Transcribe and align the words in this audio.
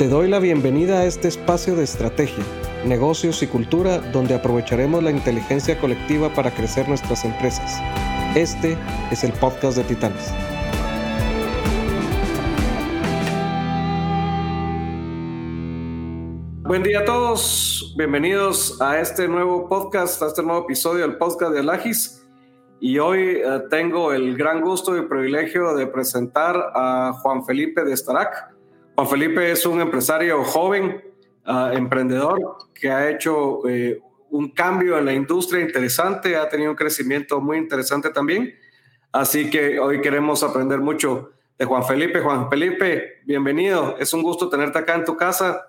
Te 0.00 0.08
doy 0.08 0.30
la 0.30 0.38
bienvenida 0.38 1.00
a 1.00 1.04
este 1.04 1.28
espacio 1.28 1.76
de 1.76 1.84
estrategia, 1.84 2.42
negocios 2.86 3.42
y 3.42 3.46
cultura 3.46 3.98
donde 3.98 4.32
aprovecharemos 4.32 5.02
la 5.02 5.10
inteligencia 5.10 5.78
colectiva 5.78 6.32
para 6.32 6.54
crecer 6.54 6.88
nuestras 6.88 7.22
empresas. 7.26 7.78
Este 8.34 8.78
es 9.10 9.24
el 9.24 9.32
podcast 9.34 9.76
de 9.76 9.84
Titanes. 9.84 10.32
Buen 16.62 16.82
día 16.82 17.00
a 17.00 17.04
todos, 17.04 17.94
bienvenidos 17.98 18.80
a 18.80 19.00
este 19.00 19.28
nuevo 19.28 19.68
podcast, 19.68 20.22
a 20.22 20.28
este 20.28 20.42
nuevo 20.42 20.64
episodio 20.64 21.06
del 21.06 21.18
podcast 21.18 21.52
de 21.52 21.60
Alagis. 21.60 22.26
Y 22.80 22.98
hoy 22.98 23.42
eh, 23.44 23.64
tengo 23.68 24.14
el 24.14 24.34
gran 24.34 24.62
gusto 24.62 24.96
y 24.96 25.02
privilegio 25.02 25.74
de 25.74 25.86
presentar 25.88 26.56
a 26.74 27.12
Juan 27.20 27.44
Felipe 27.44 27.84
de 27.84 27.94
Starac. 27.94 28.59
Juan 29.00 29.08
Felipe 29.08 29.50
es 29.50 29.64
un 29.64 29.80
empresario 29.80 30.44
joven, 30.44 31.02
uh, 31.46 31.72
emprendedor, 31.72 32.58
que 32.74 32.90
ha 32.90 33.08
hecho 33.08 33.66
eh, 33.66 33.98
un 34.28 34.50
cambio 34.50 34.98
en 34.98 35.06
la 35.06 35.14
industria 35.14 35.62
interesante, 35.62 36.36
ha 36.36 36.46
tenido 36.50 36.72
un 36.72 36.76
crecimiento 36.76 37.40
muy 37.40 37.56
interesante 37.56 38.10
también. 38.10 38.54
Así 39.10 39.48
que 39.48 39.78
hoy 39.78 40.02
queremos 40.02 40.42
aprender 40.42 40.80
mucho 40.80 41.30
de 41.58 41.64
Juan 41.64 41.82
Felipe. 41.82 42.20
Juan 42.20 42.50
Felipe, 42.50 43.22
bienvenido. 43.24 43.96
Es 43.98 44.12
un 44.12 44.22
gusto 44.22 44.50
tenerte 44.50 44.80
acá 44.80 44.96
en 44.96 45.06
tu 45.06 45.16
casa 45.16 45.66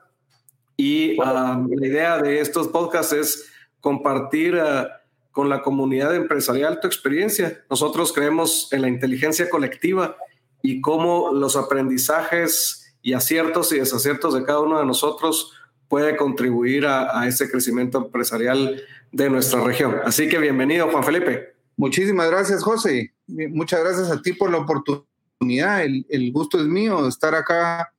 y 0.76 1.18
um, 1.22 1.70
la 1.72 1.88
idea 1.88 2.18
de 2.18 2.42
estos 2.42 2.68
podcasts 2.68 3.14
es 3.14 3.50
compartir 3.80 4.56
uh, 4.56 4.88
con 5.32 5.48
la 5.48 5.62
comunidad 5.62 6.14
empresarial 6.14 6.82
tu 6.82 6.88
experiencia. 6.88 7.64
Nosotros 7.70 8.12
creemos 8.12 8.68
en 8.74 8.82
la 8.82 8.90
inteligencia 8.90 9.50
colectiva 9.50 10.18
y 10.62 10.82
cómo 10.82 11.32
los 11.32 11.56
aprendizajes 11.56 12.81
y 13.02 13.14
aciertos 13.14 13.72
y 13.72 13.80
desaciertos 13.80 14.34
de 14.34 14.44
cada 14.44 14.60
uno 14.60 14.80
de 14.80 14.86
nosotros 14.86 15.54
puede 15.88 16.16
contribuir 16.16 16.86
a, 16.86 17.20
a 17.20 17.28
ese 17.28 17.50
crecimiento 17.50 17.98
empresarial 17.98 18.82
de 19.12 19.30
nuestra 19.30 19.64
región. 19.64 19.96
Así 20.06 20.30
que 20.30 20.38
bienvenido, 20.38 20.90
Juan 20.90 21.04
Felipe. 21.04 21.54
Muchísimas 21.76 22.30
gracias, 22.30 22.64
José. 22.64 23.14
Muchas 23.28 23.84
gracias 23.84 24.10
a 24.12 24.22
ti 24.22 24.34
por 24.34 24.52
la 24.52 24.60
oportunidad. 24.60 25.84
El, 25.84 26.06
el 26.10 26.32
gusto 26.32 26.60
es 26.60 26.66
mío 26.66 27.08
estar 27.08 27.36
acá 27.36 27.92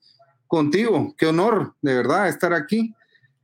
contigo. 0.47 1.15
Qué 1.19 1.27
honor, 1.27 1.75
de 1.83 1.95
verdad, 1.95 2.29
estar 2.29 2.55
aquí 2.55 2.95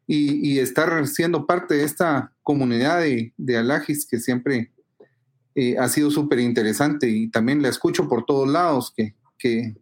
y, 0.06 0.53
y 0.55 0.59
estar 0.61 1.06
siendo 1.06 1.47
parte 1.47 1.75
de 1.75 1.84
esta 1.84 2.33
comunidad 2.43 3.00
de, 3.00 3.33
de 3.37 3.56
Alagis 3.56 4.06
que 4.06 4.19
siempre 4.19 4.72
eh, 5.55 5.77
ha 5.78 5.89
sido 5.89 6.11
súper 6.11 6.39
interesante 6.39 7.09
y 7.09 7.28
también 7.28 7.61
la 7.61 7.69
escucho 7.69 8.09
por 8.09 8.25
todos 8.25 8.48
lados, 8.48 8.93
que, 8.97 9.15
que 9.37 9.77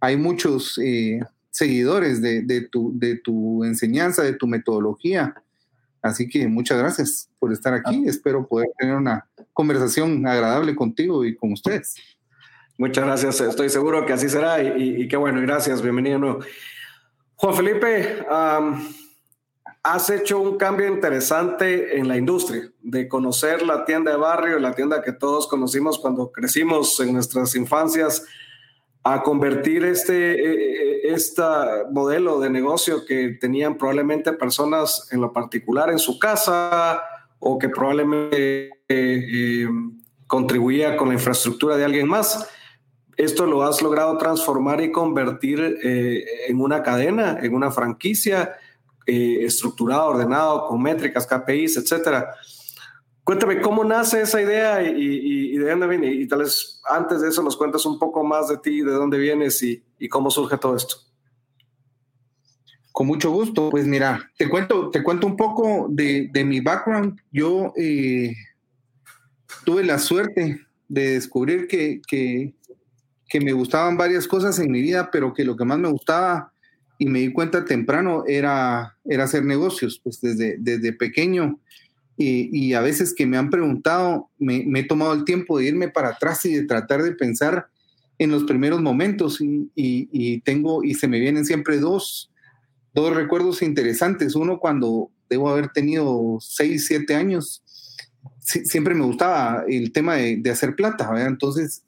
hay 0.00 0.16
muchos 0.16 0.78
eh, 0.78 1.20
seguidores 1.50 2.22
de, 2.22 2.42
de, 2.42 2.62
tu, 2.62 2.92
de 2.98 3.16
tu 3.16 3.64
enseñanza, 3.64 4.22
de 4.22 4.34
tu 4.34 4.46
metodología. 4.46 5.34
Así 6.00 6.28
que 6.28 6.46
muchas 6.46 6.78
gracias 6.78 7.28
por 7.38 7.52
estar 7.52 7.74
aquí. 7.74 8.04
Espero 8.06 8.46
poder 8.46 8.68
tener 8.78 8.94
una 8.94 9.28
conversación 9.52 10.26
agradable 10.26 10.76
contigo 10.76 11.24
y 11.24 11.34
con 11.34 11.52
ustedes. 11.52 11.96
Muchas 12.76 13.04
gracias, 13.04 13.40
estoy 13.40 13.70
seguro 13.70 14.06
que 14.06 14.12
así 14.12 14.28
será 14.28 14.62
y, 14.62 15.02
y, 15.02 15.08
qué 15.08 15.16
bueno, 15.16 15.40
gracias, 15.40 15.82
bienvenido. 15.82 16.38
Juan 17.34 17.54
Felipe, 17.54 18.24
um, 18.30 18.80
has 19.82 20.10
hecho 20.10 20.38
un 20.38 20.56
cambio 20.56 20.86
interesante 20.86 21.98
en 21.98 22.06
la 22.06 22.16
industria, 22.16 22.70
de 22.80 23.08
conocer 23.08 23.62
la 23.62 23.84
tienda 23.84 24.12
de 24.12 24.16
barrio, 24.16 24.60
la 24.60 24.74
tienda 24.74 25.02
que 25.02 25.12
todos 25.12 25.48
conocimos 25.48 25.98
cuando 25.98 26.30
crecimos 26.30 27.00
en 27.00 27.14
nuestras 27.14 27.56
infancias, 27.56 28.24
a 29.14 29.22
convertir 29.22 29.84
este, 29.84 31.12
este 31.12 31.42
modelo 31.90 32.40
de 32.40 32.50
negocio 32.50 33.04
que 33.06 33.38
tenían 33.40 33.76
probablemente 33.76 34.32
personas 34.32 35.08
en 35.10 35.20
lo 35.20 35.32
particular 35.32 35.90
en 35.90 35.98
su 35.98 36.18
casa 36.18 37.00
o 37.38 37.58
que 37.58 37.68
probablemente 37.68 38.66
eh, 38.66 38.72
eh, 38.88 39.68
contribuía 40.26 40.96
con 40.96 41.08
la 41.08 41.14
infraestructura 41.14 41.76
de 41.76 41.84
alguien 41.84 42.08
más 42.08 42.48
esto 43.18 43.46
lo 43.46 43.64
has 43.64 43.82
logrado 43.82 44.16
transformar 44.16 44.80
y 44.80 44.92
convertir 44.92 45.78
eh, 45.82 46.24
en 46.46 46.60
una 46.60 46.84
cadena, 46.84 47.36
en 47.42 47.52
una 47.52 47.72
franquicia 47.72 48.56
eh, 49.04 49.40
estructurada, 49.40 50.04
ordenado, 50.04 50.68
con 50.68 50.80
métricas, 50.80 51.26
KPIs, 51.26 51.78
etcétera. 51.78 52.32
Cuéntame 53.28 53.60
cómo 53.60 53.84
nace 53.84 54.22
esa 54.22 54.40
idea 54.40 54.82
y, 54.82 54.88
y, 54.88 55.54
y, 55.54 55.58
de 55.58 55.68
dónde 55.68 55.86
viene. 55.86 56.10
Y 56.10 56.26
tal 56.26 56.38
vez 56.38 56.80
antes 56.88 57.20
de 57.20 57.28
eso 57.28 57.42
nos 57.42 57.58
cuentas 57.58 57.84
un 57.84 57.98
poco 57.98 58.24
más 58.24 58.48
de 58.48 58.56
ti, 58.56 58.80
de 58.80 58.90
dónde 58.90 59.18
vienes 59.18 59.62
y, 59.62 59.84
y 59.98 60.08
cómo 60.08 60.30
surge 60.30 60.56
todo 60.56 60.74
esto. 60.74 60.96
Con 62.90 63.06
mucho 63.06 63.30
gusto. 63.30 63.68
Pues 63.68 63.86
mira, 63.86 64.30
te 64.38 64.48
cuento, 64.48 64.88
te 64.88 65.02
cuento 65.02 65.26
un 65.26 65.36
poco 65.36 65.88
de, 65.90 66.30
de 66.32 66.42
mi 66.42 66.60
background. 66.60 67.20
Yo 67.30 67.74
eh, 67.76 68.34
tuve 69.66 69.84
la 69.84 69.98
suerte 69.98 70.62
de 70.88 71.10
descubrir 71.10 71.68
que, 71.68 72.00
que, 72.08 72.54
que 73.28 73.40
me 73.42 73.52
gustaban 73.52 73.98
varias 73.98 74.26
cosas 74.26 74.58
en 74.58 74.72
mi 74.72 74.80
vida, 74.80 75.10
pero 75.12 75.34
que 75.34 75.44
lo 75.44 75.54
que 75.54 75.66
más 75.66 75.78
me 75.78 75.90
gustaba 75.90 76.54
y 76.96 77.04
me 77.04 77.18
di 77.18 77.32
cuenta 77.34 77.66
temprano 77.66 78.24
era, 78.26 78.96
era 79.04 79.24
hacer 79.24 79.44
negocios, 79.44 80.00
pues 80.02 80.18
desde, 80.22 80.56
desde 80.58 80.94
pequeño. 80.94 81.60
Y, 82.18 82.50
y 82.52 82.74
a 82.74 82.80
veces 82.80 83.14
que 83.14 83.26
me 83.26 83.36
han 83.36 83.48
preguntado, 83.48 84.28
me, 84.38 84.64
me, 84.66 84.80
he 84.80 84.84
tomado 84.84 85.12
el 85.12 85.24
tiempo 85.24 85.58
de 85.58 85.66
irme 85.66 85.88
para 85.88 86.08
atrás 86.10 86.44
y 86.44 86.52
de 86.52 86.64
tratar 86.64 87.02
de 87.02 87.12
pensar 87.12 87.68
en 88.18 88.32
los 88.32 88.44
primeros 88.44 88.82
momentos 88.82 89.40
y, 89.40 89.70
y, 89.76 90.08
y 90.12 90.40
tengo, 90.40 90.82
y 90.82 90.94
se 90.94 91.06
me 91.06 91.20
vienen 91.20 91.44
siempre 91.44 91.78
dos, 91.78 92.32
dos 92.92 93.14
recuerdos 93.14 93.62
interesantes. 93.62 94.34
Uno 94.34 94.58
cuando 94.58 95.10
debo 95.30 95.48
haber 95.48 95.68
tenido 95.68 96.38
seis, 96.40 96.86
siete 96.86 97.14
años, 97.14 97.62
siempre 98.40 98.94
me 98.94 99.04
gustaba 99.04 99.64
el 99.68 99.92
tema 99.92 100.16
de, 100.16 100.38
de 100.38 100.50
hacer 100.50 100.74
plata, 100.74 101.10
¿verdad? 101.10 101.28
Entonces, 101.28 101.84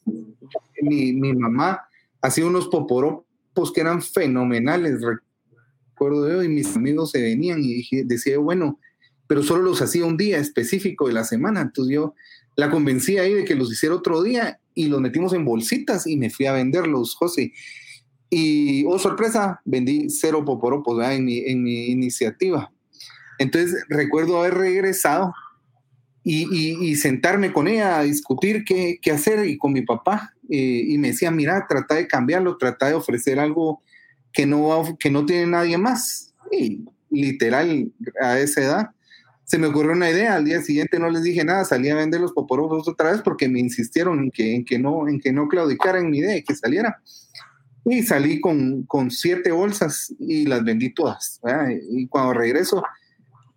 mi, 0.83 1.13
mi, 1.13 1.35
mamá 1.35 1.83
hacía 2.21 2.47
unos 2.47 2.69
poporopos 2.69 3.73
que 3.75 3.81
eran 3.81 4.03
fenomenales, 4.03 5.01
recuerdo 5.01 6.31
yo, 6.31 6.43
y 6.43 6.49
mis 6.49 6.77
amigos 6.77 7.11
se 7.11 7.21
venían 7.21 7.61
y 7.61 7.75
dije, 7.75 8.05
decía, 8.05 8.39
bueno, 8.39 8.79
pero 9.31 9.45
solo 9.45 9.63
los 9.63 9.81
hacía 9.81 10.05
un 10.07 10.17
día 10.17 10.39
específico 10.39 11.07
de 11.07 11.13
la 11.13 11.23
semana. 11.23 11.61
Entonces 11.61 11.95
yo 11.95 12.17
la 12.57 12.69
convencí 12.69 13.17
ahí 13.17 13.33
de 13.33 13.45
que 13.45 13.55
los 13.55 13.71
hiciera 13.71 13.95
otro 13.95 14.25
día 14.25 14.59
y 14.75 14.89
los 14.89 15.01
metimos 15.01 15.33
en 15.35 15.45
bolsitas 15.45 16.09
y 16.09 16.17
me 16.17 16.31
fui 16.31 16.47
a 16.47 16.53
venderlos, 16.53 17.15
José. 17.15 17.53
Y, 18.29 18.85
oh 18.87 18.99
sorpresa, 18.99 19.61
vendí 19.65 20.11
cero 20.11 20.45
poporopos 20.45 21.01
en 21.05 21.27
mi, 21.27 21.39
en 21.47 21.63
mi 21.63 21.93
iniciativa. 21.93 22.73
Entonces 23.39 23.85
recuerdo 23.89 24.41
haber 24.41 24.55
regresado 24.55 25.33
y, 26.25 26.49
y, 26.51 26.91
y, 26.91 26.97
sentarme 26.97 27.53
con 27.53 27.69
ella 27.69 28.01
a 28.01 28.03
discutir 28.03 28.65
qué, 28.65 28.99
qué 29.01 29.13
hacer 29.13 29.47
y 29.47 29.59
con 29.59 29.73
mi 29.73 29.83
papá. 29.83 30.35
Eh, 30.49 30.87
y 30.89 30.99
me 30.99 31.13
decía, 31.13 31.31
mira, 31.31 31.67
trata 31.69 31.95
de 31.95 32.09
cambiarlo, 32.09 32.57
trata 32.57 32.89
de 32.89 32.95
ofrecer 32.95 33.39
algo 33.39 33.81
que 34.33 34.45
no, 34.45 34.97
que 34.99 35.09
no 35.09 35.25
tiene 35.25 35.47
nadie 35.47 35.79
más. 35.79 36.35
Y 36.51 36.85
literal, 37.11 37.93
a 38.21 38.41
esa 38.41 38.61
edad, 38.61 38.91
se 39.51 39.59
me 39.59 39.67
ocurrió 39.67 39.91
una 39.95 40.09
idea. 40.09 40.37
Al 40.37 40.45
día 40.45 40.63
siguiente 40.63 41.01
no 41.01 41.11
les 41.11 41.25
dije 41.25 41.45
nada, 41.45 41.65
salí 41.65 41.89
a 41.89 41.97
vender 41.97 42.21
los 42.21 42.33
poporos 42.33 42.87
otra 42.87 43.11
vez 43.11 43.21
porque 43.21 43.49
me 43.49 43.59
insistieron 43.59 44.21
en 44.21 44.31
que, 44.31 44.55
en 44.55 44.65
que, 44.65 44.79
no, 44.79 45.09
en 45.09 45.19
que 45.19 45.33
no 45.33 45.49
claudicara 45.49 45.99
en 45.99 46.09
mi 46.09 46.19
idea 46.19 46.37
y 46.37 46.45
que 46.45 46.55
saliera. 46.55 47.03
Y 47.85 48.05
salí 48.05 48.41
con, 48.41 48.85
con 48.85 49.11
siete 49.11 49.51
bolsas 49.51 50.15
y 50.21 50.47
las 50.47 50.63
vendí 50.63 50.95
todas. 50.95 51.41
Y 51.91 52.07
cuando 52.07 52.33
regreso, 52.33 52.81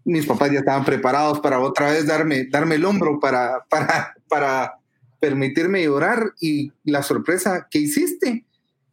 mis 0.04 0.26
papás 0.26 0.52
ya 0.52 0.60
estaban 0.60 0.84
preparados 0.84 1.40
para 1.42 1.60
otra 1.60 1.92
vez 1.92 2.08
darme, 2.08 2.46
darme 2.46 2.74
el 2.74 2.86
hombro 2.86 3.20
para, 3.20 3.64
para, 3.70 4.16
para 4.28 4.74
permitirme 5.20 5.84
llorar 5.84 6.34
y 6.42 6.72
la 6.86 7.04
sorpresa 7.04 7.68
que 7.70 7.78
hiciste. 7.78 8.44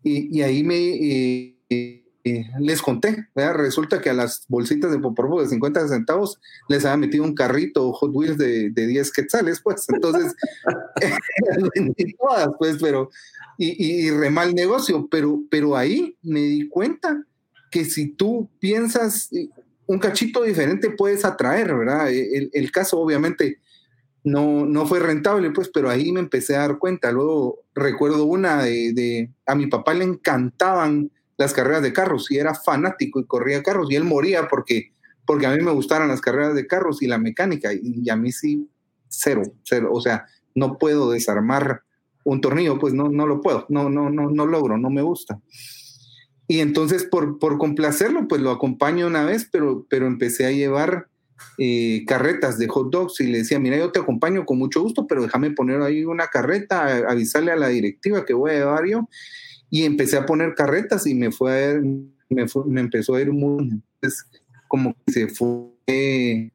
Y, 0.03 0.39
y 0.39 0.43
ahí 0.43 0.63
me 0.63 0.77
eh, 0.77 2.00
eh, 2.25 2.45
les 2.59 2.83
conté, 2.83 3.29
¿verdad? 3.35 3.55
resulta 3.55 4.01
que 4.01 4.11
a 4.11 4.15
las 4.15 4.45
bolsitas 4.49 4.91
de 4.91 4.99
poporbo 4.99 5.41
de 5.41 5.49
50 5.49 5.89
centavos 5.89 6.41
les 6.69 6.85
había 6.85 6.97
metido 6.99 7.25
un 7.25 7.35
carrito 7.35 7.93
Hot 7.93 8.11
Wheels 8.13 8.39
de, 8.39 8.71
de 8.71 8.87
10 8.87 9.13
quetzales, 9.13 9.61
pues 9.61 9.87
entonces 9.89 10.35
todas, 12.19 12.49
pues, 12.59 12.77
pero 12.81 13.11
y, 13.59 14.07
y 14.07 14.11
re 14.11 14.31
mal 14.31 14.55
negocio, 14.55 15.09
pero, 15.11 15.43
pero 15.51 15.77
ahí 15.77 16.17
me 16.23 16.41
di 16.41 16.69
cuenta 16.69 17.25
que 17.71 17.85
si 17.85 18.09
tú 18.09 18.49
piensas 18.59 19.31
un 19.87 19.99
cachito 19.99 20.43
diferente 20.43 20.91
puedes 20.91 21.25
atraer, 21.25 21.75
¿verdad? 21.75 22.11
El, 22.11 22.51
el, 22.53 22.71
caso 22.71 22.99
obviamente 22.99 23.59
no, 24.23 24.65
no 24.65 24.87
fue 24.87 25.01
rentable, 25.01 25.51
pues, 25.51 25.69
pero 25.73 25.91
ahí 25.91 26.13
me 26.13 26.21
empecé 26.21 26.55
a 26.55 26.61
dar 26.61 26.79
cuenta. 26.79 27.11
Luego 27.11 27.65
recuerdo 27.75 28.25
una 28.25 28.63
de, 28.63 29.31
a 29.47 29.55
mi 29.55 29.67
papá 29.67 29.95
le 29.95 30.05
encantaban 30.05 31.11
las 31.41 31.55
carreras 31.55 31.83
de 31.83 31.95
carros 31.95 32.31
y 32.31 32.37
era 32.37 32.55
fanático 32.55 33.19
y 33.19 33.25
corría 33.25 33.63
carros 33.63 33.91
y 33.91 33.97
él 33.97 34.05
moría 34.05 34.47
porque, 34.47 34.93
porque 35.25 35.47
a 35.47 35.57
mí 35.57 35.65
me 35.65 35.73
gustaran 35.73 36.09
las 36.09 36.21
carreras 36.21 36.55
de 36.55 36.67
carros 36.67 37.01
y 37.03 37.07
la 37.07 37.17
mecánica 37.17 37.73
y, 37.73 37.81
y 38.05 38.11
a 38.11 38.17
mí 38.17 38.31
sí, 38.31 38.69
cero, 39.09 39.43
cero. 39.63 39.89
O 39.91 40.03
sea, 40.03 40.27
no 40.55 40.77
puedo 40.77 41.11
desarmar 41.11 41.83
un 42.25 42.43
tornillo, 42.43 42.79
pues 42.79 42.93
no, 42.93 43.09
no 43.09 43.27
lo 43.27 43.41
puedo, 43.41 43.65
no, 43.71 43.89
no, 43.89 44.11
no, 44.11 44.29
no 44.29 44.45
logro, 44.45 44.77
no 44.77 44.91
me 44.91 45.01
gusta. 45.01 45.41
Y 46.47 46.61
entonces, 46.61 47.05
por, 47.05 47.39
por 47.39 47.57
complacerlo, 47.57 48.29
pues 48.29 48.43
lo 48.43 48.51
acompaño 48.51 49.07
una 49.07 49.25
vez, 49.25 49.49
pero, 49.51 49.87
pero 49.89 50.07
empecé 50.07 50.45
a 50.45 50.51
llevar 50.51 51.07
eh, 51.57 52.05
carretas 52.07 52.59
de 52.59 52.69
hot 52.69 52.91
dogs 52.91 53.21
y 53.21 53.29
le 53.29 53.39
decía, 53.39 53.59
mira, 53.59 53.79
yo 53.79 53.93
te 53.93 54.01
acompaño 54.01 54.45
con 54.45 54.59
mucho 54.59 54.83
gusto, 54.83 55.07
pero 55.07 55.23
déjame 55.23 55.53
poner 55.53 55.81
ahí 55.81 56.05
una 56.05 56.27
carreta, 56.27 57.09
avisarle 57.09 57.53
a 57.53 57.57
la 57.57 57.69
directiva 57.69 58.27
que 58.27 58.35
voy 58.35 58.51
a 58.51 58.59
llevar 58.59 58.87
yo. 58.87 59.09
Y 59.71 59.85
empecé 59.85 60.17
a 60.17 60.27
poner 60.27 60.55
carretas 60.55 61.07
y 61.07 61.15
me 61.15 61.31
fue 61.31 61.75
a 61.75 61.81
me, 62.31 62.47
me 62.67 62.81
empezó 62.81 63.15
a 63.15 63.21
ir 63.21 63.33
muy, 63.33 63.83
como 64.69 64.95
que 64.95 65.13
se 65.13 65.29
fue, 65.29 66.51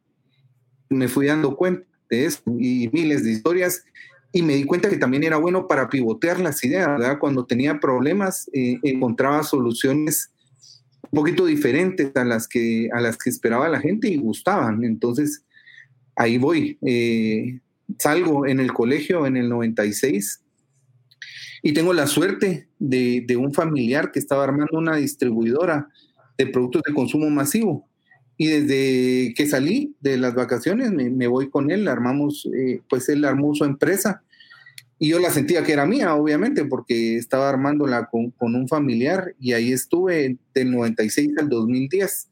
me 0.90 1.08
fui 1.08 1.28
dando 1.28 1.56
cuenta 1.56 1.86
de 2.10 2.26
eso 2.26 2.42
y 2.58 2.90
miles 2.94 3.24
de 3.24 3.32
historias 3.32 3.84
y 4.32 4.42
me 4.42 4.56
di 4.56 4.66
cuenta 4.66 4.90
que 4.90 4.98
también 4.98 5.24
era 5.24 5.38
bueno 5.38 5.68
para 5.68 5.90
pivotear 5.90 6.40
las 6.40 6.64
ideas, 6.64 6.88
¿verdad? 6.88 7.20
Cuando 7.20 7.46
tenía 7.46 7.80
problemas 7.80 8.50
eh, 8.54 8.78
encontraba 8.84 9.44
soluciones 9.44 10.32
un 11.04 11.20
poquito 11.20 11.46
diferentes 11.46 12.12
a 12.16 12.26
las 12.26 12.48
que, 12.48 12.90
a 12.92 13.02
las 13.02 13.18
que 13.18 13.30
esperaba 13.30 13.70
la 13.70 13.80
gente 13.80 14.10
y 14.10 14.18
gustaban. 14.18 14.84
Entonces, 14.84 15.44
ahí 16.16 16.38
voy. 16.38 16.78
Eh, 16.86 17.60
salgo 17.98 18.46
en 18.46 18.60
el 18.60 18.74
colegio 18.74 19.26
en 19.26 19.38
el 19.38 19.48
96 19.48 20.42
y 21.66 21.74
tengo 21.74 21.94
la 21.94 22.06
suerte 22.06 22.68
de, 22.78 23.24
de, 23.26 23.38
un 23.38 23.52
familiar 23.52 24.12
que 24.12 24.20
estaba 24.20 24.44
armando 24.44 24.78
una 24.78 24.98
distribuidora 24.98 25.90
de 26.38 26.46
productos 26.46 26.84
de 26.86 26.94
consumo 26.94 27.28
masivo. 27.32 27.90
Y 28.38 28.50
desde 28.50 29.34
que 29.34 29.48
salí 29.48 29.96
de 30.00 30.18
las 30.18 30.36
vacaciones 30.36 30.92
me, 30.92 31.26
voy 31.26 31.50
con 31.50 31.72
él, 31.72 31.88
armamos, 31.88 32.48
eh, 32.56 32.82
pues 32.88 33.10
él 33.10 33.26
armó 33.26 33.56
su 33.56 33.66
empresa 33.66 34.22
y 35.00 35.10
yo 35.10 35.18
la 35.18 35.32
sentía 35.32 35.64
que 35.64 35.74
era 35.74 35.88
mía, 35.88 36.14
obviamente, 36.14 36.66
porque 36.66 37.18
estaba 37.18 37.50
armándola 37.50 38.10
con, 38.12 38.30
con 38.30 38.54
un 38.54 38.68
familiar 38.68 39.34
y 39.40 39.54
ahí 39.54 39.72
estuve 39.72 40.38
del 40.54 40.70
96 40.70 41.32
al 41.40 41.50
2010. 41.50 42.30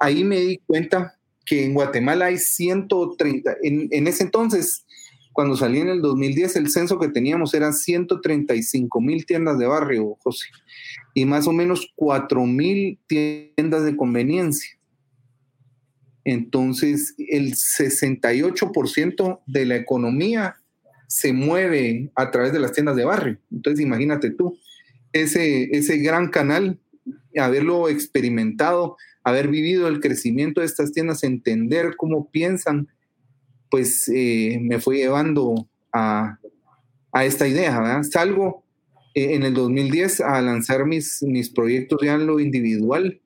Ahí 0.00 0.24
me 0.24 0.40
di 0.40 0.58
cuenta 0.58 1.16
que 1.46 1.64
en 1.64 1.74
Guatemala 1.74 2.24
hay 2.24 2.38
130, 2.38 3.58
en, 3.62 3.86
en 3.92 4.08
ese 4.08 4.24
entonces, 4.24 4.84
cuando 5.32 5.56
salí 5.56 5.80
en 5.80 5.88
el 5.88 6.02
2010, 6.02 6.56
el 6.56 6.70
censo 6.70 6.98
que 6.98 7.08
teníamos 7.08 7.54
eran 7.54 7.72
135 7.72 9.00
mil 9.00 9.24
tiendas 9.24 9.58
de 9.58 9.66
barrio, 9.66 10.16
José, 10.20 10.46
y 11.14 11.24
más 11.24 11.46
o 11.46 11.52
menos 11.52 11.90
4 11.96 12.44
mil 12.46 12.98
tiendas 13.06 13.84
de 13.84 13.96
conveniencia. 13.96 14.78
Entonces, 16.24 17.14
el 17.18 17.54
68% 17.54 19.40
de 19.46 19.66
la 19.66 19.76
economía 19.76 20.56
se 21.08 21.32
mueve 21.32 22.10
a 22.14 22.30
través 22.30 22.52
de 22.52 22.60
las 22.60 22.72
tiendas 22.72 22.96
de 22.96 23.04
barrio. 23.04 23.38
Entonces, 23.50 23.84
imagínate 23.84 24.30
tú, 24.30 24.56
ese, 25.12 25.64
ese 25.76 25.98
gran 25.98 26.28
canal, 26.28 26.78
haberlo 27.36 27.88
experimentado, 27.88 28.96
haber 29.24 29.48
vivido 29.48 29.88
el 29.88 30.00
crecimiento 30.00 30.60
de 30.60 30.66
estas 30.66 30.92
tiendas, 30.92 31.24
entender 31.24 31.96
cómo 31.96 32.30
piensan, 32.30 32.88
pues 33.72 34.06
eh, 34.14 34.58
me 34.60 34.78
fue 34.80 34.98
llevando 34.98 35.66
a, 35.94 36.38
esta 37.24 37.48
idea. 37.48 38.02
Salgo 38.04 38.64
eh, 39.14 39.34
en 39.34 39.44
el 39.44 39.54
2010 39.54 40.20
a 40.20 40.42
lanzar 40.42 40.84
mis, 40.84 41.22
mis 41.22 41.48
proyectos 41.48 41.98
ya 42.02 42.14
en 42.14 42.26
lo 42.26 42.38
individual 42.38 43.18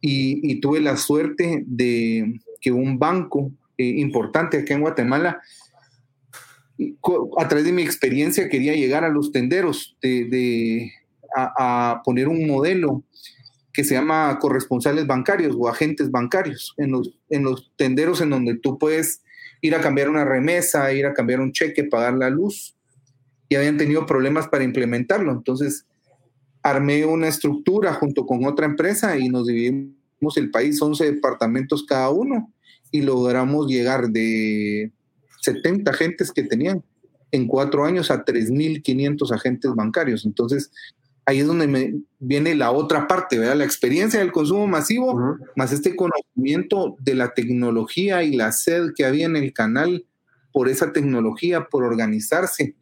y, 0.00 0.60
tuve 0.60 0.80
la 0.80 0.96
suerte 0.96 1.62
de 1.64 2.40
que 2.60 2.72
un 2.72 2.98
banco 2.98 3.52
eh, 3.76 3.84
importante 3.84 4.58
aquí 4.58 4.72
en 4.72 4.80
Guatemala 4.80 5.40
a 7.38 7.48
través 7.48 7.64
de 7.64 7.72
mi 7.72 7.82
experiencia 7.82 8.48
quería 8.48 8.74
llegar 8.74 9.04
a 9.04 9.08
los 9.08 9.30
tenderos, 9.30 9.96
de, 10.02 10.90
a, 11.36 12.02
poner 12.04 12.26
un 12.26 12.48
modelo 12.48 13.04
que 13.72 13.84
se 13.84 13.94
llama 13.94 14.38
corresponsales 14.40 15.06
bancarios 15.06 15.54
o 15.56 15.68
agentes 15.68 16.10
bancarios 16.10 16.74
en 16.78 16.90
los, 16.90 17.16
en 17.30 17.44
los 17.44 17.70
tenderos 17.76 18.20
en 18.20 18.30
donde 18.30 18.56
tú 18.56 18.76
puedes 18.76 19.22
ir 19.60 19.74
a 19.74 19.80
cambiar 19.80 20.08
una 20.08 20.24
remesa, 20.24 20.92
ir 20.92 21.06
a 21.06 21.14
cambiar 21.14 21.40
un 21.40 21.52
cheque, 21.52 21.84
pagar 21.84 22.14
la 22.14 22.30
luz, 22.30 22.76
y 23.48 23.54
habían 23.54 23.76
tenido 23.76 24.06
problemas 24.06 24.48
para 24.48 24.64
implementarlo. 24.64 25.32
Entonces, 25.32 25.86
armé 26.62 27.04
una 27.06 27.28
estructura 27.28 27.94
junto 27.94 28.26
con 28.26 28.44
otra 28.44 28.66
empresa 28.66 29.16
y 29.18 29.28
nos 29.28 29.46
dividimos 29.46 30.36
el 30.36 30.50
país, 30.50 30.80
11 30.80 31.12
departamentos 31.12 31.84
cada 31.84 32.10
uno, 32.10 32.52
y 32.90 33.02
logramos 33.02 33.66
llegar 33.66 34.08
de 34.08 34.92
70 35.42 35.90
agentes 35.90 36.32
que 36.32 36.42
tenían 36.42 36.82
en 37.30 37.46
cuatro 37.46 37.84
años 37.84 38.10
a 38.10 38.24
3.500 38.24 39.32
agentes 39.32 39.74
bancarios. 39.74 40.24
Entonces, 40.24 40.70
ahí 41.28 41.40
es 41.40 41.46
donde 41.46 41.66
me 41.66 41.94
viene 42.18 42.54
la 42.54 42.70
otra 42.70 43.06
parte, 43.06 43.38
¿verdad? 43.38 43.56
La 43.56 43.64
experiencia 43.64 44.20
del 44.20 44.32
consumo 44.32 44.66
masivo, 44.66 45.36
más 45.56 45.72
este 45.72 45.94
conocimiento 45.94 46.96
de 47.00 47.14
la 47.14 47.34
tecnología 47.34 48.22
y 48.22 48.34
la 48.34 48.52
sed 48.52 48.92
que 48.96 49.04
había 49.04 49.26
en 49.26 49.36
el 49.36 49.52
canal 49.52 50.06
por 50.52 50.68
esa 50.68 50.92
tecnología, 50.92 51.66
por 51.66 51.84
organizarse. 51.84 52.76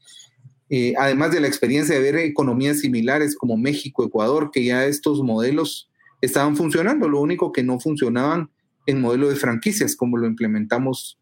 Eh, 0.69 0.94
además 0.98 1.32
de 1.32 1.40
la 1.40 1.48
experiencia 1.48 1.94
de 1.94 2.00
ver 2.00 2.16
economías 2.16 2.81
similares 2.81 3.37
como 3.37 3.56
México, 3.56 4.04
Ecuador, 4.04 4.50
que 4.52 4.64
ya 4.64 4.84
estos 4.84 5.22
modelos 5.22 5.90
estaban 6.20 6.56
funcionando, 6.56 7.08
lo 7.08 7.20
único 7.20 7.52
que 7.52 7.62
no 7.62 7.81
funcionaban 7.81 8.50
en 8.87 9.00
modelo 9.00 9.28
de 9.28 9.37
franquicias, 9.37 9.96
como 9.96 10.16
lo 10.16 10.26
implementamos 10.26 11.19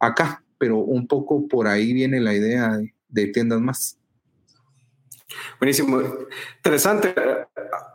acá 0.00 0.44
pero 0.58 0.78
un 0.78 1.06
poco 1.06 1.46
por 1.46 1.66
ahí 1.66 1.92
viene 1.92 2.20
la 2.20 2.34
idea 2.34 2.80
de, 3.08 3.26
tiendas 3.28 3.60
más. 3.60 3.98
Buenísimo. 5.58 6.02
Interesante. 6.56 7.14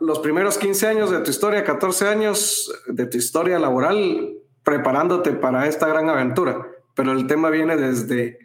Los 0.00 0.18
primeros 0.20 0.58
15 0.58 0.86
años 0.86 1.10
de 1.10 1.20
tu 1.20 1.30
historia, 1.30 1.64
14 1.64 2.08
años 2.08 2.72
de 2.86 3.06
tu 3.06 3.18
historia 3.18 3.58
laboral, 3.58 4.34
preparándote 4.62 5.32
para 5.32 5.66
esta 5.66 5.86
gran 5.88 6.08
aventura, 6.08 6.66
pero 6.94 7.12
el 7.12 7.26
tema 7.26 7.50
viene 7.50 7.76
desde, 7.76 8.38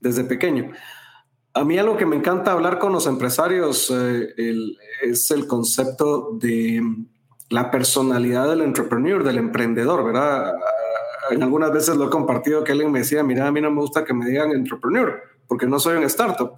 desde 0.00 0.24
pequeño. 0.24 0.72
A 1.54 1.64
mí 1.64 1.78
algo 1.78 1.96
que 1.96 2.06
me 2.06 2.16
encanta 2.16 2.52
hablar 2.52 2.78
con 2.78 2.92
los 2.92 3.06
empresarios 3.06 3.90
eh, 3.90 4.34
es 5.02 5.30
el 5.30 5.46
concepto 5.46 6.30
de 6.40 6.82
la 7.50 7.70
personalidad 7.70 8.48
del 8.48 8.60
entrepreneur, 8.62 9.24
del 9.24 9.38
emprendedor, 9.38 10.04
¿verdad? 10.04 10.54
en 11.30 11.42
algunas 11.42 11.72
veces 11.72 11.96
lo 11.96 12.06
he 12.06 12.10
compartido 12.10 12.64
que 12.64 12.72
alguien 12.72 12.90
me 12.90 13.00
decía, 13.00 13.22
mira, 13.22 13.46
a 13.46 13.52
mí 13.52 13.60
no 13.60 13.70
me 13.70 13.80
gusta 13.80 14.04
que 14.04 14.14
me 14.14 14.26
digan 14.26 14.50
entrepreneur, 14.52 15.22
porque 15.46 15.66
no 15.66 15.78
soy 15.78 15.96
un 15.96 16.04
startup, 16.04 16.56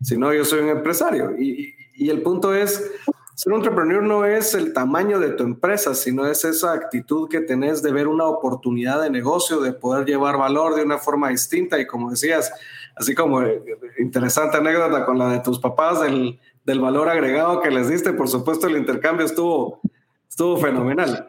sino 0.00 0.32
yo 0.32 0.44
soy 0.44 0.60
un 0.60 0.68
empresario. 0.68 1.36
Y, 1.38 1.74
y 1.94 2.10
el 2.10 2.22
punto 2.22 2.54
es, 2.54 2.90
ser 3.34 3.52
un 3.52 3.58
entrepreneur 3.58 4.02
no 4.02 4.24
es 4.24 4.54
el 4.54 4.72
tamaño 4.72 5.18
de 5.18 5.30
tu 5.30 5.44
empresa, 5.44 5.94
sino 5.94 6.26
es 6.26 6.44
esa 6.44 6.72
actitud 6.72 7.28
que 7.28 7.40
tenés 7.40 7.82
de 7.82 7.92
ver 7.92 8.08
una 8.08 8.24
oportunidad 8.24 9.02
de 9.02 9.10
negocio, 9.10 9.60
de 9.60 9.72
poder 9.72 10.06
llevar 10.06 10.38
valor 10.38 10.74
de 10.74 10.82
una 10.82 10.98
forma 10.98 11.28
distinta. 11.28 11.78
Y 11.78 11.86
como 11.86 12.10
decías, 12.10 12.52
así 12.96 13.14
como 13.14 13.42
eh, 13.42 13.62
interesante 13.98 14.56
anécdota 14.56 15.04
con 15.04 15.18
la 15.18 15.30
de 15.30 15.40
tus 15.40 15.58
papás 15.58 16.00
del, 16.00 16.38
del 16.64 16.80
valor 16.80 17.08
agregado 17.08 17.60
que 17.60 17.70
les 17.70 17.88
diste, 17.88 18.12
por 18.12 18.28
supuesto 18.28 18.66
el 18.66 18.76
intercambio 18.76 19.26
estuvo, 19.26 19.80
estuvo 20.28 20.56
fenomenal. 20.58 21.28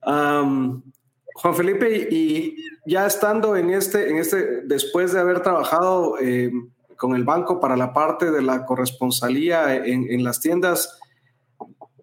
Juan 0.00 1.54
Felipe, 1.54 2.08
y 2.10 2.56
ya 2.86 3.06
estando 3.06 3.56
en 3.56 3.70
este, 3.70 4.08
en 4.08 4.16
este 4.16 4.62
después 4.62 5.12
de 5.12 5.20
haber 5.20 5.40
trabajado 5.40 6.16
eh, 6.20 6.50
con 6.96 7.14
el 7.14 7.24
banco 7.24 7.60
para 7.60 7.76
la 7.76 7.92
parte 7.92 8.30
de 8.30 8.42
la 8.42 8.64
corresponsalía 8.64 9.74
en, 9.74 10.24
las 10.24 10.40
tiendas, 10.40 10.98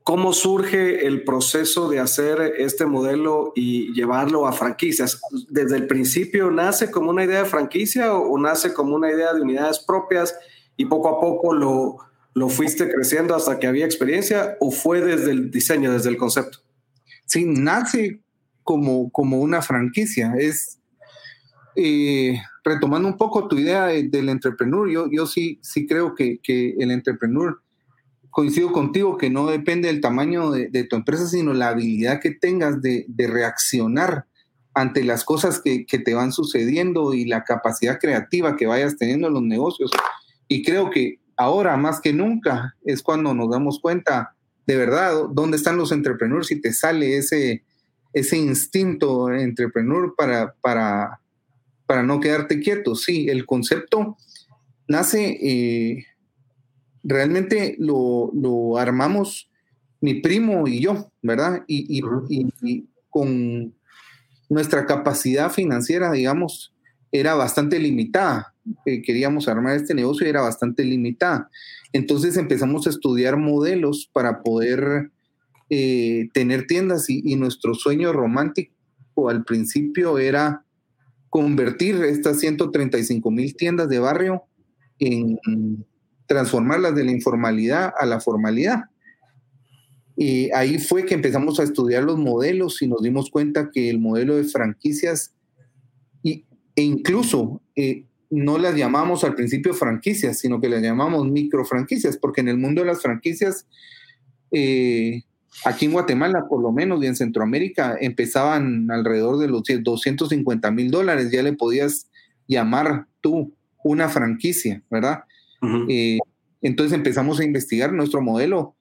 ¿cómo 0.04 0.34
surge 0.34 1.06
el 1.06 1.24
proceso 1.24 1.90
de 1.90 2.00
hacer 2.00 2.42
este 2.58 2.86
modelo 2.86 3.52
y 3.56 3.94
llevarlo 3.94 4.48
a 4.48 4.54
franquicias? 4.54 5.22
¿Desde 5.50 5.78
el 5.78 5.88
principio 5.88 6.52
nace 6.52 6.92
como 6.92 7.10
una 7.10 7.26
idea 7.26 7.44
de 7.44 7.50
franquicia 7.50 8.14
o, 8.14 8.38
nace 8.38 8.74
como 8.74 8.96
una 8.96 9.12
idea 9.12 9.34
de 9.34 9.42
unidades 9.42 9.80
propias 9.80 10.36
y 10.78 10.86
poco 10.86 11.10
a 11.10 11.20
poco 11.20 11.54
lo, 11.54 11.98
lo 12.34 12.50
fuiste 12.50 12.92
creciendo 12.92 13.36
hasta 13.36 13.60
que 13.60 13.68
había 13.68 13.86
experiencia 13.86 14.58
o 14.60 14.72
fue 14.72 15.02
desde 15.02 15.32
el 15.32 15.52
diseño, 15.52 15.92
desde 15.92 16.10
el 16.10 16.18
concepto? 16.18 16.60
Sí, 17.26 17.46
nace 17.46 18.22
como, 18.64 19.10
como 19.12 19.40
una 19.40 19.62
franquicia. 19.62 20.34
Es 20.38 20.80
eh, 21.76 22.40
retomando 22.64 23.08
un 23.08 23.18
poco 23.18 23.48
tu 23.48 23.58
idea 23.58 23.88
del 23.88 24.30
entrepreneur, 24.30 24.90
yo, 24.90 25.08
yo 25.12 25.26
sí, 25.26 25.60
sí 25.62 25.88
creo 25.88 26.16
que, 26.16 26.40
que, 26.42 26.76
el 26.80 26.92
entrepreneur, 26.92 27.62
coincido 28.30 28.72
contigo, 28.72 29.18
que 29.18 29.30
no 29.30 29.48
depende 29.48 29.88
del 29.88 30.02
tamaño 30.02 30.52
de, 30.52 30.84
tu 30.86 30.96
empresa, 30.96 31.28
sino 31.28 31.54
la 31.54 31.70
habilidad 31.70 32.20
que 32.20 32.32
tengas 32.32 32.82
de, 32.82 33.06
de 33.08 33.28
reaccionar 33.28 34.26
ante 34.74 35.04
las 35.04 35.24
cosas 35.24 35.62
que, 35.62 35.86
que, 35.86 36.00
te 36.00 36.14
van 36.14 36.32
sucediendo 36.32 37.14
y 37.14 37.26
la 37.26 37.44
capacidad 37.44 38.00
creativa 38.00 38.56
que 38.56 38.66
vayas 38.66 38.98
teniendo 38.98 39.28
en 39.28 39.34
los 39.34 39.44
negocios. 39.44 39.92
Y 40.48 40.64
creo 40.64 40.90
que 40.90 41.20
ahora 41.38 41.78
más 41.78 42.02
que 42.02 42.14
nunca 42.14 42.76
es 42.84 43.04
cuando 43.04 43.34
nos 43.34 43.50
damos 43.50 43.80
cuenta 43.80 44.36
de 44.66 44.78
verdad 44.78 45.26
dónde 45.32 45.58
están 45.58 45.78
los 45.78 45.92
entrepreneurs 45.92 46.52
y 46.52 46.62
te 46.62 46.74
sale 46.74 47.18
ese, 47.18 47.64
ese 48.14 48.38
instinto 48.38 49.32
entrepreneur 49.32 50.14
para, 50.16 50.54
para, 50.62 51.20
para 51.86 52.04
no 52.04 52.20
quedarte 52.20 52.60
quieto. 52.60 52.96
Sí, 52.96 53.28
el 53.30 53.46
concepto 53.46 54.18
nace, 54.88 55.38
eh, 55.42 56.06
realmente 57.04 57.76
lo, 57.80 58.78
armamos 58.78 59.50
mi 60.02 60.16
primo 60.16 60.68
y 60.68 60.82
yo, 60.82 61.12
¿verdad? 61.22 61.64
Y, 61.68 62.02
y, 62.30 62.86
con 63.10 63.76
nuestra 64.50 64.86
capacidad 64.86 65.52
financiera, 65.52 66.12
digamos, 66.12 66.74
era 67.12 67.36
bastante 67.36 67.80
limitada. 67.80 68.54
Eh, 68.86 69.02
queríamos 69.02 69.48
armar 69.48 69.76
este 69.76 69.94
negocio 69.94 70.26
y 70.26 70.30
era 70.30 70.42
bastante 70.42 70.84
limitada. 70.84 71.50
Entonces 71.94 72.38
empezamos 72.38 72.88
a 72.88 72.90
estudiar 72.90 73.38
modelos 73.38 74.10
para 74.12 74.42
poder 74.42 75.12
eh, 75.70 76.30
tener 76.34 76.68
tiendas 76.68 77.10
y, 77.10 77.36
nuestro 77.36 77.76
sueño 77.76 78.14
romántico 78.14 79.30
al 79.30 79.44
principio 79.44 80.18
era 80.18 80.63
convertir 81.34 81.96
estas 82.04 82.40
135 82.42 83.32
mil 83.32 83.56
tiendas 83.56 83.90
de 83.90 83.98
barrio 83.98 84.44
en 85.00 85.40
transformarlas 86.28 86.94
de 86.94 87.06
la 87.06 87.12
informalidad 87.12 87.92
a 87.98 88.06
la 88.06 88.20
formalidad. 88.20 88.84
Y 90.16 90.52
ahí 90.52 90.78
fue 90.78 91.08
que 91.08 91.16
empezamos 91.16 91.60
a 91.60 91.64
estudiar 91.64 92.04
los 92.04 92.20
modelos 92.20 92.84
y 92.84 92.88
nos 92.88 93.02
dimos 93.02 93.32
cuenta 93.32 93.72
que 93.72 93.90
el 93.90 93.98
modelo 93.98 94.36
de 94.36 94.44
franquicias, 94.44 95.34
y, 96.22 96.46
e 96.76 96.84
incluso 96.84 97.64
eh, 97.76 98.06
no 98.30 98.60
las 98.60 98.76
llamamos 98.76 99.24
al 99.24 99.34
principio 99.34 99.74
franquicias, 99.74 100.38
sino 100.38 100.62
que 100.62 100.70
las 100.70 100.84
llamamos 100.84 101.26
micro 101.26 101.66
franquicias, 101.66 102.16
porque 102.16 102.42
en 102.42 102.50
el 102.50 102.60
mundo 102.60 102.82
de 102.82 102.90
las 102.90 103.02
franquicias, 103.02 103.66
eh, 104.52 105.24
aquí 105.66 105.86
en 105.86 105.94
Guatemala 105.94 106.46
por 106.48 106.62
lo 106.62 106.72
menos 106.72 107.04
y 107.04 107.08
en 107.08 107.16
Centroamérica, 107.16 107.98
empezaban 108.00 108.90
alrededor 108.92 109.40
de 109.40 109.48
los 109.48 109.64
250 109.64 110.72
mil 110.72 110.92
dólares, 110.92 111.32
ya 111.32 111.44
le 111.44 111.54
podías 111.54 112.10
llamar 112.48 113.08
tú 113.22 113.54
una 113.84 114.10
franquicia, 114.10 114.82
¿verdad? 114.90 115.24
Eh, 115.88 116.20
entonces 116.62 116.94
empezamos 116.94 117.40
a 117.40 117.44
investigar 117.44 117.94
nuestro 117.94 118.22
modelo. 118.22 118.76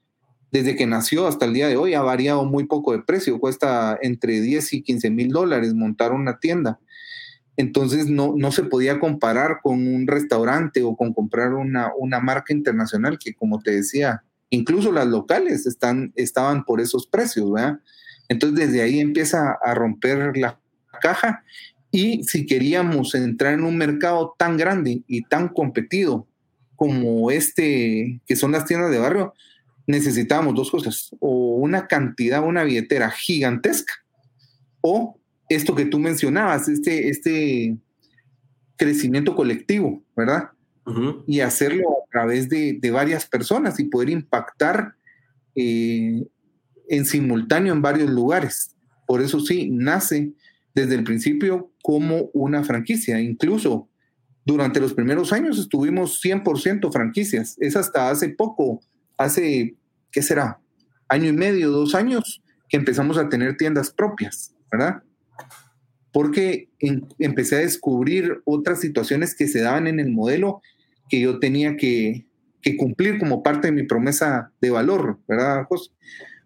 Desde 0.51 0.77
que 0.77 0.87
nació 0.87 1.27
hasta 1.27 1.47
el 1.47 1.55
día 1.55 1.67
de 1.67 1.77
hoy 1.77 1.95
ha 1.95 2.03
variado 2.03 2.45
muy 2.45 2.65
poco 2.65 2.93
de 2.93 3.03
precio, 3.03 3.41
cuesta 3.41 3.99
entre 4.03 4.41
10 4.41 4.75
y 4.75 4.83
15 4.83 5.11
mil 5.11 5.29
dólares 5.31 5.75
montar 5.75 6.13
una 6.13 6.39
tienda. 6.39 6.79
Entonces 7.57 8.09
no, 8.09 8.35
no 8.37 8.53
se 8.53 8.65
podía 8.65 8.99
comparar 8.99 9.61
con 9.63 9.87
un 9.87 10.07
restaurante 10.07 10.83
o 10.83 10.97
con 10.97 11.13
comprar 11.13 11.55
una, 11.55 11.93
una 11.99 12.21
marca 12.21 12.53
internacional 12.53 13.19
que, 13.19 13.35
como 13.35 13.61
te 13.61 13.71
decía, 13.73 14.25
incluso 14.53 14.93
las 14.93 15.07
locales 15.07 15.67
están, 15.67 16.13
estaban 16.15 16.65
por 16.65 16.81
esos 16.81 17.07
precios, 17.07 17.51
¿verdad? 17.51 17.81
Entonces 18.29 18.67
desde 18.67 18.83
ahí 18.83 19.01
empieza 19.01 19.59
a 19.65 19.75
romper 19.75 20.37
la 20.37 20.61
caja 21.01 21.43
y 21.91 22.25
si 22.25 22.47
queríamos 22.47 23.15
entrar 23.15 23.55
en 23.55 23.65
un 23.65 23.77
mercado 23.77 24.35
tan 24.39 24.57
grande 24.57 25.03
y 25.07 25.23
tan 25.23 25.49
competido 25.49 26.27
como 26.77 27.31
este, 27.31 28.21
que 28.27 28.37
son 28.37 28.53
las 28.53 28.67
tiendas 28.67 28.91
de 28.91 28.99
barrio, 28.99 29.35
necesitábamos 29.87 30.55
dos 30.55 30.71
cosas, 30.71 31.15
o 31.19 31.57
una 31.57 31.87
cantidad, 31.87 32.45
una 32.45 32.65
billetera 32.65 33.11
gigantesca, 33.11 33.95
o 34.81 35.19
esto 35.49 35.75
que 35.75 35.87
tú 35.87 35.99
mencionabas, 35.99 36.69
este, 36.69 37.09
este 37.09 37.77
crecimiento 38.77 39.35
colectivo, 39.35 40.03
¿verdad? 40.17 40.51
Y 41.27 41.41
hacerlo 41.41 41.89
a 41.91 42.11
través 42.11 42.49
de, 42.49 42.79
varias 42.91 43.27
personas 43.27 43.79
y 43.79 43.85
poder 43.85 44.11
impactar 44.11 44.95
eh, 45.55 46.27
en 46.89 47.05
simultáneo 47.05 47.73
en 47.73 47.83
varios 47.83 48.11
lugares. 48.11 48.75
Por 49.07 49.23
eso 49.23 49.41
sí, 49.41 49.71
nace 49.71 50.33
desde 50.75 50.95
el 50.95 51.05
principio 51.05 51.71
como 51.83 52.31
una 52.33 52.65
franquicia. 52.65 53.21
Incluso 53.21 53.89
durante 54.45 54.81
los 54.81 54.95
primeros 54.95 55.33
años 55.33 55.59
estuvimos 55.59 56.21
100% 56.23 56.93
franquicias. 56.93 57.57
Es 57.61 57.77
hasta 57.77 58.11
hace 58.11 58.31
poco, 58.31 58.81
hace, 59.17 59.77
¿qué 60.11 60.23
será? 60.23 60.61
Año 61.09 61.29
y 61.29 61.33
medio, 61.33 61.71
dos 61.71 61.95
años, 61.95 62.43
que 62.69 62.77
empezamos 62.77 63.19
a 63.19 63.29
tener 63.29 63.57
tiendas 63.57 63.93
propias, 63.93 64.55
¿verdad? 64.71 65.03
Porque 66.13 66.69
empecé 67.19 67.57
a 67.57 67.61
descubrir 67.61 68.43
otras 68.45 68.81
situaciones 68.81 69.35
que 69.35 69.49
se 69.49 69.63
daban 69.63 69.87
en 69.87 69.99
el 69.99 70.11
modelo 70.11 70.61
que 71.09 71.21
yo 71.21 71.39
tenía 71.39 71.77
que, 71.77 72.27
cumplir 72.79 73.19
como 73.19 73.43
parte 73.43 73.69
de 73.69 73.73
mi 73.73 73.83
promesa 73.83 74.53
de 74.61 74.71
valor, 74.71 75.19
¿verdad, 75.27 75.65
José? 75.69 75.91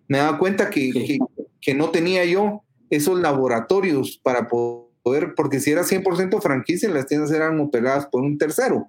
Me 0.09 0.19
daba 0.19 0.39
cuenta 0.39 0.71
que, 0.71 1.19
que, 1.61 1.75
no 1.75 1.91
tenía 1.91 2.25
yo 2.25 2.63
esos 2.89 3.21
laboratorios 3.21 4.19
para 4.23 4.49
poder, 4.49 5.35
porque 5.37 5.61
si 5.61 5.73
era 5.73 5.83
100% 5.83 6.41
franquicia, 6.41 6.89
las 6.89 7.07
tiendas 7.07 7.33
eran 7.33 7.61
operadas 7.61 8.07
por 8.07 8.23
un 8.23 8.39
tercero. 8.39 8.89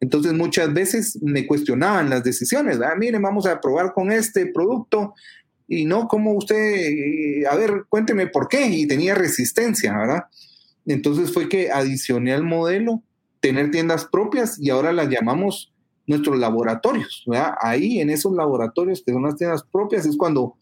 Entonces 0.00 0.32
muchas 0.32 0.72
veces 0.72 1.18
me 1.22 1.46
cuestionaban 1.46 2.10
las 2.10 2.24
decisiones. 2.24 2.80
Ah, 2.80 2.94
miren, 2.96 3.22
vamos 3.22 3.46
a 3.46 3.60
probar 3.60 3.92
con 3.92 4.10
este 4.10 4.46
producto 4.46 5.14
y 5.68 5.84
no 5.84 6.08
como 6.08 6.32
usted, 6.32 6.56
eh, 6.56 7.44
a 7.50 7.56
ver, 7.56 7.84
cuénteme 7.88 8.26
por 8.26 8.48
qué, 8.48 8.66
y 8.66 8.86
tenía 8.86 9.14
resistencia, 9.14 9.96
¿verdad? 9.96 10.24
Entonces 10.86 11.32
fue 11.32 11.48
que 11.48 11.70
adicioné 11.70 12.32
al 12.32 12.44
modelo 12.44 13.02
tener 13.40 13.70
tiendas 13.70 14.04
propias 14.04 14.58
y 14.58 14.70
ahora 14.70 14.92
las 14.92 15.08
llamamos 15.08 15.72
nuestros 16.06 16.38
laboratorios, 16.38 17.24
¿verdad? 17.26 17.54
Ahí 17.60 18.00
en 18.00 18.10
esos 18.10 18.32
laboratorios 18.32 19.02
que 19.04 19.12
son 19.12 19.22
las 19.22 19.36
tiendas 19.36 19.62
propias 19.64 20.06
es 20.06 20.16
cuando 20.16 20.56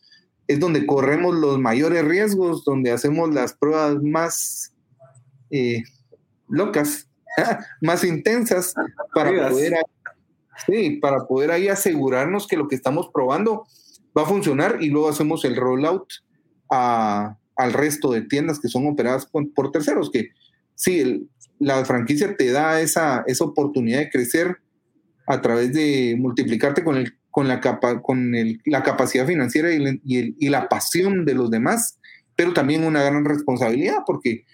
es 0.47 0.59
donde 0.59 0.85
corremos 0.85 1.37
los 1.37 1.59
mayores 1.61 2.05
riesgos, 2.05 2.65
donde 2.65 2.91
hacemos 2.91 3.33
las 3.33 3.53
pruebas 3.53 4.03
más 4.03 4.73
eh, 5.51 5.83
locas, 6.49 7.09
más 7.81 8.03
intensas 8.03 8.75
para 9.15 9.49
poder, 9.49 9.75
sí, 10.67 10.99
para 11.01 11.27
poder 11.27 11.53
ahí 11.53 11.69
asegurarnos 11.69 12.49
que 12.49 12.57
lo 12.57 12.67
que 12.67 12.75
estamos 12.75 13.09
probando 13.13 13.67
va 14.17 14.23
a 14.23 14.27
funcionar 14.27 14.79
y 14.81 14.89
luego 14.89 15.09
hacemos 15.09 15.45
el 15.45 15.57
rollout 15.57 16.07
al 16.69 17.73
resto 17.73 18.13
de 18.13 18.23
tiendas 18.23 18.61
que 18.61 18.69
son 18.69 18.87
operadas 18.87 19.27
por, 19.27 19.73
terceros, 19.73 20.11
que 20.11 20.31
sí, 20.75 21.29
la 21.59 21.85
franquicia 21.85 22.37
te 22.37 22.51
da 22.53 22.81
esa, 22.81 23.25
esa 23.27 23.45
oportunidad 23.45 23.99
de 23.99 24.11
crecer 24.11 24.59
a 25.27 25.41
través 25.41 25.73
de 25.73 26.17
multiplicarte 26.19 26.83
con, 26.83 26.97
el, 26.97 27.15
con, 27.31 27.49
la, 27.49 27.61
capa, 27.61 28.01
con 28.03 28.33
la 28.65 28.83
capacidad 28.83 29.27
financiera 29.27 29.71
y, 29.73 30.49
la 30.49 30.69
pasión 30.69 31.25
de 31.25 31.35
los 31.35 31.51
demás, 31.51 31.99
pero 32.35 32.53
también 32.53 32.85
una 32.85 33.03
gran 33.03 33.25
responsabilidad 33.25 33.99
porque 34.07 34.45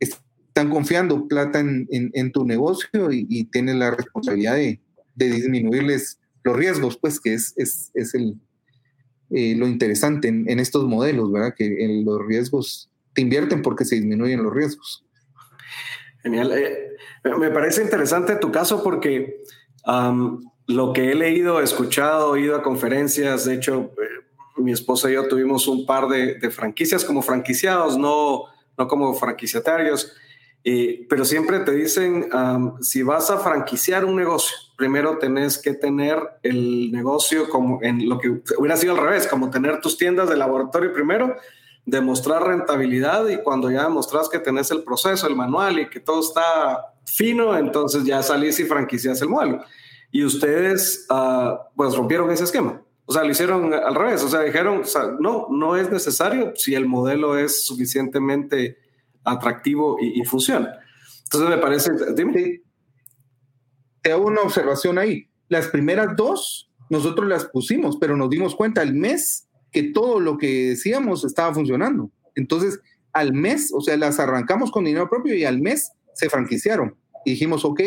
están 0.00 0.70
confiando 0.70 1.28
plata 1.28 1.60
en, 1.60 2.32
tu 2.32 2.44
negocio 2.44 3.12
y, 3.12 3.44
tienes 3.44 3.76
la 3.76 3.90
responsabilidad 3.90 4.56
de, 4.56 4.80
disminuirles 5.14 6.18
los 6.44 6.56
riesgos, 6.56 6.98
pues 6.98 7.20
que 7.20 7.34
es, 7.34 7.52
es, 7.56 7.90
es 7.94 8.14
el, 8.14 8.36
eh, 9.30 9.54
lo 9.56 9.66
interesante 9.66 10.28
en, 10.28 10.58
estos 10.58 10.84
modelos, 10.84 11.30
¿verdad? 11.30 11.54
Que 11.56 11.84
en 11.84 12.04
los 12.04 12.24
riesgos 12.26 12.90
te 13.12 13.22
invierten 13.22 13.62
porque 13.62 13.84
se 13.84 13.96
disminuyen 13.96 14.42
los 14.42 14.54
riesgos. 14.54 15.04
Genial. 16.22 16.52
Eh, 16.52 16.96
me 17.38 17.50
parece 17.50 17.82
interesante 17.82 18.36
tu 18.36 18.50
caso 18.50 18.82
porque 18.82 19.42
lo 20.66 20.92
que 20.92 21.12
he 21.12 21.14
leído, 21.14 21.60
escuchado, 21.60 22.36
ido 22.36 22.56
a 22.56 22.62
conferencias, 22.62 23.44
de 23.44 23.54
hecho, 23.54 23.92
eh, 24.02 24.28
mi 24.58 24.72
esposa 24.72 25.10
y 25.10 25.14
yo 25.14 25.28
tuvimos 25.28 25.66
un 25.66 25.86
par 25.86 26.08
de, 26.08 26.50
franquicias 26.50 27.04
como 27.04 27.22
franquiciados, 27.22 27.96
no, 27.96 28.44
no 28.76 28.88
como 28.88 29.14
franquiciatarios, 29.14 30.12
pero 31.08 31.24
siempre 31.24 31.60
te 31.60 31.72
dicen, 31.72 32.28
si 32.80 33.02
vas 33.02 33.30
a 33.30 33.38
franquiciar 33.38 34.04
un 34.04 34.16
negocio, 34.16 34.56
primero 34.76 35.18
tenés 35.18 35.58
que 35.58 35.74
tener 35.74 36.18
el 36.42 36.90
negocio 36.92 37.48
como 37.48 37.80
en 37.82 38.08
lo 38.08 38.18
que 38.18 38.40
hubiera 38.58 38.76
sido 38.76 38.94
al 38.94 39.00
revés, 39.00 39.26
como 39.26 39.50
tener 39.50 39.80
tus 39.80 39.96
tiendas 39.96 40.28
de 40.28 40.36
laboratorio 40.36 40.92
primero, 40.92 41.36
demostrar 41.86 42.46
rentabilidad 42.46 43.28
y 43.28 43.38
cuando 43.38 43.70
ya 43.70 43.84
demostras 43.84 44.28
que 44.28 44.38
tenés 44.38 44.70
el 44.70 44.82
proceso, 44.82 45.26
el 45.26 45.36
manual 45.36 45.78
y 45.78 45.88
que 45.88 46.00
todo 46.00 46.20
está 46.20 46.94
fino, 47.04 47.56
entonces 47.56 48.04
ya 48.04 48.22
salís 48.22 48.60
y 48.60 48.64
franquicias 48.64 49.22
el 49.22 49.28
modelo. 49.28 49.64
Y 50.10 50.24
ustedes 50.24 51.06
ah, 51.08 51.68
pues 51.76 51.94
rompieron 51.94 52.30
ese 52.30 52.44
esquema. 52.44 52.82
O 53.06 53.12
sea, 53.12 53.24
lo 53.24 53.30
hicieron 53.30 53.72
al 53.72 53.94
revés. 53.94 54.22
O 54.22 54.28
sea, 54.28 54.40
dijeron, 54.40 54.82
no, 55.18 55.46
no 55.50 55.76
es 55.76 55.90
necesario 55.90 56.52
si 56.56 56.74
el 56.74 56.86
modelo 56.86 57.38
es 57.38 57.66
suficientemente 57.66 58.76
atractivo 59.30 59.96
y, 60.00 60.24
funciona. 60.24 60.78
Entonces 61.24 61.50
me 61.50 61.58
parece, 61.58 61.92
dime 62.14 62.62
te 64.02 64.12
hago 64.12 64.26
una 64.26 64.42
observación 64.42 64.98
ahí. 64.98 65.28
Las 65.48 65.68
primeras 65.68 66.16
dos, 66.16 66.70
nosotros 66.90 67.28
las 67.28 67.46
pusimos, 67.46 67.96
pero 67.98 68.16
nos 68.16 68.30
dimos 68.30 68.54
cuenta 68.54 68.80
al 68.80 68.94
mes 68.94 69.48
que 69.72 69.84
todo 69.84 70.20
lo 70.20 70.38
que 70.38 70.70
decíamos 70.70 71.24
estaba 71.24 71.52
funcionando. 71.52 72.10
Entonces, 72.34 72.80
al 73.12 73.32
mes, 73.32 73.72
o 73.74 73.80
sea, 73.80 73.96
las 73.96 74.20
arrancamos 74.20 74.70
con 74.70 74.84
dinero 74.84 75.08
propio 75.08 75.34
y 75.34 75.44
al 75.44 75.60
mes 75.60 75.92
se 76.14 76.30
franquiciaron. 76.30 76.96
Y 77.24 77.32
dijimos, 77.32 77.64
ok, 77.64 77.80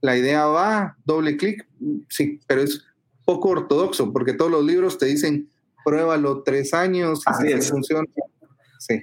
la 0.00 0.16
idea 0.16 0.46
va, 0.46 0.96
doble 1.04 1.36
clic, 1.36 1.66
sí, 2.08 2.40
pero 2.46 2.62
es 2.62 2.84
poco 3.24 3.48
ortodoxo, 3.50 4.12
porque 4.12 4.34
todos 4.34 4.50
los 4.50 4.64
libros 4.64 4.98
te 4.98 5.06
dicen, 5.06 5.48
pruébalo 5.84 6.42
tres 6.42 6.74
años, 6.74 7.22
Así 7.26 7.48
es. 7.48 7.70
funciona. 7.70 8.08
Sí. 8.78 9.02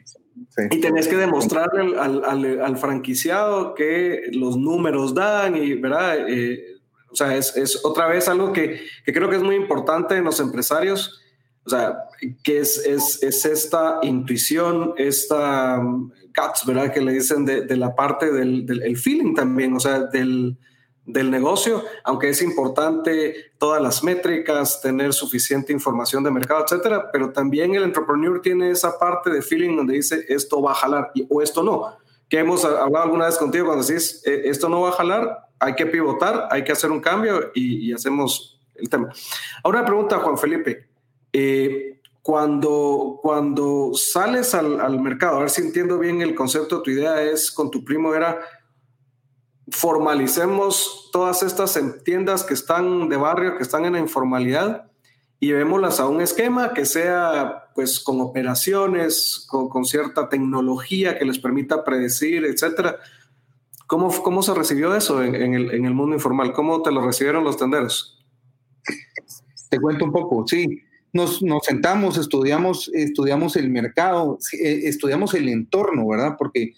Y 0.70 0.80
tenés 0.80 1.08
que 1.08 1.18
demostrarle 1.18 1.98
al, 1.98 2.78
franquiciado 2.78 3.74
que 3.74 4.24
los 4.34 4.58
números 4.58 5.14
dan 5.14 5.56
y, 5.56 5.74
¿verdad? 5.74 6.30
Eh, 6.30 6.78
o 7.10 7.16
sea, 7.16 7.36
es, 7.36 7.80
otra 7.84 8.08
vez 8.08 8.28
algo 8.28 8.54
que, 8.54 8.82
creo 9.06 9.30
que 9.30 9.36
es 9.36 9.44
muy 9.44 9.56
importante 9.56 10.16
en 10.16 10.24
los 10.24 10.40
empresarios. 10.40 11.22
O 11.66 11.70
sea, 11.70 11.96
¿qué 12.44 12.60
es, 12.60 12.78
es, 12.86 13.22
es 13.22 13.46
esta 13.46 14.00
intuición, 14.02 14.94
esta 14.98 15.80
um, 15.80 16.12
guts, 16.36 16.66
¿verdad? 16.66 16.92
Que 16.92 17.02
le 17.02 17.14
dicen 17.14 17.46
de, 17.46 17.66
de 17.66 17.78
la 17.78 17.96
parte 17.96 18.32
del, 18.32 18.66
del 18.66 18.98
feeling 18.98 19.36
también, 19.36 19.74
o 19.76 19.80
sea, 19.80 20.00
del, 20.06 20.58
del 21.12 21.30
negocio, 21.30 21.84
aunque 22.04 22.30
es 22.30 22.42
importante 22.42 23.52
todas 23.58 23.82
las 23.82 24.04
métricas, 24.04 24.82
tener 24.82 25.14
suficiente 25.14 25.74
información 25.74 26.24
de 26.24 26.32
mercado, 26.32 26.64
etcétera, 26.64 27.10
pero 27.12 27.32
también 27.32 27.76
el 27.76 27.84
entrepreneur 27.84 28.42
tiene 28.42 28.72
esa 28.72 28.98
parte 28.98 29.30
de 29.30 29.42
feeling 29.42 29.76
donde 29.76 29.96
dice 29.96 30.26
esto 30.30 30.62
va 30.62 30.72
a 30.72 30.76
jalar 30.76 31.12
o 31.30 31.42
esto 31.42 31.64
no. 31.64 31.98
Que 32.30 32.40
hemos 32.40 32.64
hablado 32.64 33.04
alguna 33.04 33.26
vez 33.26 33.38
contigo 33.38 33.66
cuando 33.66 33.86
decís 33.86 34.22
e, 34.26 34.50
esto 34.50 34.70
no 34.70 34.82
va 34.82 34.90
a 34.90 34.94
jalar, 34.94 35.48
hay 35.60 35.76
que 35.76 35.86
pivotar, 35.86 36.48
hay 36.50 36.64
que 36.64 36.72
hacer 36.72 36.92
un 36.92 37.02
cambio 37.02 37.52
y, 37.54 37.90
y 37.90 37.94
hacemos 37.94 38.60
el 38.76 38.90
tema. 38.90 39.10
Ahora 39.64 39.86
pregunta, 39.86 40.20
Juan 40.20 40.38
Felipe. 40.38 40.88
Eh, 41.34 42.00
cuando, 42.22 43.20
cuando 43.22 43.92
sales 43.96 44.54
al, 44.54 44.80
al, 44.80 45.00
mercado, 45.00 45.38
a 45.38 45.40
ver 45.42 45.50
si 45.50 45.62
entiendo 45.62 45.98
bien 45.98 46.22
el 46.22 46.36
concepto, 46.36 46.82
tu 46.82 46.92
idea 46.92 47.22
es 47.22 47.52
con 47.52 47.72
tu 47.72 47.84
primo 47.84 48.14
era 48.14 48.40
formalicemos 49.72 51.10
todas 51.12 51.44
estas 51.44 51.80
tiendas 52.04 52.44
que 52.44 52.54
están 52.54 53.10
de 53.10 53.18
barrio, 53.18 53.58
que 53.58 53.64
están 53.64 53.86
en 53.86 53.94
la 53.94 54.00
informalidad 54.00 54.92
y 55.40 55.48
llevémoslas 55.48 56.00
a 56.00 56.08
un 56.08 56.22
esquema 56.22 56.74
que 56.74 56.86
sea 56.86 57.70
pues 57.74 58.00
con 58.00 58.22
operaciones, 58.22 59.46
con, 59.50 59.70
con 59.70 59.86
cierta 59.86 60.30
tecnología 60.30 61.18
que 61.18 61.26
les 61.26 61.40
permita 61.40 61.84
predecir, 61.84 62.46
etcétera. 62.46 62.98
¿Cómo, 63.88 64.10
¿Cómo 64.22 64.44
se 64.44 64.54
recibió 64.54 64.96
eso 64.96 65.24
en, 65.24 65.36
en, 65.36 65.54
el, 65.54 65.72
en 65.72 65.86
el 65.86 65.94
mundo 65.94 66.16
informal? 66.16 66.54
¿Cómo 66.54 66.82
te 66.82 66.92
lo 66.92 67.06
recibieron 67.06 67.44
los 67.44 67.58
tenderos? 67.58 68.24
Te 69.70 69.80
cuento 69.80 70.06
un 70.06 70.12
poco, 70.12 70.46
sí 70.48 70.84
nos, 71.14 71.42
nos, 71.42 71.66
sentamos, 71.66 72.18
estudiamos, 72.18 72.90
estudiamos 72.94 73.56
el 73.56 73.70
mercado, 73.70 74.38
eh, 74.54 74.82
estudiamos 74.84 75.34
el 75.34 75.50
entorno, 75.50 76.08
¿verdad? 76.08 76.36
Porque 76.38 76.74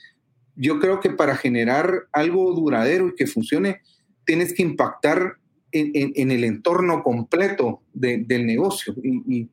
yo 0.55 0.79
creo 0.79 1.00
que 1.00 1.10
para 1.10 1.36
generar 1.36 2.07
algo 2.12 2.53
duradero 2.53 3.07
y 3.07 3.15
que 3.15 3.27
funcione, 3.27 3.81
tienes 4.25 4.53
que 4.53 4.63
impactar 4.63 5.38
en, 5.72 6.31
el 6.31 6.43
entorno 6.43 7.01
completo 7.03 7.81
de, 7.93 8.19
del 8.19 8.45
negocio. 8.45 8.93
Y, 9.03 9.50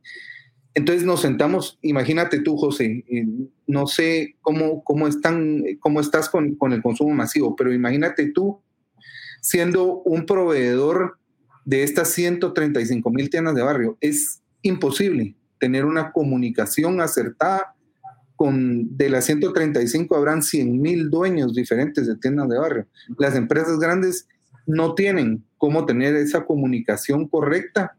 entonces 0.74 1.04
nos 1.04 1.22
sentamos, 1.22 1.78
imagínate 1.82 2.40
tú, 2.40 2.56
José, 2.56 3.04
no 3.66 3.86
sé 3.88 4.36
cómo, 4.40 4.84
cómo, 4.84 5.08
están, 5.08 5.64
cómo 5.80 6.00
estás 6.00 6.28
con, 6.28 6.54
con 6.54 6.72
el 6.72 6.80
consumo 6.80 7.12
masivo, 7.12 7.56
pero 7.56 7.72
imagínate 7.72 8.30
tú 8.30 8.60
siendo 9.40 10.00
un 10.02 10.26
proveedor 10.26 11.18
de 11.64 11.82
estas 11.82 12.10
135 12.12 13.10
mil 13.10 13.30
tiendas 13.30 13.54
de 13.54 13.62
barrio. 13.62 13.98
Es 14.00 14.42
imposible 14.62 15.34
tener 15.58 15.84
una 15.84 16.12
comunicación 16.12 17.00
acertada 17.00 17.74
con 18.40 18.96
de 18.96 19.10
las 19.10 19.26
135 19.26 20.16
habrán 20.16 20.42
100 20.42 20.80
mil 20.80 21.10
dueños 21.10 21.52
diferentes 21.52 22.06
de 22.06 22.16
tiendas 22.16 22.48
de 22.48 22.56
barrio. 22.58 22.86
Las 23.18 23.36
empresas 23.36 23.78
grandes 23.78 24.28
no 24.66 24.94
tienen 24.94 25.44
cómo 25.58 25.84
tener 25.84 26.16
esa 26.16 26.46
comunicación 26.46 27.28
correcta 27.28 27.98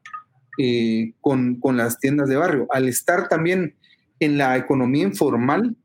eh, 0.58 1.14
con, 1.22 1.60
con, 1.60 1.78
las 1.78 2.00
tiendas 2.00 2.28
de 2.28 2.38
barrio. 2.38 2.66
Al 2.72 2.88
estar 2.88 3.30
también 3.30 3.76
en 4.20 4.40
la 4.40 4.58
economía 4.58 5.04
informal, 5.04 5.76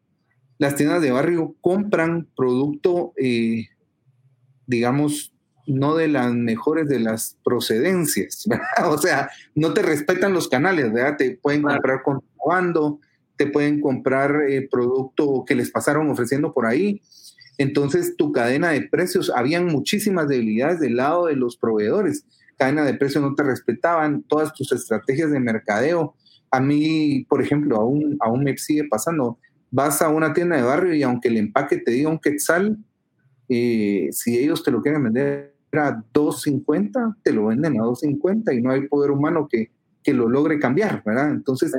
las 0.56 0.74
tiendas 0.74 1.02
de 1.02 1.10
barrio 1.10 1.54
compran 1.60 2.26
producto, 2.34 3.12
eh, 3.18 3.66
digamos, 4.66 5.34
no 5.66 5.96
de 5.96 6.08
las 6.08 6.32
mejores 6.32 6.88
de 6.88 7.00
las 7.00 7.36
procedencias, 7.44 8.44
¿verdad? 8.48 8.90
O 8.90 8.96
sea, 8.96 9.28
no 9.54 9.74
te 9.74 9.82
respetan 9.82 10.32
los 10.32 10.48
canales, 10.48 10.90
¿verdad? 10.94 11.18
Te 11.18 11.32
pueden 11.32 11.60
comprar 11.60 12.02
contrabando, 12.02 13.00
te 13.36 13.46
pueden 13.46 13.80
comprar 13.80 14.42
eh, 14.48 14.68
producto 14.70 15.44
que 15.46 15.54
les 15.54 15.70
pasaron 15.70 16.10
ofreciendo 16.10 16.52
por 16.52 16.66
ahí. 16.66 17.02
Entonces, 17.58 18.16
tu 18.16 18.32
cadena 18.32 18.70
de 18.70 18.82
precios, 18.82 19.32
habían 19.34 19.66
muchísimas 19.66 20.28
debilidades 20.28 20.80
del 20.80 20.96
lado 20.96 21.26
de 21.26 21.36
los 21.36 21.56
proveedores. 21.56 22.24
Cadena 22.56 22.84
de 22.84 22.94
precios 22.94 23.22
no 23.22 23.34
te 23.34 23.42
respetaban, 23.42 24.22
todas 24.22 24.52
tus 24.52 24.72
estrategias 24.72 25.30
de 25.30 25.40
mercadeo. 25.40 26.14
A 26.50 26.60
mí, 26.60 27.26
por 27.28 27.42
ejemplo, 27.42 27.76
aún, 27.76 28.16
aún 28.20 28.44
me 28.44 28.56
sigue 28.56 28.84
pasando. 28.84 29.38
Vas 29.70 30.00
a 30.02 30.08
una 30.08 30.32
tienda 30.32 30.56
de 30.56 30.62
barrio 30.62 30.94
y 30.94 31.02
aunque 31.02 31.28
el 31.28 31.38
empaque 31.38 31.78
te 31.78 31.90
diga 31.90 32.08
un 32.08 32.18
quetzal, 32.18 32.78
eh, 33.48 34.08
si 34.12 34.38
ellos 34.38 34.62
te 34.62 34.70
lo 34.70 34.80
quieren 34.80 35.04
vender 35.04 35.54
a 35.72 36.02
2.50, 36.12 37.16
te 37.22 37.32
lo 37.32 37.46
venden 37.46 37.80
a 37.80 37.84
2.50 37.84 38.56
y 38.56 38.62
no 38.62 38.70
hay 38.70 38.88
poder 38.88 39.10
humano 39.10 39.48
que, 39.50 39.70
que 40.02 40.14
lo 40.14 40.28
logre 40.28 40.58
cambiar, 40.58 41.02
¿verdad? 41.04 41.30
Entonces, 41.30 41.74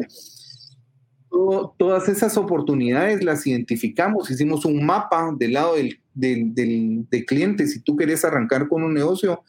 todas 1.77 2.09
esas 2.09 2.37
oportunidades 2.37 3.23
las 3.23 3.45
identificamos, 3.45 4.29
hicimos 4.31 4.65
un 4.65 4.85
mapa 4.85 5.33
del 5.37 5.53
lado 5.53 5.75
del, 5.75 5.99
del, 6.13 7.25
cliente. 7.25 7.67
Si 7.67 7.79
tú 7.81 7.95
quieres 7.95 8.23
arrancar 8.25 8.67
con 8.67 8.83
un 8.83 8.93
negocio, 8.93 9.43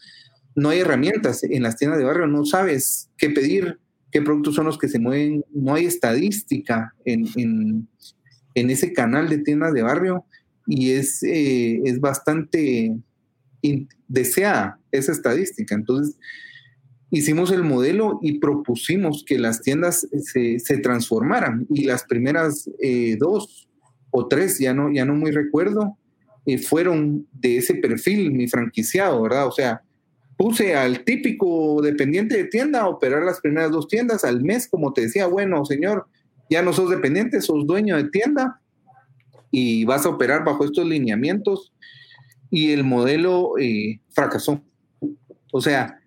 no 0.55 0.71
hay 0.71 0.81
herramientas 0.81 1.45
en 1.45 1.63
las 1.63 1.77
tiendas 1.77 1.99
de 1.99 2.05
barrio, 2.05 2.27
no 2.27 2.45
sabes 2.45 3.11
qué 3.17 3.31
pedir, 3.31 3.79
qué 4.11 4.23
productos 4.23 4.55
son 4.55 4.67
los 4.67 4.79
que 4.79 4.89
se 4.89 4.99
mueven, 4.99 5.45
no 5.53 5.75
hay 5.75 5.87
estadística 5.87 6.95
en, 7.05 7.27
en, 7.37 7.89
en 8.55 8.71
ese 8.71 8.93
canal 8.93 9.29
de 9.29 9.39
tiendas 9.39 9.73
de 9.73 9.83
barrio 9.83 10.25
y 10.67 10.93
es, 10.93 11.23
eh, 11.23 11.81
es 11.85 12.01
bastante 12.01 12.97
deseada 14.07 14.79
esa 14.93 15.13
estadística. 15.13 15.75
Entonces, 15.75 16.17
hicimos 17.11 17.51
el 17.51 17.65
modelo 17.65 18.19
y 18.23 18.39
propusimos 18.39 19.25
que 19.27 19.39
las 19.39 19.63
tiendas 19.63 20.07
se, 20.25 20.59
se 20.59 20.79
transformaran 20.79 21.67
y 21.71 21.85
las 21.85 22.05
primeras 22.05 22.69
eh, 22.81 23.17
dos 23.19 23.69
o 24.11 24.27
tres, 24.29 24.59
ya 24.59 24.75
no, 24.75 24.93
ya 24.93 25.05
no 25.05 25.15
muy 25.15 25.31
recuerdo, 25.31 25.97
eh, 26.47 26.59
fueron 26.59 27.27
de 27.33 27.59
ese 27.59 27.75
perfil, 27.75 28.33
mi 28.33 28.49
franquiciado, 28.49 29.23
¿verdad? 29.23 29.47
O 29.47 29.53
sea, 29.53 29.83
puse 30.37 30.75
al 30.75 31.05
típico 31.05 31.83
dependiente 31.83 32.37
de 32.37 32.45
tienda 32.45 32.83
a 32.83 32.89
operar 32.89 33.23
las 33.23 33.41
primeras 33.41 33.71
dos 33.71 33.89
tiendas 33.89 34.25
al 34.25 34.43
mes, 34.43 34.69
como 34.69 34.93
te 34.93 35.03
decía, 35.03 35.27
bueno, 35.27 35.65
señor, 35.65 36.07
ya 36.49 36.63
no 36.63 36.73
sos 36.73 36.91
dependiente, 36.91 37.41
sos 37.43 37.67
dueño 37.67 37.97
de 37.97 38.09
tienda 38.09 38.61
y 39.51 39.85
vas 39.85 40.07
a 40.07 40.11
operar 40.11 40.45
bajo 40.45 40.65
estos 40.65 40.87
lineamientos 40.87 41.73
y 42.51 42.73
el 42.73 42.85
modelo 42.85 43.59
eh, 43.59 44.01
fracasó. 44.11 44.63
O 45.53 45.61
sea, 45.61 45.98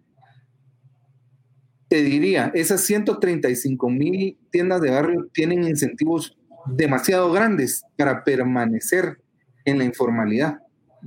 te 1.91 2.03
diría, 2.03 2.53
esas 2.55 2.79
135 2.85 3.89
mil 3.89 4.37
tiendas 4.49 4.79
de 4.79 4.91
barrio 4.91 5.27
tienen 5.33 5.65
incentivos 5.65 6.37
demasiado 6.65 7.29
grandes 7.33 7.83
para 7.97 8.23
permanecer 8.23 9.17
en 9.65 9.77
la 9.77 9.83
informalidad. 9.83 10.59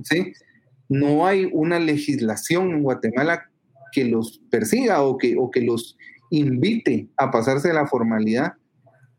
¿sí? 0.03 0.31
No 0.87 1.25
hay 1.25 1.49
una 1.51 1.79
legislación 1.79 2.69
en 2.69 2.83
Guatemala 2.83 3.49
que 3.91 4.05
los 4.05 4.43
persiga 4.51 5.01
o 5.01 5.17
que, 5.17 5.35
o 5.39 5.49
que 5.49 5.61
los 5.61 5.97
invite 6.29 7.09
a 7.17 7.31
pasarse 7.31 7.69
de 7.69 7.73
la 7.73 7.87
formalidad. 7.87 8.53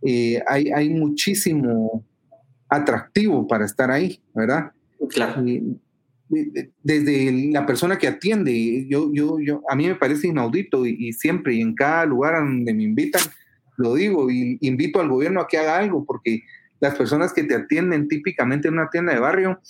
Eh, 0.02 0.40
hay, 0.46 0.70
hay 0.70 0.88
muchísimo 0.90 2.06
atractivo 2.68 3.44
para 3.48 3.64
estar 3.64 3.90
ahí, 3.90 4.22
¿verdad? 4.32 4.70
Claro 5.10 5.42
desde 6.28 7.50
la 7.52 7.66
persona 7.66 7.98
que 7.98 8.08
atiende. 8.08 8.86
Yo, 8.88 9.12
yo, 9.12 9.38
yo, 9.40 9.62
a 9.68 9.76
mí 9.76 9.86
me 9.86 9.94
parece 9.94 10.28
inaudito 10.28 10.86
y, 10.86 11.12
siempre 11.12 11.54
y 11.54 11.60
en 11.60 11.74
cada 11.74 12.04
lugar 12.06 12.34
donde 12.36 12.74
me 12.74 12.82
invitan, 12.82 13.22
lo 13.76 13.94
digo 13.94 14.30
y 14.30 14.58
invito 14.60 15.00
al 15.00 15.08
gobierno 15.08 15.40
a 15.40 15.48
que 15.48 15.58
haga 15.58 15.76
algo 15.76 16.04
porque 16.04 16.40
las 16.80 16.94
personas 16.94 17.32
que 17.32 17.44
te 17.44 17.54
atienden 17.54 18.08
típicamente 18.08 18.68
en 18.68 18.74
una 18.74 18.90
tienda 18.90 19.12
de 19.12 19.20
barrio 19.20 19.60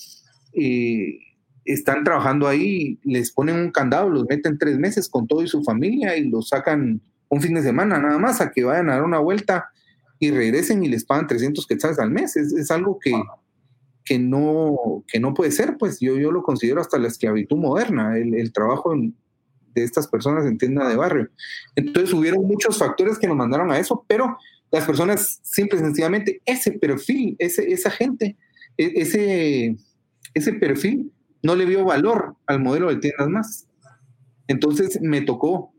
eh, 0.54 1.18
están 1.64 2.04
trabajando 2.04 2.46
ahí, 2.46 2.98
les 3.02 3.32
ponen 3.32 3.56
un 3.56 3.70
candado, 3.70 4.08
los 4.08 4.26
meten 4.28 4.58
tres 4.58 4.78
meses 4.78 5.08
con 5.08 5.26
todo 5.26 5.42
y 5.42 5.48
su 5.48 5.62
familia 5.62 6.16
y 6.16 6.28
los 6.28 6.48
sacan 6.48 7.00
un 7.28 7.40
fin 7.40 7.54
de 7.54 7.62
semana 7.62 7.98
nada 7.98 8.18
más 8.18 8.40
a 8.40 8.52
que 8.52 8.64
vayan 8.64 8.88
a 8.88 8.94
dar 8.94 9.02
una 9.02 9.18
vuelta 9.18 9.70
y 10.18 10.30
regresen 10.30 10.84
y 10.84 10.88
les 10.88 11.04
pagan 11.04 11.26
300 11.26 11.66
quetzales 11.66 11.98
al 11.98 12.10
mes. 12.10 12.36
Es, 12.36 12.52
es 12.52 12.70
algo 12.70 12.98
que 12.98 13.12
que 14.06 14.18
no, 14.20 15.04
que 15.08 15.18
no 15.18 15.34
puede 15.34 15.50
ser, 15.50 15.76
pues 15.78 15.98
yo, 16.00 16.16
yo 16.16 16.30
lo 16.30 16.42
considero 16.42 16.80
hasta 16.80 16.96
la 16.98 17.08
esclavitud 17.08 17.56
moderna, 17.56 18.16
el, 18.16 18.34
el 18.34 18.52
trabajo 18.52 18.94
de 18.94 19.84
estas 19.84 20.06
personas 20.06 20.46
en 20.46 20.56
tienda 20.56 20.88
de 20.88 20.96
barrio. 20.96 21.28
Entonces 21.74 22.14
hubieron 22.14 22.46
muchos 22.46 22.78
factores 22.78 23.18
que 23.18 23.26
nos 23.26 23.36
mandaron 23.36 23.70
a 23.72 23.78
eso, 23.78 24.04
pero 24.08 24.38
las 24.70 24.84
personas 24.84 25.40
simple 25.42 25.78
y 25.78 25.82
sencillamente, 25.82 26.40
ese 26.46 26.72
perfil, 26.72 27.34
ese, 27.40 27.70
esa 27.72 27.90
gente, 27.90 28.36
e, 28.78 28.92
ese, 28.94 29.76
ese 30.34 30.52
perfil 30.54 31.12
no 31.42 31.56
le 31.56 31.66
vio 31.66 31.84
valor 31.84 32.36
al 32.46 32.60
modelo 32.60 32.88
de 32.88 32.96
tiendas 32.96 33.28
más. 33.28 33.68
Entonces 34.46 35.00
me 35.02 35.22
tocó 35.22 35.72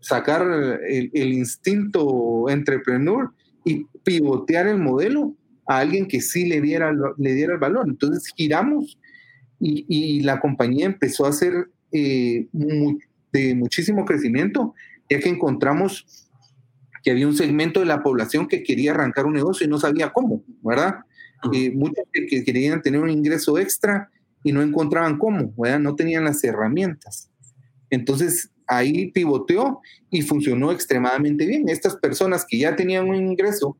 sacar 0.00 0.42
el, 0.86 1.10
el 1.14 1.32
instinto 1.32 2.48
entrepreneur 2.50 3.32
y 3.64 3.84
pivotear 4.04 4.66
el 4.66 4.78
modelo 4.78 5.34
a 5.70 5.78
alguien 5.78 6.08
que 6.08 6.20
sí 6.20 6.46
le 6.46 6.60
diera, 6.60 6.92
le 7.16 7.34
diera 7.34 7.52
el 7.52 7.60
valor. 7.60 7.86
Entonces 7.86 8.32
giramos 8.34 8.98
y, 9.60 9.84
y 9.88 10.20
la 10.22 10.40
compañía 10.40 10.86
empezó 10.86 11.26
a 11.26 11.28
hacer 11.28 11.68
eh, 11.92 12.48
de 13.32 13.54
muchísimo 13.54 14.04
crecimiento, 14.04 14.74
ya 15.08 15.20
que 15.20 15.28
encontramos 15.28 16.26
que 17.04 17.12
había 17.12 17.28
un 17.28 17.36
segmento 17.36 17.78
de 17.78 17.86
la 17.86 18.02
población 18.02 18.48
que 18.48 18.64
quería 18.64 18.90
arrancar 18.90 19.26
un 19.26 19.34
negocio 19.34 19.64
y 19.64 19.70
no 19.70 19.78
sabía 19.78 20.12
cómo, 20.12 20.42
¿verdad? 20.60 20.96
Eh, 21.52 21.70
muchos 21.70 22.04
que, 22.12 22.42
querían 22.42 22.82
tener 22.82 23.00
un 23.00 23.10
ingreso 23.10 23.56
extra 23.56 24.10
y 24.42 24.52
no 24.52 24.62
encontraban 24.62 25.18
cómo, 25.18 25.54
¿verdad? 25.56 25.78
No 25.78 25.94
tenían 25.94 26.24
las 26.24 26.42
herramientas. 26.42 27.30
Entonces 27.90 28.50
ahí 28.66 29.12
pivoteó 29.12 29.80
y 30.10 30.22
funcionó 30.22 30.72
extremadamente 30.72 31.46
bien. 31.46 31.68
Estas 31.68 31.94
personas 31.94 32.44
que 32.44 32.58
ya 32.58 32.74
tenían 32.74 33.08
un 33.08 33.14
ingreso 33.14 33.78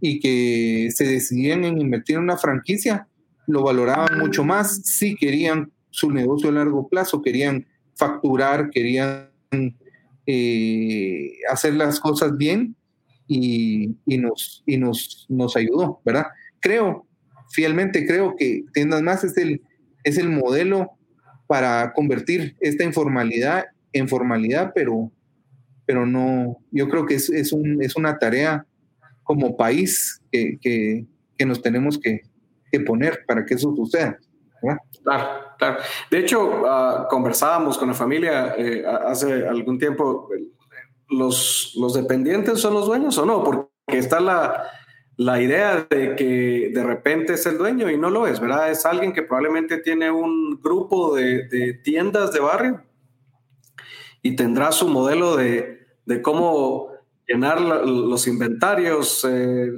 y 0.00 0.20
que 0.20 0.90
se 0.94 1.04
decidían 1.04 1.64
en 1.64 1.80
invertir 1.80 2.16
en 2.16 2.22
una 2.22 2.36
franquicia, 2.36 3.08
lo 3.46 3.62
valoraban 3.62 4.18
mucho 4.18 4.44
más 4.44 4.82
si 4.84 5.14
querían 5.14 5.70
su 5.90 6.10
negocio 6.10 6.50
a 6.50 6.52
largo 6.52 6.88
plazo, 6.88 7.22
querían 7.22 7.66
facturar, 7.94 8.70
querían 8.70 9.30
eh, 10.26 11.32
hacer 11.50 11.74
las 11.74 12.00
cosas 12.00 12.36
bien 12.36 12.76
y, 13.26 13.96
nos, 14.06 14.62
y 14.66 14.76
nos, 14.76 15.26
nos 15.28 15.56
ayudó, 15.56 16.00
¿verdad? 16.04 16.26
Creo, 16.60 17.06
fielmente 17.50 18.06
creo 18.06 18.36
que 18.36 18.64
Tiendas 18.72 19.02
Más 19.02 19.24
es 19.24 19.36
el, 19.38 19.62
es 20.04 20.18
el 20.18 20.28
modelo 20.28 20.90
para 21.46 21.92
convertir 21.92 22.56
esta 22.60 22.84
informalidad 22.84 23.66
en 23.92 24.08
formalidad, 24.08 24.72
pero, 24.74 25.10
pero 25.86 26.06
no, 26.06 26.58
yo 26.70 26.88
creo 26.88 27.06
que 27.06 27.14
es, 27.14 27.30
es, 27.30 27.52
un, 27.52 27.82
es 27.82 27.96
una 27.96 28.18
tarea 28.18 28.66
como 29.26 29.56
país 29.56 30.22
que, 30.30 30.58
que, 30.62 31.44
nos 31.44 31.60
tenemos 31.60 31.98
que, 31.98 32.22
que, 32.72 32.80
poner 32.80 33.24
para 33.26 33.44
que 33.44 33.54
eso 33.54 33.74
suceda. 33.76 34.18
Claro, 35.02 35.30
claro. 35.58 35.78
De 36.10 36.18
hecho, 36.18 36.62
uh, 36.62 37.08
conversábamos 37.08 37.76
con 37.76 37.88
la 37.88 37.94
familia 37.94 38.54
eh, 38.56 38.84
hace 38.86 39.46
algún 39.46 39.78
tiempo, 39.78 40.28
los, 41.08 41.74
los 41.76 41.94
dependientes 41.94 42.60
son 42.60 42.74
los 42.74 42.86
dueños 42.86 43.18
o 43.18 43.26
no, 43.26 43.44
porque 43.44 43.68
está 43.88 44.20
la, 44.20 44.64
la 45.16 45.40
idea 45.42 45.86
de 45.90 46.14
que 46.14 46.70
de 46.72 46.84
repente 46.84 47.34
es 47.34 47.46
el 47.46 47.58
dueño 47.58 47.90
y 47.90 47.98
no 47.98 48.10
lo 48.10 48.26
es, 48.26 48.40
¿verdad? 48.40 48.70
Es 48.70 48.86
alguien 48.86 49.12
que 49.12 49.22
probablemente 49.22 49.78
tiene 49.78 50.10
un 50.10 50.60
grupo 50.62 51.16
de, 51.16 51.48
de 51.48 51.74
tiendas 51.74 52.32
de 52.32 52.40
barrio 52.40 52.82
y 54.22 54.36
tendrá 54.36 54.72
su 54.72 54.88
modelo 54.88 55.36
de, 55.36 55.86
de 56.04 56.22
cómo 56.22 56.95
llenar 57.26 57.60
los 57.60 58.26
inventarios, 58.26 59.26
eh, 59.28 59.70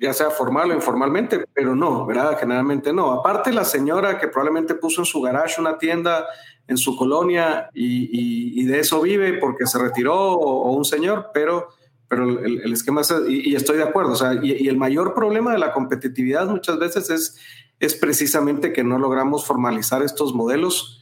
ya 0.00 0.12
sea 0.12 0.30
formal 0.30 0.70
o 0.70 0.74
informalmente, 0.74 1.44
pero 1.52 1.74
no, 1.74 2.06
¿verdad? 2.06 2.38
Generalmente 2.38 2.92
no. 2.92 3.12
Aparte 3.12 3.52
la 3.52 3.64
señora 3.64 4.18
que 4.18 4.28
probablemente 4.28 4.74
puso 4.74 5.02
en 5.02 5.06
su 5.06 5.20
garage 5.20 5.60
una 5.60 5.78
tienda 5.78 6.26
en 6.68 6.76
su 6.76 6.96
colonia 6.96 7.70
y, 7.72 8.60
y, 8.60 8.64
de 8.66 8.80
eso 8.80 9.00
vive 9.00 9.38
porque 9.38 9.66
se 9.66 9.78
retiró 9.78 10.32
o, 10.34 10.70
un 10.72 10.84
señor, 10.84 11.30
pero, 11.32 11.68
pero 12.08 12.24
el, 12.24 12.60
el 12.60 12.72
esquema 12.74 13.00
es, 13.00 13.12
y, 13.26 13.50
y, 13.50 13.54
estoy 13.56 13.78
de 13.78 13.84
acuerdo, 13.84 14.12
o 14.12 14.16
sea, 14.16 14.38
y, 14.40 14.68
el 14.68 14.76
mayor 14.76 15.14
problema 15.14 15.52
de 15.52 15.58
la 15.58 15.72
competitividad 15.72 16.46
muchas 16.46 16.78
veces 16.78 17.08
es, 17.08 17.40
es 17.80 17.94
precisamente 17.94 18.74
que 18.74 18.84
no 18.84 18.98
logramos 18.98 19.46
formalizar 19.46 20.02
estos 20.02 20.34
modelos 20.34 20.97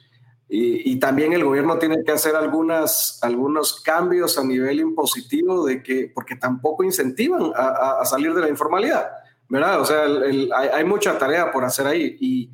y, 0.49 0.97
también 1.01 1.33
el 1.33 1.45
gobierno 1.45 1.77
tiene 1.77 2.05
que 2.05 2.13
hacer 2.13 2.37
algunas, 2.37 3.19
algunos 3.23 3.81
cambios 3.81 4.39
a 4.39 4.45
nivel 4.45 4.79
impositivo 4.79 5.67
de 5.67 5.83
que, 5.83 6.11
porque 6.15 6.37
tampoco 6.37 6.85
incentivan 6.85 7.51
a, 7.57 8.05
salir 8.05 8.33
de 8.33 8.43
la 8.43 8.49
informalidad, 8.49 9.09
¿verdad? 9.49 9.81
O 9.81 9.85
sea, 9.85 10.05
hay, 10.73 10.85
mucha 10.85 11.19
tarea 11.19 11.51
por 11.51 11.65
hacer 11.65 11.89
ahí 11.89 12.17
y, 12.21 12.51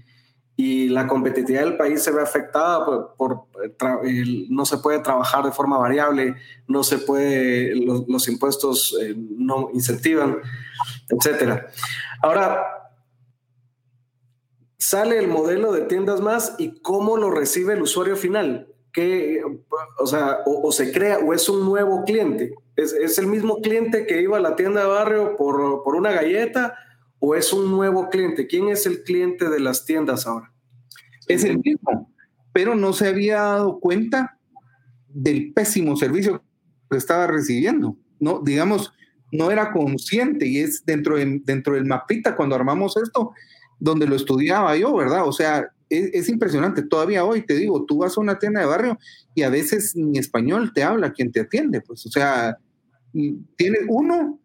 y, 0.57 0.89
la 0.89 1.07
competitividad 1.07 1.65
del 1.65 1.77
país 1.77 2.03
se 2.03 2.13
ve 2.13 2.23
afectada 2.23 3.15
por, 3.15 3.45
no 4.49 4.65
se 4.65 4.79
puede 4.79 5.01
trabajar 5.01 5.45
de 5.45 5.53
forma 5.53 5.77
variable, 5.77 6.37
no 6.69 6.83
se 6.85 6.97
puede, 6.97 7.77
los, 7.77 8.09
los 8.09 8.27
impuestos 8.27 8.97
eh, 9.03 9.15
no 9.17 9.69
incentivan, 9.75 10.39
etcétera. 11.11 11.67
Ahora, 12.23 12.82
sale 14.83 15.17
el 15.17 15.29
modelo 15.29 15.71
de 15.73 15.83
tiendas 15.83 16.21
más 16.21 16.57
y 16.59 16.81
cómo 16.81 17.17
lo 17.17 17.31
recibe 17.31 17.75
el 17.75 17.83
usuario 17.83 18.17
final. 18.17 18.67
Que, 18.93 19.41
o 19.99 20.07
sea, 20.07 20.41
o, 20.45 20.71
se 20.73 20.93
crea 20.93 21.19
o 21.19 21.33
es 21.33 21.49
un 21.49 21.65
nuevo 21.65 22.03
cliente. 22.05 22.53
¿Es, 22.75 23.17
el 23.19 23.29
mismo 23.29 23.61
cliente 23.61 24.07
que 24.07 24.21
iba 24.21 24.39
a 24.39 24.41
la 24.41 24.57
tienda 24.57 24.83
de 24.83 24.89
barrio 24.89 25.37
por, 25.37 25.85
por, 25.85 25.95
una 25.95 26.11
galleta 26.11 26.75
o 27.21 27.37
es 27.37 27.53
un 27.53 27.71
nuevo 27.71 28.11
cliente? 28.11 28.49
¿Quién 28.49 28.69
es 28.69 28.85
el 28.85 29.05
cliente 29.05 29.49
de 29.49 29.61
las 29.61 29.87
tiendas 29.87 30.27
ahora? 30.27 30.53
Es 31.29 31.45
el 31.45 31.61
mismo, 31.61 32.13
pero 32.53 32.75
no 32.75 32.93
se 32.93 33.07
había 33.07 33.41
dado 33.41 33.79
cuenta 33.79 34.37
del 35.09 35.53
pésimo 35.53 35.97
servicio 35.97 36.43
que 36.91 36.97
estaba 36.97 37.29
recibiendo. 37.29 37.97
No, 38.19 38.41
digamos, 38.41 38.93
no 39.31 39.51
era 39.53 39.73
consciente 39.73 40.47
y 40.47 40.59
es 40.59 40.85
dentro, 40.85 41.17
dentro 41.17 41.75
del 41.75 41.87
mapita 41.87 42.35
cuando 42.35 42.57
armamos 42.57 42.97
esto, 42.97 43.33
donde 43.83 44.07
lo 44.07 44.15
estudiaba 44.15 44.77
yo, 44.77 44.95
¿verdad? 44.95 45.27
O 45.27 45.33
sea, 45.33 45.69
es, 45.91 46.29
impresionante. 46.29 46.83
Todavía 46.83 47.25
hoy 47.25 47.43
te 47.43 47.55
digo, 47.55 47.85
tú 47.85 47.99
vas 47.99 48.17
a 48.17 48.21
una 48.21 48.39
tienda 48.39 48.61
de 48.61 48.67
barrio 48.67 48.99
y 49.35 49.43
a 49.43 49.51
veces 49.51 49.97
ni 49.97 50.19
español 50.19 50.73
te 50.73 50.85
habla 50.85 51.13
quien 51.13 51.33
te 51.33 51.41
atiende, 51.41 51.81
pues, 51.81 52.07
o 52.07 52.11
sea, 52.11 52.57
tiene 53.13 53.79
uno, 53.89 54.39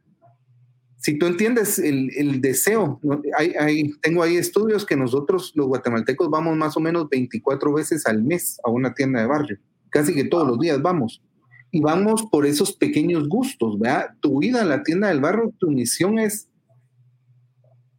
si 0.97 1.19
tú 1.19 1.27
entiendes 1.27 1.77
el, 1.77 2.41
deseo, 2.41 2.99
hay, 3.37 3.91
tengo 4.01 4.23
ahí 4.23 4.37
estudios 4.37 4.85
que 4.87 4.97
nosotros 4.97 5.51
los 5.53 5.67
guatemaltecos 5.67 6.29
vamos 6.31 6.57
más 6.57 6.75
o 6.75 6.79
menos 6.79 7.07
24 7.07 7.71
veces 7.73 8.07
al 8.07 8.23
mes 8.23 8.59
a 8.63 8.71
una 8.71 8.95
tienda 8.95 9.21
de 9.21 9.27
barrio, 9.27 9.59
casi 9.91 10.15
que 10.15 10.25
todos 10.25 10.47
los 10.47 10.59
días 10.59 10.81
vamos. 10.81 11.21
Y 11.69 11.81
vamos 11.81 12.25
por 12.31 12.47
esos 12.47 12.73
pequeños 12.73 13.29
gustos, 13.29 13.77
¿verdad? 13.77 14.07
Tu 14.19 14.39
vida 14.39 14.61
en 14.61 14.69
la 14.69 14.81
tienda 14.81 15.09
del 15.09 15.19
barrio, 15.19 15.53
tu 15.59 15.69
misión 15.69 16.17
es 16.17 16.47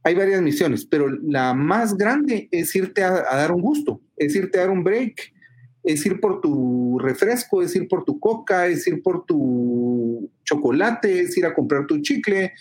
hay 0.02 0.14
varias 0.14 0.42
misiones, 0.42 0.86
pero 0.86 1.08
la 1.08 1.54
más 1.54 1.96
grande 1.96 2.48
es 2.50 2.74
irte 2.74 3.02
a, 3.02 3.10
dar 3.10 3.52
un 3.52 3.60
gusto, 3.60 4.00
es 4.16 4.34
irte 4.34 4.58
a 4.58 4.62
dar 4.62 4.70
un 4.70 4.84
break, 4.84 5.32
es 5.82 6.04
ir 6.06 6.20
por 6.20 6.40
tu 6.40 6.98
refresco, 6.98 7.62
es 7.62 7.74
ir 7.74 7.88
por 7.88 8.04
tu 8.04 8.18
coca, 8.20 8.66
es 8.66 8.86
ir 8.86 9.02
por 9.02 9.24
tu 9.24 10.30
chocolate, 10.44 11.20
es 11.20 11.36
ir 11.36 11.46
a 11.46 11.54
comprar 11.54 11.86
tu 11.86 12.00
chicle, 12.00 12.52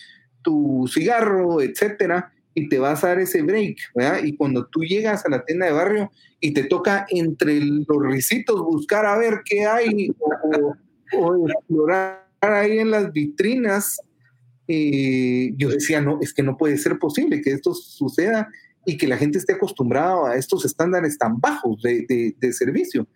tu 0.41 0.89
cigarro, 0.91 1.61
etcétera, 1.61 2.31
y 2.53 2.69
te 2.69 2.79
vas 2.79 3.03
a 3.03 3.09
dar 3.09 3.19
ese 3.19 3.41
break, 3.43 3.77
¿verdad? 3.93 4.23
Y 4.23 4.35
cuando 4.35 4.65
tú 4.67 4.81
llegas 4.81 5.25
a 5.25 5.29
la 5.29 5.45
tienda 5.45 5.67
de 5.67 5.73
barrio 5.73 6.11
y 6.39 6.53
te 6.53 6.63
toca 6.63 7.05
entre 7.09 7.59
los 7.61 8.01
risitos 8.01 8.59
buscar 8.61 9.05
a 9.05 9.17
ver 9.17 9.41
qué 9.45 9.65
hay 9.65 10.09
o, 10.19 10.75
o 11.17 11.49
explorar 11.49 12.27
ahí 12.41 12.79
en 12.79 12.91
las 12.91 13.11
vitrinas 13.11 14.01
eh, 14.67 15.53
yo 15.55 15.69
decía, 15.69 16.01
no, 16.01 16.19
es 16.21 16.33
que 16.33 16.43
no 16.43 16.57
puede 16.57 16.77
ser 16.77 16.99
posible 16.99 17.41
que 17.41 17.51
esto 17.51 17.73
suceda 17.73 18.49
y 18.85 18.97
que 18.97 19.07
la 19.07 19.17
gente 19.17 19.37
esté 19.37 19.53
acostumbrada 19.53 20.31
a 20.31 20.35
estos 20.35 20.65
estándares 20.65 21.17
tan 21.17 21.39
bajos 21.39 21.81
de, 21.81 22.35
de, 22.37 22.53
servicio. 22.53 23.07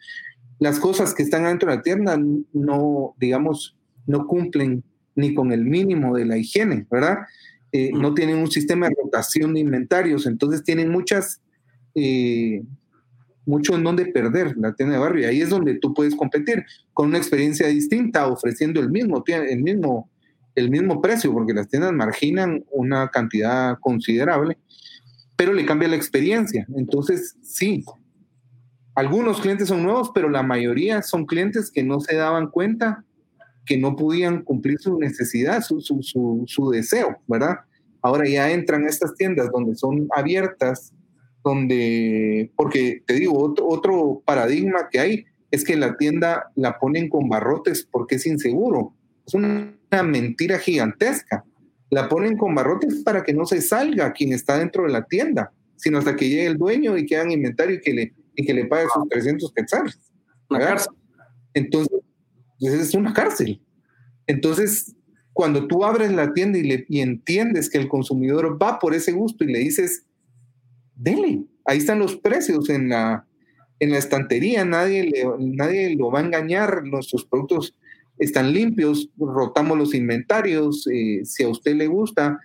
Las 0.60 0.80
cosas 0.80 1.14
que 1.14 1.24
están 1.24 1.46
dentro 1.46 1.70
de 1.70 1.78
la 1.78 1.82
tienda 1.82 2.20
no, 2.54 3.16
digamos, 3.18 3.78
no 4.06 4.28
cumplen 4.28 4.84
ni 5.16 5.34
con 5.34 5.52
el 5.52 5.66
mínimo 5.66 6.16
de 6.16 6.26
la 6.26 6.38
higiene, 6.38 6.86
¿verdad? 6.90 7.20
Eh, 7.72 7.92
no 7.94 8.14
tienen 8.14 8.38
un 8.38 8.52
sistema 8.52 8.90
de 8.90 8.96
rotación 9.02 9.54
de 9.54 9.62
inventarios, 9.62 10.26
entonces 10.26 10.64
tienen 10.64 10.90
muchas, 10.90 11.42
eh, 11.96 12.64
mucho 13.46 13.76
en 13.76 13.84
donde 13.84 14.08
perder 14.08 14.58
la 14.58 14.74
tienda 14.74 14.96
de 14.96 15.02
barrio. 15.02 15.22
Y 15.22 15.26
ahí 15.26 15.42
es 15.42 15.50
donde 15.50 15.76
tú 15.76 15.94
puedes 15.94 16.16
competir 16.16 16.66
con 16.94 17.08
una 17.08 17.18
experiencia 17.18 17.68
distinta, 17.68 18.28
ofreciendo 18.28 18.82
el 18.82 18.90
mismo, 18.90 19.24
el 19.26 19.64
mismo 19.64 20.11
el 20.56 20.70
mismo 20.70 21.02
precio, 21.02 21.32
porque 21.32 21.54
las 21.54 21.68
tiendas 21.68 21.94
marginan 21.94 22.64
una 22.72 23.10
cantidad 23.10 23.78
considerable, 23.80 24.58
pero 25.36 25.54
le 25.54 25.66
cambia 25.66 25.88
la 25.88 25.96
experiencia. 25.96 26.66
Entonces, 26.76 27.36
sí, 27.42 27.84
algunos 28.96 29.40
clientes 29.40 29.70
son 29.70 29.84
nuevos, 29.84 30.12
pero 30.14 30.30
la 30.30 30.44
mayoría 30.44 31.02
son 31.02 31.26
clientes 31.26 31.72
que 31.72 31.84
no 31.84 32.00
se 32.00 32.16
daban 32.16 32.50
cuenta 32.50 33.06
que 33.66 33.78
no 33.78 33.96
podían 33.96 34.44
cumplir 34.44 34.80
su 34.80 34.98
necesidad, 35.00 35.62
su, 35.62 35.82
su, 35.82 36.02
su, 36.48 36.70
deseo, 36.72 37.18
¿verdad? 37.28 37.60
Ahora 38.02 38.28
ya 38.28 38.52
entran 38.52 38.86
estas 38.86 39.16
tiendas 39.16 39.50
donde 39.52 39.76
son 39.76 40.08
abiertas, 40.16 40.94
donde, 41.44 42.52
porque 42.56 43.04
te 43.06 43.14
digo, 43.14 43.38
otro, 43.40 43.68
otro 43.68 44.22
paradigma 44.26 44.90
que 44.92 45.00
hay 45.00 45.26
es 45.52 45.64
que 45.64 45.76
la 45.76 45.96
tienda 45.98 46.52
la 46.56 46.80
ponen 46.80 47.10
con 47.10 47.30
barrotes 47.30 47.88
porque 47.90 48.16
es 48.16 48.26
inseguro. 48.26 48.94
Es 49.26 49.34
una 49.36 49.74
mentira 50.04 50.58
gigantesca. 50.60 51.44
La 51.90 52.08
ponen 52.08 52.38
con 52.38 52.56
barrotes 52.56 53.04
para 53.04 53.24
que 53.24 53.34
no 53.34 53.46
se 53.46 53.62
salga 53.62 54.14
quien 54.14 54.32
está 54.32 54.58
dentro 54.58 54.84
de 54.84 54.90
la 54.94 55.04
tienda, 55.04 55.52
sino 55.76 55.98
hasta 55.98 56.16
que 56.16 56.30
llegue 56.30 56.46
el 56.46 56.58
dueño 56.58 56.98
y 56.98 57.06
que 57.06 57.18
hagan 57.18 57.32
inventario 57.32 57.76
y 57.76 57.82
que 57.82 57.94
le, 57.94 58.14
y 58.36 58.46
que 58.46 58.54
le 58.54 58.66
pague 58.66 58.88
sus 58.94 59.08
300 59.10 59.54
quetzales. 59.54 60.00
Una. 60.50 60.78
Entonces, 61.54 62.00
pues, 62.60 62.74
es 62.74 62.94
una 62.94 63.14
cárcel. 63.14 63.62
Entonces, 64.28 64.96
cuando 65.34 65.68
tú 65.68 65.84
abres 65.84 66.12
la 66.12 66.34
tienda 66.34 66.58
y, 66.60 66.64
le, 66.64 66.86
y 66.88 67.02
entiendes 67.02 67.70
que 67.70 67.78
el 67.78 67.88
consumidor 67.88 68.62
va 68.62 68.80
por 68.80 68.94
ese 68.94 69.12
gusto 69.12 69.44
y 69.44 69.52
le 69.52 69.60
dices, 69.60 70.06
dele, 70.96 71.44
ahí 71.66 71.80
están 71.80 72.00
los 72.00 72.16
precios 72.16 72.70
en 72.70 72.90
la, 72.90 73.26
en 73.80 73.92
la 73.92 73.98
estantería, 73.98 74.64
nadie, 74.64 75.04
le, 75.04 75.26
nadie 75.40 75.96
lo 75.96 76.12
va 76.12 76.20
a 76.20 76.24
engañar, 76.24 76.84
nuestros 76.86 77.26
productos 77.26 77.76
están 78.22 78.54
limpios, 78.54 79.10
rotamos 79.18 79.78
los 79.78 79.94
inventarios, 79.96 80.88
eh, 80.88 81.22
si 81.26 81.44
a 81.44 81.50
usted 81.50 81.76
le 81.76 81.88
gusta, 81.88 82.40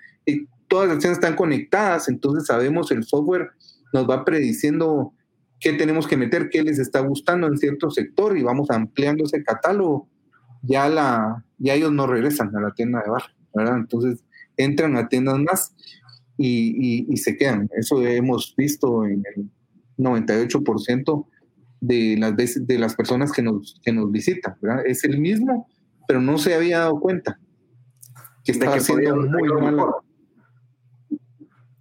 todas 0.68 0.88
las 0.88 0.96
acciones 0.96 1.18
están 1.18 1.36
conectadas, 1.36 2.08
entonces 2.08 2.46
sabemos 2.46 2.90
el 2.90 3.04
software 3.04 3.50
nos 3.92 4.08
va 4.08 4.24
prediciendo 4.24 5.12
qué 5.60 5.74
tenemos 5.74 6.06
que 6.06 6.16
meter, 6.16 6.48
qué 6.50 6.62
les 6.62 6.78
está 6.78 7.00
gustando 7.00 7.46
en 7.46 7.58
cierto 7.58 7.90
sector 7.90 8.36
y 8.36 8.42
vamos 8.42 8.70
ampliando 8.70 9.24
ese 9.24 9.42
catálogo. 9.42 10.08
Ya, 10.62 10.88
la, 10.88 11.44
ya 11.58 11.74
ellos 11.74 11.92
no 11.92 12.06
regresan 12.06 12.54
a 12.56 12.60
la 12.60 12.72
tienda 12.72 13.02
de 13.02 13.10
bar. 13.10 13.22
Entonces 13.76 14.24
entran 14.56 14.96
a 14.96 15.08
tiendas 15.08 15.38
más 15.38 15.74
y, 16.36 17.06
y, 17.10 17.16
se 17.18 17.36
quedan. 17.36 17.70
Eso 17.76 18.02
hemos 18.02 18.54
visto 18.56 19.06
en 19.06 19.22
el 19.34 19.50
98% 19.98 21.26
de 21.80 22.16
las 22.18 22.34
veces 22.34 22.66
de 22.66 22.78
las 22.78 22.94
personas 22.94 23.32
que 23.32 23.42
nos, 23.42 23.80
que 23.82 23.92
nos 23.92 24.10
visitan, 24.10 24.56
¿verdad? 24.60 24.84
Es 24.86 25.04
el 25.04 25.18
mismo, 25.18 25.68
pero 26.06 26.20
no 26.20 26.38
se 26.38 26.54
había 26.54 26.80
dado 26.80 27.00
cuenta 27.00 27.38
que 28.44 28.52
estaba 28.52 28.76
haciendo 28.76 29.16
muy 29.16 29.48
mal. 29.48 29.86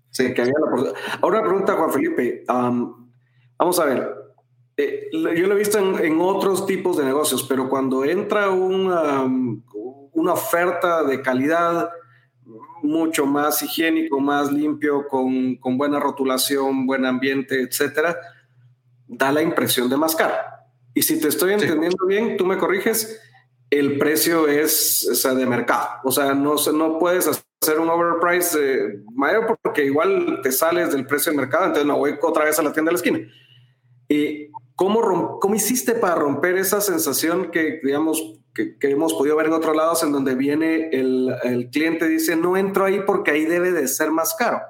Sí, 0.09 0.33
que 0.33 0.41
había 0.41 0.53
la 0.53 0.93
Ahora 1.21 1.43
pregunta, 1.43 1.73
Juan 1.73 1.91
Felipe. 1.91 2.43
vamos 2.47 3.79
a 3.79 3.85
ver. 3.85 4.15
Eh, 4.77 5.07
yo 5.11 5.47
lo 5.47 5.53
he 5.53 5.57
visto 5.57 5.77
en, 5.77 6.19
otros 6.19 6.65
tipos 6.65 6.97
de 6.97 7.05
negocios, 7.05 7.45
pero 7.47 7.69
cuando 7.69 8.03
entra 8.03 8.49
una, 8.49 9.23
una 9.23 10.33
oferta 10.33 11.03
de 11.03 11.21
calidad 11.21 11.89
mucho 12.83 13.25
más 13.25 13.61
higiénico, 13.61 14.19
más 14.19 14.51
limpio, 14.51 15.07
con, 15.07 15.55
con 15.57 15.77
buena 15.77 15.99
rotulación, 15.99 16.85
buen 16.85 17.05
ambiente, 17.05 17.61
etcétera, 17.61 18.17
da 19.07 19.31
la 19.31 19.41
impresión 19.41 19.89
de 19.89 19.97
más 19.97 20.15
caro. 20.15 20.35
Y 20.93 21.01
si 21.01 21.19
te 21.19 21.27
estoy 21.27 21.53
entendiendo 21.53 22.05
bien, 22.05 22.37
tú 22.37 22.45
me 22.45 22.57
corriges, 22.57 23.19
el 23.69 23.97
precio 23.97 24.47
es 24.47 25.07
o 25.11 25.15
sea, 25.15 25.33
de 25.33 25.45
mercado. 25.45 25.89
O 26.03 26.11
sea, 26.11 26.33
no, 26.33 26.55
no 26.73 26.99
puedes 26.99 27.27
hacer 27.27 27.79
un 27.79 27.89
overprice 27.89 28.57
eh, 28.59 29.03
mayor 29.13 29.57
porque 29.61 29.85
igual 29.85 30.39
te 30.41 30.51
sales 30.51 30.91
del 30.91 31.05
precio 31.05 31.31
de 31.31 31.37
mercado, 31.37 31.65
entonces 31.65 31.85
no 31.85 31.97
voy 31.97 32.15
otra 32.21 32.45
vez 32.45 32.57
a 32.59 32.63
la 32.63 32.71
tienda 32.71 32.89
de 32.89 32.93
la 32.93 32.97
esquina. 32.97 33.19
¿Y 34.07 34.51
cómo, 34.75 35.39
cómo 35.39 35.55
hiciste 35.55 35.93
para 35.95 36.15
romper 36.15 36.57
esa 36.57 36.79
sensación 36.79 37.51
que, 37.51 37.79
digamos, 37.83 38.39
que, 38.53 38.77
hemos 38.81 39.13
podido 39.13 39.35
ver 39.35 39.47
en 39.47 39.53
otros 39.53 39.75
lados 39.75 40.03
en 40.03 40.11
donde 40.11 40.35
viene 40.35 40.89
el, 40.91 41.35
el 41.43 41.69
cliente 41.69 42.07
dice, 42.07 42.35
no 42.35 42.55
entro 42.55 42.85
ahí 42.85 43.01
porque 43.05 43.31
ahí 43.31 43.45
debe 43.45 43.71
de 43.71 43.87
ser 43.87 44.11
más 44.11 44.35
caro, 44.35 44.61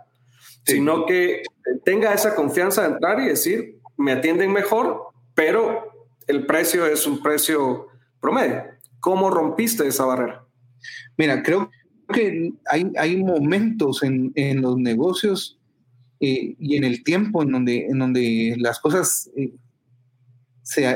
sino 0.63 1.06
que 1.06 1.43
tenga 1.84 2.13
esa 2.13 2.34
confianza 2.34 2.82
de 2.82 2.93
entrar 2.93 3.19
y 3.19 3.28
decir, 3.28 3.75
me 3.97 4.12
atienden 4.12 4.51
mejor, 4.51 5.10
pero 5.34 6.08
el 6.27 6.45
precio 6.45 6.86
es 6.86 7.05
un 7.08 7.21
precio 7.21 7.88
promedio. 8.19 8.63
¿Cómo 8.99 9.29
rompiste 9.29 9.88
esa 9.88 10.05
barrera? 10.05 10.45
Mira, 11.17 11.43
creo 11.43 11.69
que 12.13 12.53
hay, 12.69 12.91
hay 12.97 13.23
momentos 13.23 14.03
en, 14.03 14.31
en 14.36 14.62
los 14.62 14.77
negocios 14.77 15.60
eh, 16.19 16.55
y 16.60 16.77
en 16.77 16.84
el 16.84 17.03
tiempo 17.03 17.43
en 17.43 17.51
donde, 17.51 17.88
en 17.88 17.99
donde 17.99 18.55
las 18.58 18.79
cosas, 18.79 19.29
eh, 19.36 19.53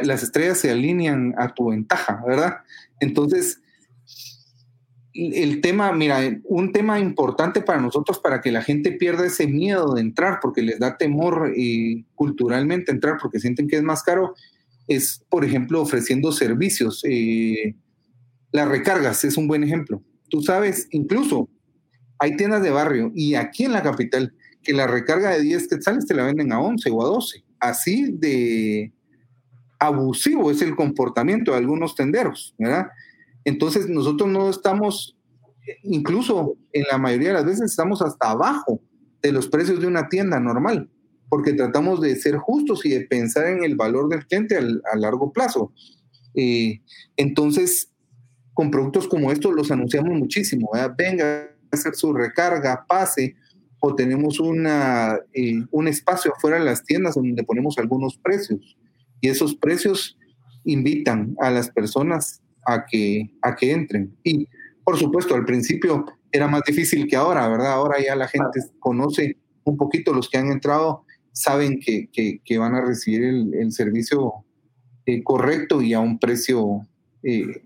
las 0.04 0.24
estrellas 0.24 0.60
se 0.60 0.72
alinean 0.72 1.36
a 1.38 1.54
tu 1.54 1.70
ventaja, 1.70 2.24
¿verdad? 2.26 2.60
Entonces, 3.00 3.62
el 5.14 5.62
tema, 5.62 5.92
mira, 5.92 6.20
un 6.44 6.72
tema 6.72 7.00
importante 7.00 7.62
para 7.62 7.82
nosotros 7.82 8.20
para 8.20 8.42
que 8.42 8.52
la 8.52 8.62
gente 8.62 8.92
pierda 8.92 9.26
ese 9.26 9.48
miedo 9.48 9.96
de 9.96 10.02
entrar, 10.02 10.40
porque 10.42 10.62
les 10.62 10.80
da 10.80 10.98
temor 10.98 11.52
eh, 11.56 12.06
culturalmente 12.16 12.92
entrar, 12.92 13.18
porque 13.22 13.40
sienten 13.40 13.68
que 13.68 13.78
es 13.78 13.84
más 13.84 14.04
caro, 14.04 14.36
es, 14.88 15.26
por 15.30 15.44
ejemplo, 15.44 15.82
ofreciendo 15.82 16.32
servicios. 16.32 17.04
Eh, 17.08 17.76
las 18.52 18.68
recargas 18.68 19.24
es 19.24 19.38
un 19.38 19.48
buen 19.48 19.64
ejemplo. 19.64 20.04
Tú 20.30 20.42
sabes, 20.42 20.88
incluso 20.92 21.50
hay 22.20 22.36
tiendas 22.36 22.62
de 22.62 22.72
barrio 22.72 23.12
y 23.16 23.36
aquí 23.36 23.64
en 23.64 23.72
la 23.72 23.82
capital 23.82 24.34
que 24.62 24.74
la 24.74 24.88
recarga 24.88 25.32
de 25.32 25.42
10 25.42 25.68
quetzales 25.70 26.06
te 26.06 26.14
la 26.14 26.26
venden 26.26 26.52
a 26.52 26.60
11 26.60 26.90
o 26.92 27.04
a 27.04 27.08
12. 27.08 27.44
Así 27.60 28.12
de 28.12 28.92
abusivo 29.80 30.52
es 30.52 30.62
el 30.62 30.76
comportamiento 30.76 31.52
de 31.52 31.58
algunos 31.58 31.96
tenderos, 31.96 32.54
¿verdad? 32.58 32.88
Entonces 33.50 33.90
nosotros 33.90 34.30
no 34.30 34.48
estamos, 34.48 35.18
incluso 35.82 36.56
en 36.72 36.84
la 36.92 37.00
mayoría 37.00 37.30
de 37.30 37.34
las 37.34 37.46
veces 37.46 37.72
estamos 37.72 38.00
hasta 38.04 38.30
abajo 38.30 38.80
de 39.24 39.32
los 39.32 39.48
precios 39.48 39.82
de 39.82 39.88
una 39.88 40.08
tienda 40.08 40.40
normal, 40.40 40.88
porque 41.30 41.54
tratamos 41.54 42.00
de 42.00 42.16
ser 42.16 42.38
justos 42.38 42.86
y 42.86 42.90
de 42.90 43.08
pensar 43.08 43.48
en 43.48 43.64
el 43.64 43.76
valor 43.76 44.08
del 44.08 44.28
cliente 44.28 44.56
a 44.56 44.96
largo 44.98 45.34
plazo. 45.34 45.74
Eh, 46.36 46.82
entonces, 47.18 47.92
con 48.54 48.70
productos 48.70 49.08
como 49.08 49.32
estos 49.32 49.56
los 49.56 49.72
anunciamos 49.72 50.16
muchísimo. 50.16 50.70
Venga 50.96 51.42
a 51.42 51.76
hacer 51.76 51.96
su 51.96 52.14
recarga, 52.14 52.86
pase, 52.88 53.36
o 53.80 53.96
tenemos 53.96 54.40
una, 54.40 55.18
eh, 55.34 55.64
un 55.72 55.88
espacio 55.88 56.34
afuera 56.36 56.60
de 56.60 56.66
las 56.66 56.84
tiendas 56.84 57.16
donde 57.16 57.44
ponemos 57.44 57.80
algunos 57.80 58.16
precios. 58.20 58.78
Y 59.22 59.30
esos 59.30 59.56
precios 59.56 60.20
invitan 60.66 61.36
a 61.40 61.50
las 61.50 61.72
personas 61.72 62.44
a 62.66 62.86
que, 62.86 63.32
a 63.42 63.56
que 63.56 63.72
entren. 63.72 64.16
Y 64.24 64.48
por 64.84 64.98
supuesto, 64.98 65.36
al 65.36 65.46
principio 65.46 66.06
era 66.32 66.48
más 66.48 66.62
difícil 66.66 67.08
que 67.08 67.16
ahora, 67.16 67.48
¿verdad? 67.48 67.74
Ahora 67.74 67.98
ya 68.04 68.16
la 68.16 68.28
gente 68.28 68.60
conoce 68.80 69.38
un 69.64 69.78
poquito, 69.78 70.14
los 70.14 70.30
que 70.30 70.40
han 70.40 70.52
entrado 70.52 71.06
saben 71.32 71.80
que, 71.80 72.10
que, 72.12 72.58
van 72.58 72.74
a 72.74 72.82
recibir 72.82 73.24
el, 73.24 73.54
el 73.54 73.72
servicio 73.72 74.34
eh, 75.06 75.24
correcto 75.24 75.82
y 75.82 75.94
a 75.94 76.00
un 76.00 76.18
precio 76.18 76.88
eh, 77.22 77.64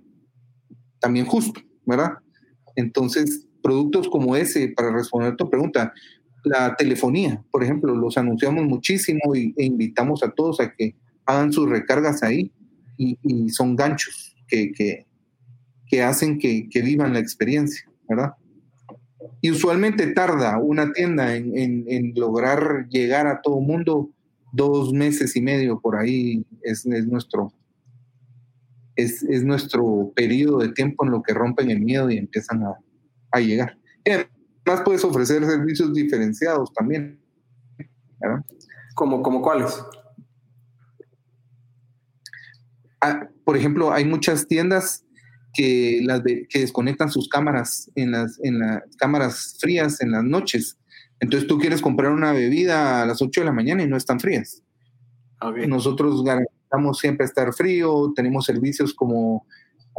también 1.00 1.26
justo, 1.26 1.62
¿verdad? 1.86 2.12
Entonces, 2.76 3.48
productos 3.62 4.10
como 4.10 4.36
ese, 4.36 4.70
para 4.70 4.92
responder 4.92 5.38
tu 5.38 5.50
pregunta, 5.50 5.94
la 6.44 6.76
telefonía, 6.76 7.42
por 7.52 7.64
ejemplo, 7.64 7.96
los 7.96 8.18
anunciamos 8.18 8.66
muchísimo 8.66 9.34
y, 9.34 9.54
e 9.58 9.64
invitamos 9.64 10.24
a 10.24 10.32
todos 10.32 10.60
a 10.60 10.74
que 10.74 10.96
hagan 11.26 11.54
sus 11.54 11.70
recargas 11.70 12.22
ahí 12.22 12.52
y, 12.98 13.18
y 13.24 13.50
son 13.50 13.76
ganchos 13.76 14.33
que, 14.48 15.06
que, 15.90 16.02
hacen 16.02 16.40
que, 16.40 16.68
que, 16.70 16.82
vivan 16.82 17.14
la 17.14 17.20
experiencia, 17.20 17.90
¿verdad? 18.08 18.34
Y 19.42 19.52
usualmente 19.52 20.08
tarda 20.08 20.58
una 20.58 20.92
tienda 20.92 21.36
en, 21.36 21.86
en, 21.88 22.14
lograr 22.16 22.88
llegar 22.90 23.28
a 23.28 23.42
todo 23.42 23.60
mundo 23.60 24.10
dos 24.52 24.94
meses 24.94 25.36
y 25.36 25.42
medio 25.42 25.80
por 25.80 25.96
ahí 25.96 26.46
es, 26.62 26.86
es 26.86 27.08
nuestro 27.08 27.54
es, 28.96 29.24
es, 29.24 29.44
nuestro 29.44 30.12
periodo 30.16 30.60
de 30.60 30.70
tiempo 30.70 31.04
en 31.06 31.12
lo 31.12 31.24
que 31.24 31.34
rompen 31.34 31.72
el 31.72 31.82
miedo 31.82 32.12
y 32.12 32.18
empiezan 32.18 32.64
a, 32.64 32.76
a 33.32 33.40
llegar. 33.40 33.78
Y 34.06 34.12
además 34.12 34.84
puedes 34.86 35.04
ofrecer 35.04 35.44
servicios 35.44 35.94
diferenciados 35.94 36.72
también. 36.74 37.20
¿verdad? 38.20 38.46
¿Como, 38.96 39.24
como 39.24 39.42
cuáles? 39.42 39.84
Ah, 43.02 43.28
por 43.44 43.58
ejemplo, 43.58 43.92
hay 43.92 44.06
muchas 44.06 44.48
tiendas 44.48 45.04
que, 45.54 46.02
las 46.04 46.22
que 46.24 46.60
desconectan 46.60 47.12
sus 47.12 47.30
cámaras 47.30 47.92
en 47.96 48.12
las, 48.12 48.40
en 48.44 48.60
las 48.60 48.82
cámaras 48.98 49.58
frías 49.60 50.02
en 50.02 50.12
las 50.12 50.24
noches. 50.24 50.78
Entonces 51.20 51.48
tú 51.48 51.58
quieres 51.58 51.82
comprar 51.82 52.12
una 52.12 52.34
bebida 52.34 53.02
a 53.02 53.06
las 53.06 53.22
8 53.22 53.42
de 53.42 53.46
la 53.46 53.54
mañana 53.54 53.84
y 53.84 53.88
no 53.88 53.96
están 53.96 54.20
frías. 54.20 54.62
Nosotros 55.68 56.24
garantizamos 56.24 57.00
siempre 57.00 57.26
estar 57.26 57.54
frío, 57.54 58.14
tenemos 58.16 58.46
servicios 58.46 58.94
como 58.94 59.46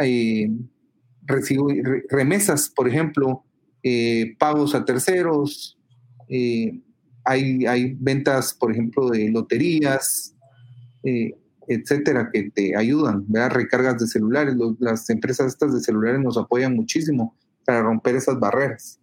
eh, 0.00 0.50
remesas, 2.08 2.70
por 2.70 2.88
ejemplo, 2.88 3.44
eh, 3.82 4.34
pagos 4.38 4.74
a 4.74 4.84
terceros, 4.84 5.78
eh, 6.28 6.80
hay, 7.24 7.66
hay, 7.66 7.94
ventas, 7.98 8.54
por 8.54 8.72
ejemplo, 8.72 9.08
de 9.08 9.30
loterías, 9.30 10.34
etcétera, 11.68 12.30
que 12.32 12.50
te 12.50 12.76
ayudan, 12.76 13.24
¿verdad? 13.28 13.56
Recargas 13.56 13.98
de 13.98 14.06
celulares, 14.06 14.54
las 14.78 15.08
empresas 15.10 15.48
estas 15.48 15.74
de 15.74 15.80
celulares 15.80 16.20
nos 16.20 16.36
apoyan 16.36 16.74
muchísimo 16.74 17.36
para 17.64 17.82
romper 17.82 18.16
esas 18.16 18.38
barreras. 18.38 19.00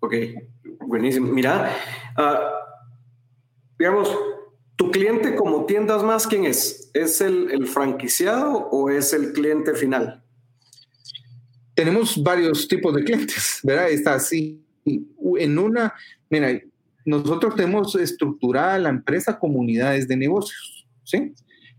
Ok, 0.00 0.14
buenísimo. 0.86 1.32
Mira, 1.32 1.74
uh, 2.16 2.22
digamos, 3.78 4.16
tu 4.76 4.90
cliente 4.90 5.34
como 5.34 5.66
tiendas 5.66 6.02
más, 6.04 6.26
¿quién 6.26 6.44
es? 6.44 6.90
¿Es 6.94 7.20
el, 7.20 7.50
el 7.50 7.66
franquiciado 7.66 8.52
o 8.70 8.90
es 8.90 9.12
el 9.12 9.32
cliente 9.32 9.74
final? 9.74 10.22
Tenemos 11.74 12.22
varios 12.22 12.66
tipos 12.66 12.94
de 12.94 13.04
clientes, 13.04 13.60
¿verdad? 13.62 13.90
Está 13.90 14.14
así. 14.14 14.64
En 14.84 15.58
una, 15.58 15.92
mira, 16.30 16.60
nosotros 17.04 17.54
tenemos 17.56 17.94
estructurada 17.94 18.78
la 18.78 18.88
empresa 18.90 19.38
comunidades 19.38 20.06
de 20.06 20.16
negocios. 20.16 20.77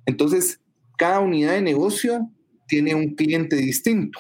Entonces, 0.06 0.60
cada 0.98 1.20
unidad 1.20 1.54
de 1.54 1.62
negocio 1.62 2.30
tiene 2.68 2.96
un 2.96 3.16
cliente 3.16 3.56
distinto. 3.56 4.20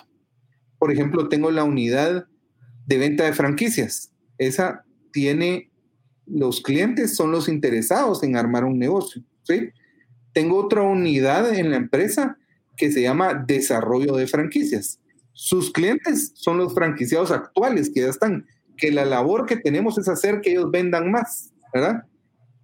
Por 0.78 0.92
ejemplo, 0.92 1.30
tengo 1.30 1.52
la 1.52 1.64
unidad 1.64 2.28
de 2.86 2.98
venta 2.98 3.26
de 3.26 3.34
franquicias. 3.34 4.12
Esa 4.38 4.86
tiene, 5.12 5.72
los 6.26 6.62
clientes 6.62 7.16
son 7.16 7.32
los 7.32 7.50
interesados 7.50 8.24
en 8.24 8.36
armar 8.36 8.64
un 8.66 8.80
negocio. 8.80 9.24
Tengo 10.34 10.58
otra 10.58 10.84
unidad 10.84 11.54
en 11.54 11.72
la 11.72 11.78
empresa 11.78 12.38
que 12.78 12.92
se 12.92 13.02
llama 13.02 13.34
desarrollo 13.34 14.16
de 14.16 14.28
franquicias. 14.28 15.00
Sus 15.34 15.72
clientes 15.72 16.32
son 16.36 16.58
los 16.58 16.74
franquiciados 16.74 17.32
actuales 17.32 17.90
que 17.90 18.02
ya 18.02 18.10
están, 18.10 18.46
que 18.78 18.92
la 18.92 19.06
labor 19.06 19.46
que 19.46 19.58
tenemos 19.58 19.98
es 19.98 20.08
hacer 20.08 20.42
que 20.42 20.52
ellos 20.52 20.72
vendan 20.72 21.12
más, 21.12 21.52
¿verdad? 21.74 22.04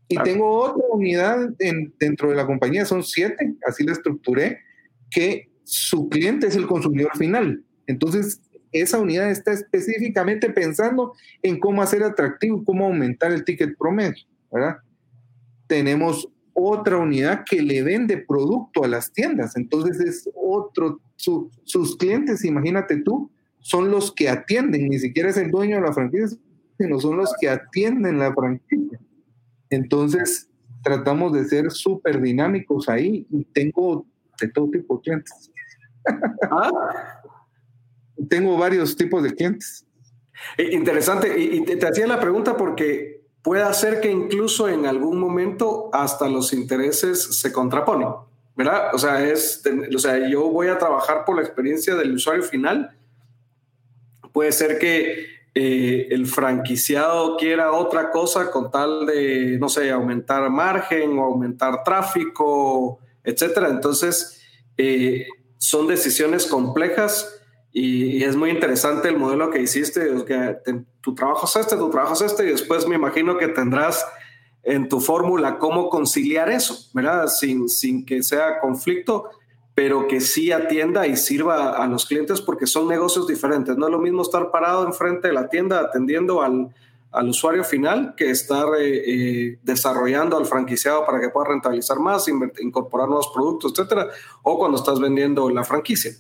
Y 0.08 0.18
tengo 0.18 0.50
otra 0.62 0.84
unidad 0.92 1.50
dentro 2.00 2.30
de 2.30 2.36
la 2.36 2.46
compañía, 2.46 2.86
son 2.86 3.04
siete, 3.04 3.56
así 3.68 3.84
la 3.84 3.94
estructuré, 3.94 4.60
que 5.10 5.50
su 5.64 6.10
cliente 6.10 6.48
es 6.48 6.56
el 6.56 6.68
consumidor 6.68 7.18
final. 7.18 7.64
Entonces, 7.88 8.40
esa 8.72 9.00
unidad 9.00 9.32
está 9.32 9.52
específicamente 9.52 10.50
pensando 10.50 11.14
en 11.42 11.60
cómo 11.60 11.82
hacer 11.82 12.04
atractivo, 12.04 12.64
cómo 12.64 12.86
aumentar 12.86 13.32
el 13.32 13.44
ticket 13.44 13.78
promedio, 13.78 14.24
¿verdad? 14.52 14.78
Tenemos 15.68 16.30
otra 16.54 16.98
unidad 16.98 17.44
que 17.50 17.62
le 17.62 17.82
vende 17.82 18.18
producto 18.18 18.84
a 18.84 18.88
las 18.88 19.12
tiendas, 19.12 19.58
entonces 19.58 20.00
es 20.00 20.30
otro, 20.36 21.00
sus 21.16 21.98
clientes, 21.98 22.46
imagínate 22.46 22.98
tú, 22.98 23.32
son 23.60 23.90
los 23.90 24.12
que 24.12 24.30
atienden, 24.30 24.88
ni 24.88 25.00
siquiera 25.00 25.30
es 25.30 25.38
el 25.38 25.50
dueño 25.50 25.78
de 25.78 25.82
la 25.82 25.94
franquicia, 25.94 26.38
sino 26.78 27.00
son 27.00 27.18
los 27.18 27.34
que 27.40 27.50
atienden 27.50 28.20
la 28.20 28.34
franquicia. 28.34 29.00
Entonces, 29.70 30.50
tratamos 30.84 31.34
de 31.34 31.46
ser 31.46 31.72
súper 31.72 32.22
dinámicos 32.22 32.88
ahí 32.90 33.26
y 33.30 33.44
tengo 33.46 34.06
de 34.40 34.48
todo 34.50 34.70
tipo 34.70 34.96
de 34.96 35.02
clientes. 35.02 35.52
¿Ah? 36.52 36.70
tengo 38.30 38.58
varios 38.58 38.96
tipos 38.96 39.24
de 39.24 39.34
clientes. 39.34 39.86
Interesante. 40.58 41.40
Y, 41.40 41.62
te, 41.62 41.88
hacía 41.88 42.08
la 42.08 42.20
pregunta 42.20 42.58
porque 42.58 43.26
puede 43.42 43.72
ser 43.74 44.02
que 44.02 44.12
incluso 44.12 44.70
en 44.70 44.86
algún 44.86 45.20
momento 45.20 45.90
hasta 45.94 46.28
los 46.30 46.54
intereses 46.54 47.40
se 47.40 47.52
contraponen, 47.52 48.10
¿verdad? 48.56 48.94
O 48.94 48.98
sea, 48.98 49.24
es, 49.24 49.64
o 49.94 50.00
sea, 50.00 50.28
yo 50.28 50.50
voy 50.50 50.68
a 50.68 50.78
trabajar 50.78 51.26
por 51.26 51.36
la 51.36 51.42
experiencia 51.42 51.96
del 51.96 52.14
usuario 52.14 52.44
final. 52.44 52.98
Puede 54.32 54.52
ser 54.52 54.80
que 54.80 55.35
eh, 55.58 56.08
el 56.12 56.28
franquiciado 56.28 57.38
quiera 57.38 57.72
otra 57.72 58.12
cosa 58.12 58.52
con 58.52 58.70
tal 58.70 59.06
de, 59.06 59.58
no 59.58 59.70
sé, 59.70 59.90
aumentar 59.90 60.50
margen 60.50 61.18
o 61.18 61.24
aumentar 61.24 61.82
tráfico, 61.82 63.00
etcétera. 63.24 63.70
Entonces, 63.70 64.42
eh, 64.78 65.26
son 65.58 65.88
decisiones 65.88 66.46
complejas 66.46 67.42
y, 67.72 68.22
es 68.26 68.36
muy 68.36 68.50
interesante 68.50 69.08
el 69.08 69.18
modelo 69.18 69.50
que 69.50 69.62
hiciste, 69.62 70.10
que 70.28 70.58
tu 71.00 71.16
trabajo 71.16 71.46
es 71.46 71.56
este, 71.56 71.78
tu 71.78 71.90
trabajo 71.90 72.14
es 72.16 72.22
este, 72.22 72.48
y 72.48 72.52
después 72.52 72.86
me 72.86 72.96
imagino 72.96 73.38
que 73.38 73.48
tendrás 73.48 74.06
en 74.62 74.90
tu 74.90 75.00
fórmula 75.00 75.58
cómo 75.58 75.90
conciliar 75.90 76.50
eso, 76.50 76.90
¿verdad? 76.94 77.28
Sin, 77.28 77.70
sin 77.70 78.06
que 78.06 78.24
sea 78.24 78.60
conflicto, 78.60 79.30
pero 79.76 80.08
que 80.08 80.22
sí 80.22 80.54
atienda 80.54 81.06
y 81.06 81.18
sirva 81.18 81.76
a 81.76 81.86
los 81.88 82.06
clientes 82.06 82.40
porque 82.40 82.66
son 82.66 82.88
negocios 82.88 83.28
diferentes. 83.28 83.78
No 83.78 83.88
es 83.88 83.92
lo 83.92 84.00
mismo 84.00 84.22
estar 84.22 84.50
parado 84.50 84.86
enfrente 84.86 85.28
de 85.28 85.34
la 85.34 85.50
tienda 85.50 85.82
atendiendo 85.82 86.42
al, 86.42 86.74
al 87.12 87.30
usuario 87.30 87.64
final 87.64 88.14
que 88.16 88.30
estar 88.30 88.68
eh, 88.80 89.04
eh, 89.06 89.60
desarrollando 89.64 90.38
al 90.38 90.46
franquiciado 90.46 91.06
para 91.06 91.20
que 91.20 91.30
pueda 91.30 91.50
rentabilizar 91.50 92.00
más, 92.00 92.26
incorporar 92.28 93.10
nuevos 93.10 93.30
productos, 93.34 93.74
etcétera, 93.74 94.08
o 94.44 94.58
cuando 94.58 94.78
estás 94.78 94.98
vendiendo 95.00 95.50
la 95.50 95.66
franquicia. 95.66 96.12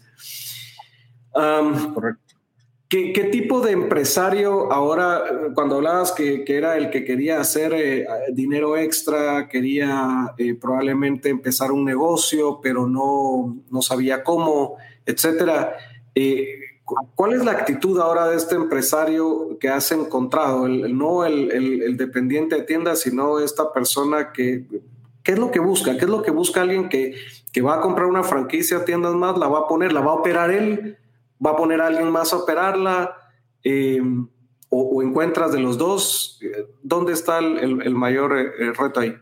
¿Qué, 2.89 3.29
tipo 3.31 3.61
de 3.61 3.71
empresario 3.71 4.71
ahora, 4.71 5.23
cuando 5.53 5.75
hablabas 5.75 6.11
que, 6.11 6.43
era 6.47 6.77
el 6.77 6.89
que 6.89 7.03
quería 7.03 7.39
hacer 7.39 7.73
eh, 7.73 8.07
dinero 8.31 8.77
extra, 8.77 9.47
quería 9.47 10.33
eh, 10.37 10.55
probablemente 10.55 11.29
empezar 11.29 11.71
un 11.71 11.85
negocio, 11.85 12.59
pero 12.61 12.87
no, 12.87 13.57
no 13.69 13.81
sabía 13.81 14.23
cómo, 14.23 14.77
etcétera? 15.05 15.75
Eh, 16.13 16.47
¿Cuál 17.15 17.33
es 17.33 17.43
la 17.43 17.51
actitud 17.51 17.99
ahora 17.99 18.27
de 18.27 18.35
este 18.35 18.53
empresario 18.53 19.57
que 19.59 19.69
has 19.69 19.91
encontrado? 19.91 20.67
El, 20.67 20.95
no 20.95 21.25
el, 21.25 21.51
el, 21.51 21.97
dependiente 21.97 22.55
de 22.55 22.61
tienda, 22.61 22.95
sino 22.95 23.39
esta 23.39 23.73
persona 23.73 24.31
que... 24.31 24.65
¿Qué 25.23 25.31
es 25.31 25.39
lo 25.39 25.49
que 25.49 25.59
busca? 25.59 25.97
¿Qué 25.97 26.05
es 26.05 26.11
lo 26.11 26.21
que 26.21 26.29
busca 26.29 26.61
alguien 26.61 26.87
que, 26.87 27.15
que 27.51 27.63
va 27.63 27.77
a 27.77 27.81
comprar 27.81 28.05
una 28.05 28.21
franquicia, 28.21 28.85
tiendas 28.85 29.15
más, 29.15 29.35
la 29.39 29.47
va 29.47 29.61
a 29.61 29.67
poner, 29.67 29.91
la 29.91 30.01
va 30.01 30.11
a 30.11 30.15
operar 30.15 30.51
él? 30.51 30.99
Va 31.43 31.51
a 31.51 31.55
poner 31.55 31.81
a 31.81 31.87
alguien 31.87 32.09
más 32.11 32.33
a 32.33 32.37
operarla 32.37 33.15
eh, 33.63 34.01
o, 34.69 35.01
encuentras 35.01 35.51
de 35.51 35.59
los 35.59 35.77
dos? 35.77 36.39
¿Dónde 36.83 37.13
está 37.13 37.39
el, 37.39 37.95
mayor 37.95 38.37
eh, 38.37 38.73
reto 38.73 38.99
ahí? 38.99 39.15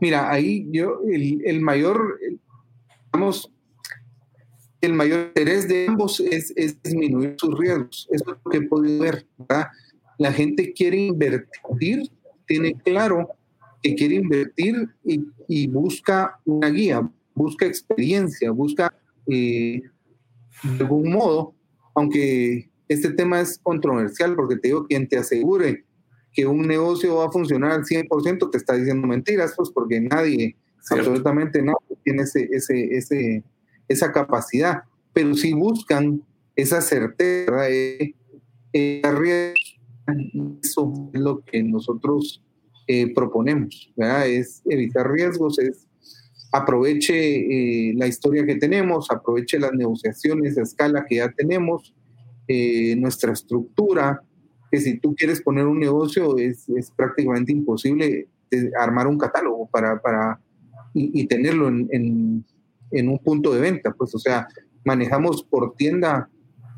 Mira, 0.00 0.30
ahí 0.30 0.66
yo, 0.70 1.00
el, 1.06 1.60
mayor, 1.60 2.18
vamos, 3.12 3.50
el 4.80 4.92
mayor 4.92 5.28
interés 5.28 5.68
de 5.68 5.86
ambos 5.88 6.20
es, 6.20 6.54
disminuir 6.82 7.36
sus 7.38 7.58
riesgos. 7.58 8.08
Eso 8.10 8.24
es 8.32 8.42
lo 8.44 8.50
que 8.50 8.58
he 8.58 8.62
podido 8.62 9.02
ver. 9.02 9.26
La 10.18 10.32
gente 10.32 10.72
quiere 10.72 10.98
invertir, 10.98 12.10
tiene 12.46 12.74
claro 12.74 13.28
que 13.82 13.94
quiere 13.94 14.16
invertir 14.16 14.88
y, 15.48 15.66
busca 15.68 16.40
una 16.44 16.70
guía, 16.70 17.08
busca 17.34 17.66
experiencia, 17.66 18.50
busca 18.50 18.94
eh, 19.26 19.82
de 20.64 20.84
algún 20.84 21.12
modo, 21.12 21.54
aunque 21.94 22.70
este 22.88 23.10
tema 23.10 23.40
es 23.40 23.58
controversial 23.62 24.34
porque 24.34 24.56
te 24.56 24.68
digo, 24.68 24.86
quien 24.86 25.08
te 25.08 25.18
asegure 25.18 25.84
que 26.32 26.46
un 26.46 26.66
negocio 26.66 27.16
va 27.16 27.26
a 27.26 27.30
funcionar 27.30 27.72
al 27.72 27.84
100% 27.84 28.50
te 28.50 28.58
está 28.58 28.74
diciendo 28.74 29.06
mentiras, 29.06 29.54
pues 29.56 29.70
porque 29.70 30.00
nadie, 30.00 30.56
absolutamente 30.90 31.62
nadie 31.62 31.78
tiene 32.02 32.22
ese, 32.22 32.48
ese, 32.52 32.96
ese, 32.96 33.44
esa 33.88 34.10
capacidad, 34.10 34.82
pero 35.12 35.34
si 35.34 35.52
buscan 35.52 36.22
esa 36.56 36.80
certeza, 36.80 37.68
eh, 37.70 38.14
eh, 38.72 39.54
eso 40.62 41.10
es 41.12 41.20
lo 41.20 41.44
que 41.44 41.62
nosotros 41.62 42.42
eh, 42.88 43.14
proponemos, 43.14 43.92
¿verdad? 43.96 44.26
es 44.26 44.62
evitar 44.66 45.10
riesgos, 45.10 45.58
es 45.58 45.86
aproveche 46.54 47.14
eh, 47.16 47.94
la 47.96 48.06
historia 48.06 48.46
que 48.46 48.54
tenemos, 48.54 49.10
aproveche 49.10 49.58
las 49.58 49.72
negociaciones 49.72 50.56
a 50.56 50.62
escala 50.62 51.04
que 51.04 51.16
ya 51.16 51.28
tenemos, 51.32 51.92
eh, 52.46 52.94
nuestra 52.94 53.32
estructura, 53.32 54.22
que 54.70 54.78
si 54.78 54.98
tú 54.98 55.16
quieres 55.16 55.42
poner 55.42 55.66
un 55.66 55.80
negocio 55.80 56.38
es, 56.38 56.68
es 56.68 56.92
prácticamente 56.92 57.50
imposible 57.50 58.28
armar 58.78 59.08
un 59.08 59.18
catálogo 59.18 59.66
para, 59.66 60.00
para 60.00 60.38
y, 60.94 61.26
tenerlo 61.26 61.66
en, 61.66 62.44
en, 62.92 63.08
un 63.08 63.18
punto 63.18 63.52
de 63.52 63.60
venta. 63.60 63.92
Pues, 63.92 64.14
o 64.14 64.18
sea, 64.20 64.46
manejamos 64.84 65.42
por 65.42 65.74
tienda 65.74 66.28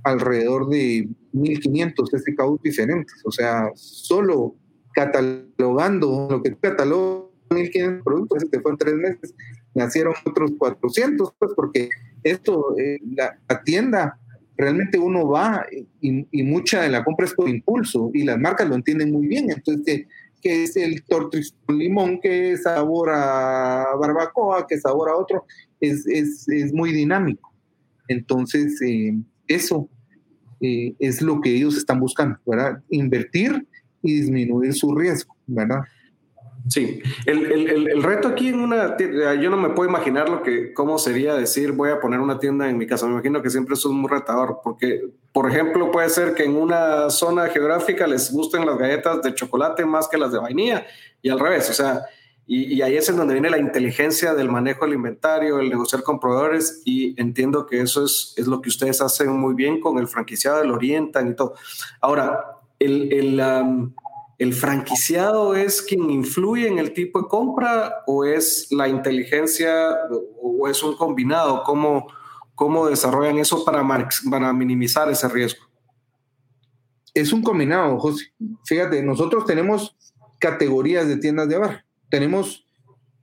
alrededor 0.04 0.70
de 0.70 1.06
1.500 1.34 2.18
SKUs 2.18 2.62
diferentes. 2.62 3.20
O 3.26 3.30
sea, 3.30 3.70
solo 3.74 4.54
catalogando 4.94 6.28
lo 6.30 6.42
que 6.42 6.56
catalogas 6.56 7.26
1.500 7.50 8.02
productos, 8.02 8.50
te 8.50 8.60
fue 8.60 8.72
en 8.72 8.78
tres 8.78 8.94
meses, 8.94 9.34
nacieron 9.76 10.14
otros 10.24 10.52
400, 10.58 11.34
pues 11.38 11.52
porque 11.54 11.90
esto, 12.22 12.76
eh, 12.78 12.98
la, 13.14 13.38
tienda, 13.62 14.18
realmente 14.56 14.98
uno 14.98 15.28
va 15.28 15.66
y, 16.00 16.42
mucha 16.42 16.82
de 16.82 16.88
la 16.88 17.04
compra 17.04 17.26
es 17.26 17.34
por 17.34 17.48
impulso 17.48 18.10
y 18.14 18.24
las 18.24 18.38
marcas 18.38 18.68
lo 18.68 18.74
entienden 18.74 19.12
muy 19.12 19.26
bien. 19.26 19.50
Entonces, 19.50 20.06
que, 20.42 20.64
es 20.64 20.76
el 20.76 21.04
tortris 21.04 21.54
con 21.66 21.78
limón, 21.78 22.20
que 22.20 22.56
sabor 22.56 23.10
a 23.10 23.86
barbacoa, 24.00 24.66
que 24.66 24.78
sabor 24.78 25.10
a 25.10 25.16
otro, 25.16 25.44
es, 25.80 26.06
es, 26.06 26.48
es 26.48 26.72
muy 26.72 26.92
dinámico. 26.92 27.52
Entonces, 28.08 28.80
eh, 28.80 29.14
eso 29.46 29.88
eh, 30.60 30.94
es 30.98 31.20
lo 31.20 31.40
que 31.40 31.54
ellos 31.54 31.76
están 31.76 32.00
buscando, 32.00 32.38
¿verdad? 32.46 32.82
Invertir 32.88 33.66
y 34.02 34.20
disminuir 34.20 34.72
su 34.72 34.94
riesgo, 34.94 35.36
¿verdad? 35.46 35.80
Sí, 36.68 37.00
el, 37.26 37.46
el, 37.46 37.88
el, 37.88 38.02
reto 38.02 38.28
aquí 38.28 38.48
en 38.48 38.58
una 38.58 38.96
tienda, 38.96 39.34
yo 39.34 39.50
no 39.50 39.56
me 39.56 39.70
puedo 39.70 39.88
imaginar 39.88 40.28
lo 40.28 40.42
que, 40.42 40.72
cómo 40.72 40.98
sería 40.98 41.34
decir 41.34 41.72
voy 41.72 41.90
a 41.90 42.00
poner 42.00 42.18
una 42.18 42.40
tienda 42.40 42.68
en 42.68 42.76
mi 42.76 42.86
casa. 42.86 43.06
Me 43.06 43.12
imagino 43.12 43.40
que 43.40 43.50
siempre 43.50 43.74
eso 43.74 43.88
es 43.88 43.94
muy 43.94 44.10
retador, 44.10 44.58
porque, 44.64 45.02
por 45.32 45.48
ejemplo, 45.48 45.92
puede 45.92 46.08
ser 46.08 46.34
que 46.34 46.44
en 46.44 46.56
una 46.56 47.08
zona 47.10 47.46
geográfica 47.48 48.06
les 48.08 48.32
gusten 48.32 48.66
las 48.66 48.78
galletas 48.78 49.22
de 49.22 49.34
chocolate 49.34 49.84
más 49.84 50.08
que 50.08 50.18
las 50.18 50.32
de 50.32 50.38
vainilla 50.38 50.84
y 51.22 51.28
al 51.28 51.38
revés. 51.38 51.70
O 51.70 51.72
sea, 51.72 52.02
y, 52.48 52.74
y 52.74 52.82
ahí 52.82 52.96
es 52.96 53.08
en 53.08 53.16
donde 53.16 53.34
viene 53.34 53.50
la 53.50 53.58
inteligencia 53.58 54.34
del 54.34 54.50
manejo 54.50 54.86
del 54.86 54.94
inventario, 54.94 55.60
el 55.60 55.70
negociar 55.70 56.02
con 56.02 56.18
proveedores 56.18 56.82
y 56.84 57.20
entiendo 57.20 57.66
que 57.66 57.80
eso 57.80 58.04
es, 58.04 58.34
es 58.36 58.48
lo 58.48 58.60
que 58.60 58.70
ustedes 58.70 59.00
hacen 59.00 59.30
muy 59.30 59.54
bien 59.54 59.78
con 59.78 59.98
el 59.98 60.08
franquiciado, 60.08 60.62
el 60.62 60.72
orientan 60.72 61.30
y 61.30 61.36
todo. 61.36 61.54
Ahora, 62.00 62.56
el, 62.80 63.12
el 63.12 63.40
¿El 64.38 64.52
franquiciado 64.52 65.54
es 65.54 65.80
quien 65.80 66.10
influye 66.10 66.68
en 66.68 66.78
el 66.78 66.92
tipo 66.92 67.22
de 67.22 67.28
compra 67.28 68.02
o 68.06 68.24
es 68.24 68.68
la 68.70 68.86
inteligencia 68.86 69.96
o 70.42 70.68
es 70.68 70.82
un 70.82 70.96
combinado? 70.96 71.62
¿Cómo, 71.64 72.06
cómo 72.54 72.86
desarrollan 72.86 73.38
eso 73.38 73.64
para, 73.64 73.86
para 74.30 74.52
minimizar 74.52 75.10
ese 75.10 75.28
riesgo? 75.28 75.64
Es 77.14 77.32
un 77.32 77.42
combinado, 77.42 77.98
José. 77.98 78.26
Fíjate, 78.66 79.02
nosotros 79.02 79.46
tenemos 79.46 79.96
categorías 80.38 81.08
de 81.08 81.16
tiendas 81.16 81.48
de 81.48 81.56
bar. 81.56 81.84
Tenemos 82.10 82.66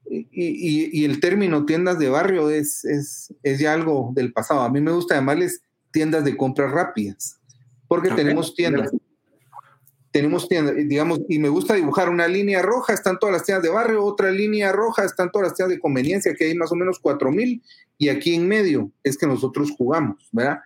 y, 0.10 1.06
el 1.06 1.20
término 1.20 1.66
tiendas 1.66 2.00
de 2.00 2.10
barrio 2.10 2.50
es, 2.50 2.84
es, 2.86 3.34
es, 3.44 3.60
ya 3.60 3.74
algo 3.74 4.12
del 4.14 4.34
pasado. 4.34 4.62
A 4.62 4.70
mí 4.70 4.82
me 4.82 4.92
gusta 4.92 5.16
llamarles 5.16 5.62
tiendas 5.92 6.26
de 6.26 6.36
compras 6.36 6.72
rápidas, 6.72 7.40
porque 7.88 8.10
tenemos 8.10 8.56
tiendas. 8.56 8.92
Tenemos 10.14 10.48
tiendas, 10.48 10.76
digamos, 10.76 11.22
y 11.28 11.40
me 11.40 11.50
gusta 11.50 11.74
dibujar 11.74 12.08
una 12.08 12.28
línea 12.28 12.62
roja, 12.62 12.94
están 12.94 13.20
todas 13.20 13.34
las 13.34 13.44
tiendas 13.44 13.64
de 13.64 13.70
barrio, 13.70 14.06
otra 14.06 14.32
línea 14.32 14.72
roja, 14.72 15.04
están 15.04 15.32
todas 15.32 15.50
las 15.50 15.58
tiendas 15.58 15.76
de 15.76 15.82
conveniencia, 15.82 16.36
que 16.36 16.46
hay 16.46 16.56
más 16.56 16.72
o 16.72 16.76
menos 16.76 17.00
cuatro 17.00 17.32
mil, 17.32 17.62
y 17.98 18.10
aquí 18.10 18.36
en 18.36 18.48
medio 18.48 18.92
es 19.04 19.18
que 19.18 19.28
nosotros 19.28 19.72
jugamos, 19.76 20.30
¿verdad? 20.32 20.60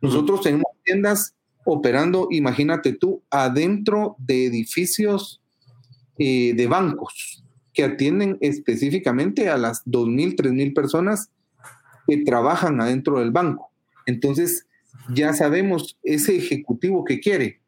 Nosotros 0.00 0.40
tenemos 0.40 0.66
tiendas 0.82 1.34
operando, 1.64 2.28
imagínate 2.30 2.94
tú, 2.94 3.22
adentro 3.30 4.16
de 4.18 4.46
edificios 4.46 5.42
eh, 6.18 6.54
de 6.54 6.66
bancos, 6.66 7.44
que 7.74 7.84
atienden 7.84 8.38
específicamente 8.40 9.48
a 9.48 9.58
las 9.58 9.84
2.000, 9.84 10.36
3.000 10.36 10.74
personas 10.74 11.30
que 12.06 12.24
trabajan 12.24 12.80
adentro 12.80 13.18
del 13.18 13.32
banco. 13.32 13.70
Entonces, 14.06 14.66
ya 15.12 15.32
sabemos 15.32 15.98
ese 16.02 16.36
ejecutivo 16.36 17.04
que 17.04 17.20
quiere, 17.20 17.60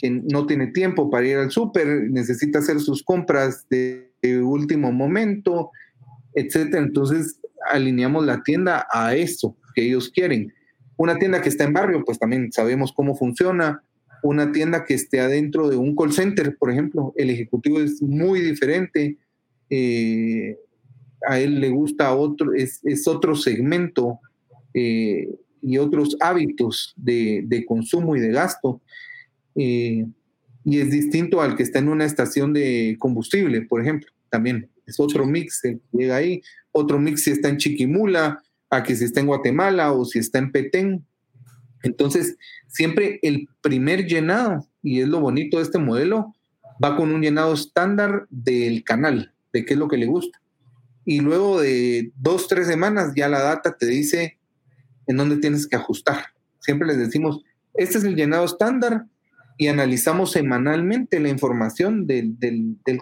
que 0.00 0.10
no 0.10 0.46
tiene 0.46 0.68
tiempo 0.68 1.10
para 1.10 1.26
ir 1.26 1.36
al 1.36 1.50
súper, 1.50 2.10
necesita 2.10 2.60
hacer 2.60 2.80
sus 2.80 3.02
compras 3.02 3.66
de, 3.68 4.08
último 4.42 4.92
momento, 4.92 5.70
etcétera. 6.34 6.82
Entonces, 6.82 7.40
alineamos 7.70 8.26
la 8.26 8.42
tienda 8.42 8.86
a 8.92 9.14
eso 9.14 9.56
que 9.74 9.86
ellos 9.86 10.10
quieren. 10.10 10.52
Una 10.96 11.16
tienda 11.16 11.40
que 11.40 11.48
está 11.48 11.64
en 11.64 11.72
barrio, 11.72 12.04
pues 12.04 12.18
también 12.18 12.52
sabemos 12.52 12.92
cómo 12.92 13.16
funciona. 13.16 13.82
Una 14.22 14.52
tienda 14.52 14.84
que 14.84 14.92
esté 14.92 15.20
adentro 15.20 15.70
de 15.70 15.76
un 15.76 15.96
call 15.96 16.12
center, 16.12 16.56
por 16.58 16.70
ejemplo, 16.70 17.14
el 17.16 17.30
ejecutivo 17.30 17.80
es 17.80 18.02
muy 18.02 18.40
diferente 18.40 19.16
eh, 19.70 20.58
a 21.26 21.38
él 21.38 21.60
le 21.60 21.70
gusta 21.70 22.14
otro, 22.14 22.52
es, 22.54 22.82
otro 23.06 23.36
segmento 23.36 24.18
eh, 24.74 25.28
y 25.62 25.78
otros 25.78 26.16
hábitos 26.20 26.94
de, 26.96 27.64
consumo 27.66 28.16
y 28.16 28.20
de 28.20 28.32
gasto. 28.32 28.80
Eh, 29.54 30.06
y 30.64 30.78
es 30.78 30.90
distinto 30.90 31.40
al 31.40 31.56
que 31.56 31.62
está 31.62 31.78
en 31.78 31.88
una 31.88 32.04
estación 32.04 32.52
de 32.52 32.96
combustible, 32.98 33.62
por 33.62 33.80
ejemplo, 33.80 34.08
también 34.28 34.70
es 34.86 35.00
otro 35.00 35.26
mix, 35.26 35.62
llega 35.92 36.16
ahí, 36.16 36.42
otro 36.72 36.98
mix 36.98 37.24
si 37.24 37.30
está 37.30 37.48
en 37.48 37.56
Chiquimula, 37.56 38.42
a 38.70 38.82
que 38.82 38.94
si 38.94 39.04
está 39.04 39.20
en 39.20 39.26
Guatemala 39.26 39.92
o 39.92 40.04
si 40.04 40.18
está 40.18 40.38
en 40.38 40.52
Petén. 40.52 41.04
Entonces, 41.82 42.36
siempre 42.68 43.18
el 43.22 43.48
primer 43.60 44.06
llenado, 44.06 44.66
y 44.82 45.00
es 45.00 45.08
lo 45.08 45.20
bonito 45.20 45.56
de 45.56 45.64
este 45.64 45.78
modelo, 45.78 46.34
va 46.82 46.96
con 46.96 47.12
un 47.12 47.20
llenado 47.20 47.52
estándar 47.52 48.26
del 48.30 48.84
canal 48.84 49.34
de 49.52 49.64
qué 49.64 49.74
es 49.74 49.78
lo 49.78 49.88
que 49.88 49.96
le 49.96 50.06
gusta. 50.06 50.40
Y 51.04 51.20
luego 51.20 51.60
de 51.60 52.12
dos, 52.16 52.46
tres 52.46 52.66
semanas 52.66 53.12
ya 53.16 53.28
la 53.28 53.40
data 53.40 53.76
te 53.76 53.86
dice 53.86 54.38
en 55.06 55.16
dónde 55.16 55.38
tienes 55.38 55.66
que 55.66 55.76
ajustar. 55.76 56.26
Siempre 56.60 56.86
les 56.86 56.98
decimos, 56.98 57.42
este 57.74 57.98
es 57.98 58.04
el 58.04 58.14
llenado 58.14 58.44
estándar 58.44 59.06
y 59.60 59.68
analizamos 59.68 60.32
semanalmente 60.32 61.20
la 61.20 61.28
información 61.28 62.06
del, 62.06 62.34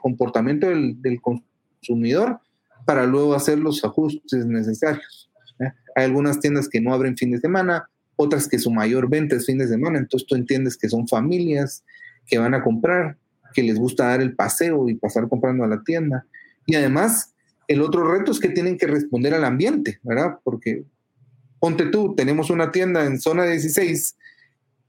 comportamiento 0.03 0.67
del, 0.67 1.21
consumidor 1.23 2.41
para 2.85 3.07
luego 3.07 3.37
hacer 3.37 3.61
los 3.61 3.85
ajustes 3.85 4.45
necesarios. 4.45 5.31
¿eh? 5.61 5.71
Hay 5.95 6.07
algunas 6.07 6.41
tiendas 6.41 6.69
que 6.69 6.81
no 6.81 6.93
abren 6.93 7.17
fin 7.17 7.31
de 7.31 7.39
semana, 7.39 7.89
otras 8.17 8.49
que 8.49 8.59
su 8.59 8.73
mayor 8.73 9.09
venta 9.09 9.37
es 9.37 9.47
fin 9.47 9.59
de 9.59 9.69
semana, 9.69 10.01
entonces 10.01 10.27
tú 10.27 10.35
entiendes 10.35 10.77
que 10.77 10.89
son 10.89 11.07
familias 11.07 11.85
que 12.27 12.39
van 12.39 12.55
a 12.55 12.65
comprar, 12.65 13.17
que 13.55 13.63
les 13.63 13.79
gusta 13.79 14.09
dar 14.09 14.21
el 14.21 14.35
paseo 14.35 14.89
y 14.89 14.97
pasar 14.97 15.29
comprando 15.29 15.63
a 15.63 15.69
la 15.69 15.85
tienda. 15.85 16.27
Y 16.67 16.75
además, 16.75 17.37
el 17.69 17.83
otro 17.83 18.13
reto 18.13 18.33
es 18.33 18.41
que 18.41 18.49
tienen 18.49 18.77
que 18.79 18.89
responder 18.89 19.33
al 19.33 19.45
ambiente, 19.45 20.01
¿verdad? 20.03 20.41
Porque 20.43 20.83
ponte 21.61 21.87
tú, 21.87 22.17
tenemos 22.17 22.51
una 22.51 22.73
tienda 22.73 23.05
en 23.05 23.21
zona 23.21 23.45
16 23.47 24.17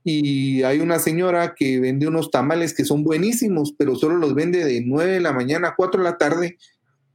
y 0.03 0.63
hay 0.63 0.79
una 0.79 0.99
señora 0.99 1.55
que 1.55 1.79
vende 1.79 2.07
unos 2.07 2.31
tamales 2.31 2.73
que 2.73 2.85
son 2.85 3.03
buenísimos, 3.03 3.73
pero 3.77 3.95
solo 3.95 4.15
los 4.15 4.33
vende 4.33 4.63
de 4.63 4.81
9 4.81 5.11
de 5.11 5.19
la 5.19 5.33
mañana 5.33 5.69
a 5.69 5.75
4 5.75 6.01
de 6.01 6.09
la 6.09 6.17
tarde 6.17 6.57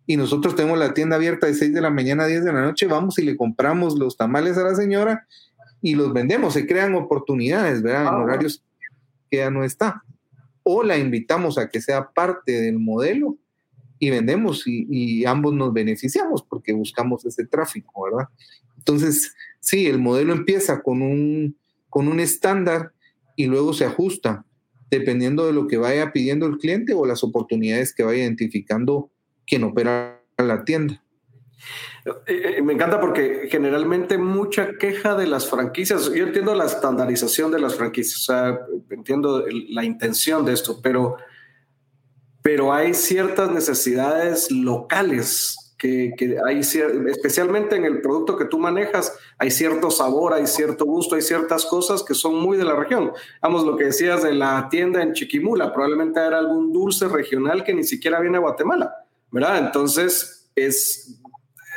y 0.07 0.17
nosotros 0.17 0.55
tenemos 0.55 0.79
la 0.79 0.93
tienda 0.93 1.17
abierta 1.17 1.47
de 1.47 1.55
6 1.55 1.73
de 1.73 1.81
la 1.81 1.91
mañana 1.91 2.25
a 2.25 2.27
10 2.27 2.45
de 2.45 2.53
la 2.53 2.63
noche, 2.63 2.87
vamos 2.87 3.19
y 3.19 3.23
le 3.23 3.37
compramos 3.37 3.99
los 3.99 4.17
tamales 4.17 4.59
a 4.59 4.65
la 4.65 4.75
señora 4.75 5.27
y 5.81 5.95
los 5.95 6.13
vendemos, 6.13 6.55
se 6.55 6.67
crean 6.67 6.95
oportunidades, 6.95 7.83
¿verdad? 7.83 8.03
En 8.03 8.09
ah, 8.09 8.19
horarios 8.19 8.63
que 9.31 9.39
ya 9.39 9.51
no 9.51 9.65
está. 9.65 10.03
O 10.63 10.83
la 10.83 10.97
invitamos 10.97 11.59
a 11.59 11.69
que 11.69 11.81
sea 11.81 12.11
parte 12.11 12.53
del 12.53 12.79
modelo 12.79 13.37
y 13.99 14.11
vendemos 14.11 14.65
y, 14.67 15.25
ambos 15.25 15.55
nos 15.55 15.73
beneficiamos 15.73 16.43
porque 16.43 16.73
buscamos 16.73 17.25
ese 17.25 17.47
tráfico, 17.47 18.05
¿verdad? 18.05 18.29
Entonces, 18.79 19.35
sí, 19.61 19.87
el 19.87 19.99
modelo 19.99 20.33
empieza 20.33 20.83
con 20.83 21.03
un, 21.03 21.57
con 21.95 22.09
un 22.09 22.19
estándar 22.19 22.91
y 23.37 23.47
luego 23.47 23.73
se 23.73 23.85
ajusta 23.85 24.45
dependiendo 24.91 25.47
de 25.47 25.53
lo 25.53 25.69
que 25.69 25.77
vaya 25.77 26.11
pidiendo 26.11 26.45
el 26.47 26.59
cliente 26.59 26.93
o 26.93 27.07
las 27.07 27.23
oportunidades 27.23 27.95
que 27.95 28.03
vaya 28.03 28.25
identificando 28.25 29.13
quien 29.47 29.63
opera 29.63 30.21
la 30.37 30.65
tienda. 30.65 31.01
Eh, 32.27 32.57
eh, 32.57 32.63
me 32.63 32.73
encanta 32.73 33.01
porque 33.01 33.47
generalmente 33.49 34.19
mucha 34.19 34.77
queja 34.77 35.15
de 35.15 35.29
las 35.29 35.49
franquicias, 35.49 36.13
yo 36.13 36.27
entiendo 36.27 36.53
la 36.57 36.65
estandarización 36.65 37.53
de 37.53 37.61
las 37.61 37.77
franquicias, 37.77 38.23
o 38.23 38.25
sea, 38.25 38.59
entiendo 38.91 39.45
la 39.69 39.85
intención 39.85 40.45
de 40.45 40.53
esto, 40.53 40.81
pero 40.83 41.17
pero 42.43 42.75
hay 42.75 42.93
ciertas 42.93 43.53
necesidades 43.53 44.51
locales 44.51 45.64
que, 45.77 46.39
hay, 46.47 46.61
especialmente 46.61 47.77
en 47.77 47.85
el 47.85 48.01
producto 48.01 48.37
que 48.37 48.47
tú 48.47 48.59
manejas, 48.59 49.17
hay 49.39 49.51
cierto 49.51 49.91
sabor, 49.91 50.33
hay 50.33 50.47
cierto 50.47 50.85
gusto, 50.85 51.17
hay 51.17 51.23
ciertas 51.23 51.67
cosas 51.67 52.03
que 52.03 52.15
son 52.15 52.37
muy 52.37 52.57
de 52.57 52.65
la 52.65 52.75
región. 52.75 53.13
Vamos, 53.43 53.65
lo 53.65 53.77
que 53.77 53.85
decías 53.85 54.23
de 54.23 54.35
la 54.35 54.69
tienda 54.71 55.03
en 55.03 55.13
Chiquimula, 55.13 55.73
probablemente 55.73 56.21
era 56.21 56.39
algún 56.39 56.73
dulce 56.73 57.09
regional 57.09 57.65
que 57.65 57.75
ni 57.75 57.85
siquiera 57.85 58.21
viene 58.21 58.39
a 58.39 58.41
Guatemala, 58.41 58.95
¿verdad? 59.31 59.59
Entonces 59.59 60.51
es, 60.55 61.21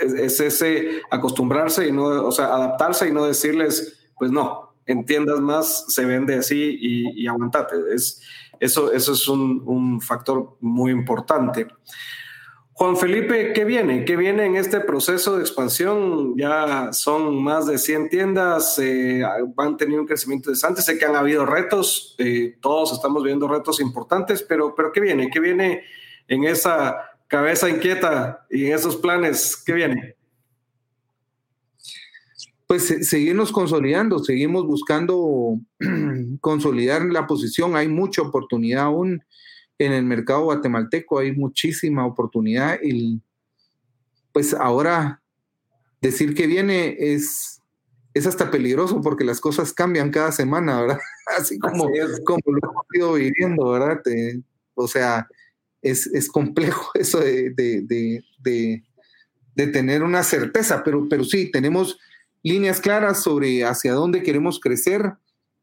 es, 0.02 0.40
ese 0.40 1.02
acostumbrarse 1.12 1.88
y 1.88 1.92
no, 1.92 2.06
o 2.06 2.32
sea, 2.32 2.54
adaptarse 2.54 3.08
y 3.08 3.12
no 3.12 3.26
decirles, 3.26 4.10
pues 4.18 4.32
no, 4.32 4.76
en 4.86 5.06
tiendas 5.06 5.40
más 5.40 5.86
se 5.90 6.06
vende 6.06 6.36
así 6.36 6.78
y, 6.80 7.24
y 7.24 7.28
aguantate. 7.28 7.76
Es, 7.94 8.22
eso, 8.60 8.92
eso 8.92 9.14
es 9.14 9.28
un, 9.28 10.02
factor 10.02 10.58
muy 10.60 10.92
importante. 10.92 11.68
Juan 12.80 12.96
Felipe, 12.96 13.54
¿qué 13.54 13.66
viene? 13.66 14.06
¿Qué 14.06 14.16
viene 14.16 14.46
en 14.46 14.56
este 14.56 14.80
proceso 14.80 15.36
de 15.36 15.42
expansión? 15.42 16.38
Ya 16.38 16.94
son 16.94 17.42
más 17.42 17.66
de 17.66 17.80
100 17.80 18.10
tiendas, 18.10 18.78
eh, 18.78 19.24
han 19.58 19.78
tenido 19.78 20.00
un 20.00 20.06
crecimiento 20.06 20.52
interesante. 20.52 20.84
Sé 20.84 21.00
que 21.00 21.06
han 21.06 21.16
habido 21.16 21.44
retos, 21.44 22.14
eh, 22.20 22.56
todos 22.62 22.94
estamos 22.94 23.24
viendo 23.24 23.48
retos 23.48 23.80
importantes, 23.80 24.44
pero, 24.44 24.76
pero 24.76 24.92
¿qué 24.92 25.02
viene? 25.02 25.32
¿Qué 25.32 25.40
viene 25.40 25.86
en 26.28 26.44
esa 26.44 26.98
cabeza 27.26 27.68
inquieta 27.68 28.46
y 28.48 28.68
en 28.68 28.74
esos 28.76 28.96
planes? 28.98 29.58
¿Qué 29.58 29.74
viene? 29.74 30.16
pues 32.68 33.08
seguimos 33.10 33.54
consolidando, 33.54 34.20
seguimos 34.20 34.68
buscando 34.68 35.58
consolidar 36.42 37.02
la 37.06 37.26
posición. 37.26 37.76
Hay 37.76 37.88
mucha 37.88 38.22
oportunidad 38.22 38.84
aún 38.84 39.24
en 39.80 39.94
el 39.94 40.06
mercado 40.06 40.44
guatemalteco, 40.44 41.20
hay 41.20 41.34
muchísima 41.34 42.06
oportunidad. 42.06 42.80
Y 42.82 43.22
pues 44.32 44.54
ahora 44.54 45.22
decir 46.02 46.36
que 46.36 46.48
viene 46.48 46.96
es, 47.00 47.62
es 48.14 48.28
hasta 48.28 48.52
peligroso 48.52 49.02
porque 49.02 49.24
las 49.24 49.40
cosas 49.40 49.74
cambian 49.74 50.12
cada 50.12 50.32
semana, 50.32 50.82
¿verdad? 50.82 51.00
Así 51.38 51.58
como, 51.60 51.90
como 52.26 52.42
lo 52.46 52.72
hemos 52.72 52.86
ido 52.94 53.14
viviendo, 53.14 53.72
¿verdad? 53.72 54.02
o 54.76 54.88
sea, 54.88 55.28
es, 55.82 56.30
complejo 56.32 56.92
eso 56.94 57.20
de, 57.20 57.52
de, 57.56 58.84
tener 59.72 60.04
una 60.04 60.24
certeza, 60.24 60.84
pero, 60.84 61.08
pero 61.10 61.24
sí, 61.24 61.52
tenemos 61.52 61.98
líneas 62.44 62.80
claras 62.80 63.24
sobre 63.24 63.66
hacia 63.66 63.94
dónde 63.94 64.24
queremos 64.24 64.60
crecer, 64.60 65.14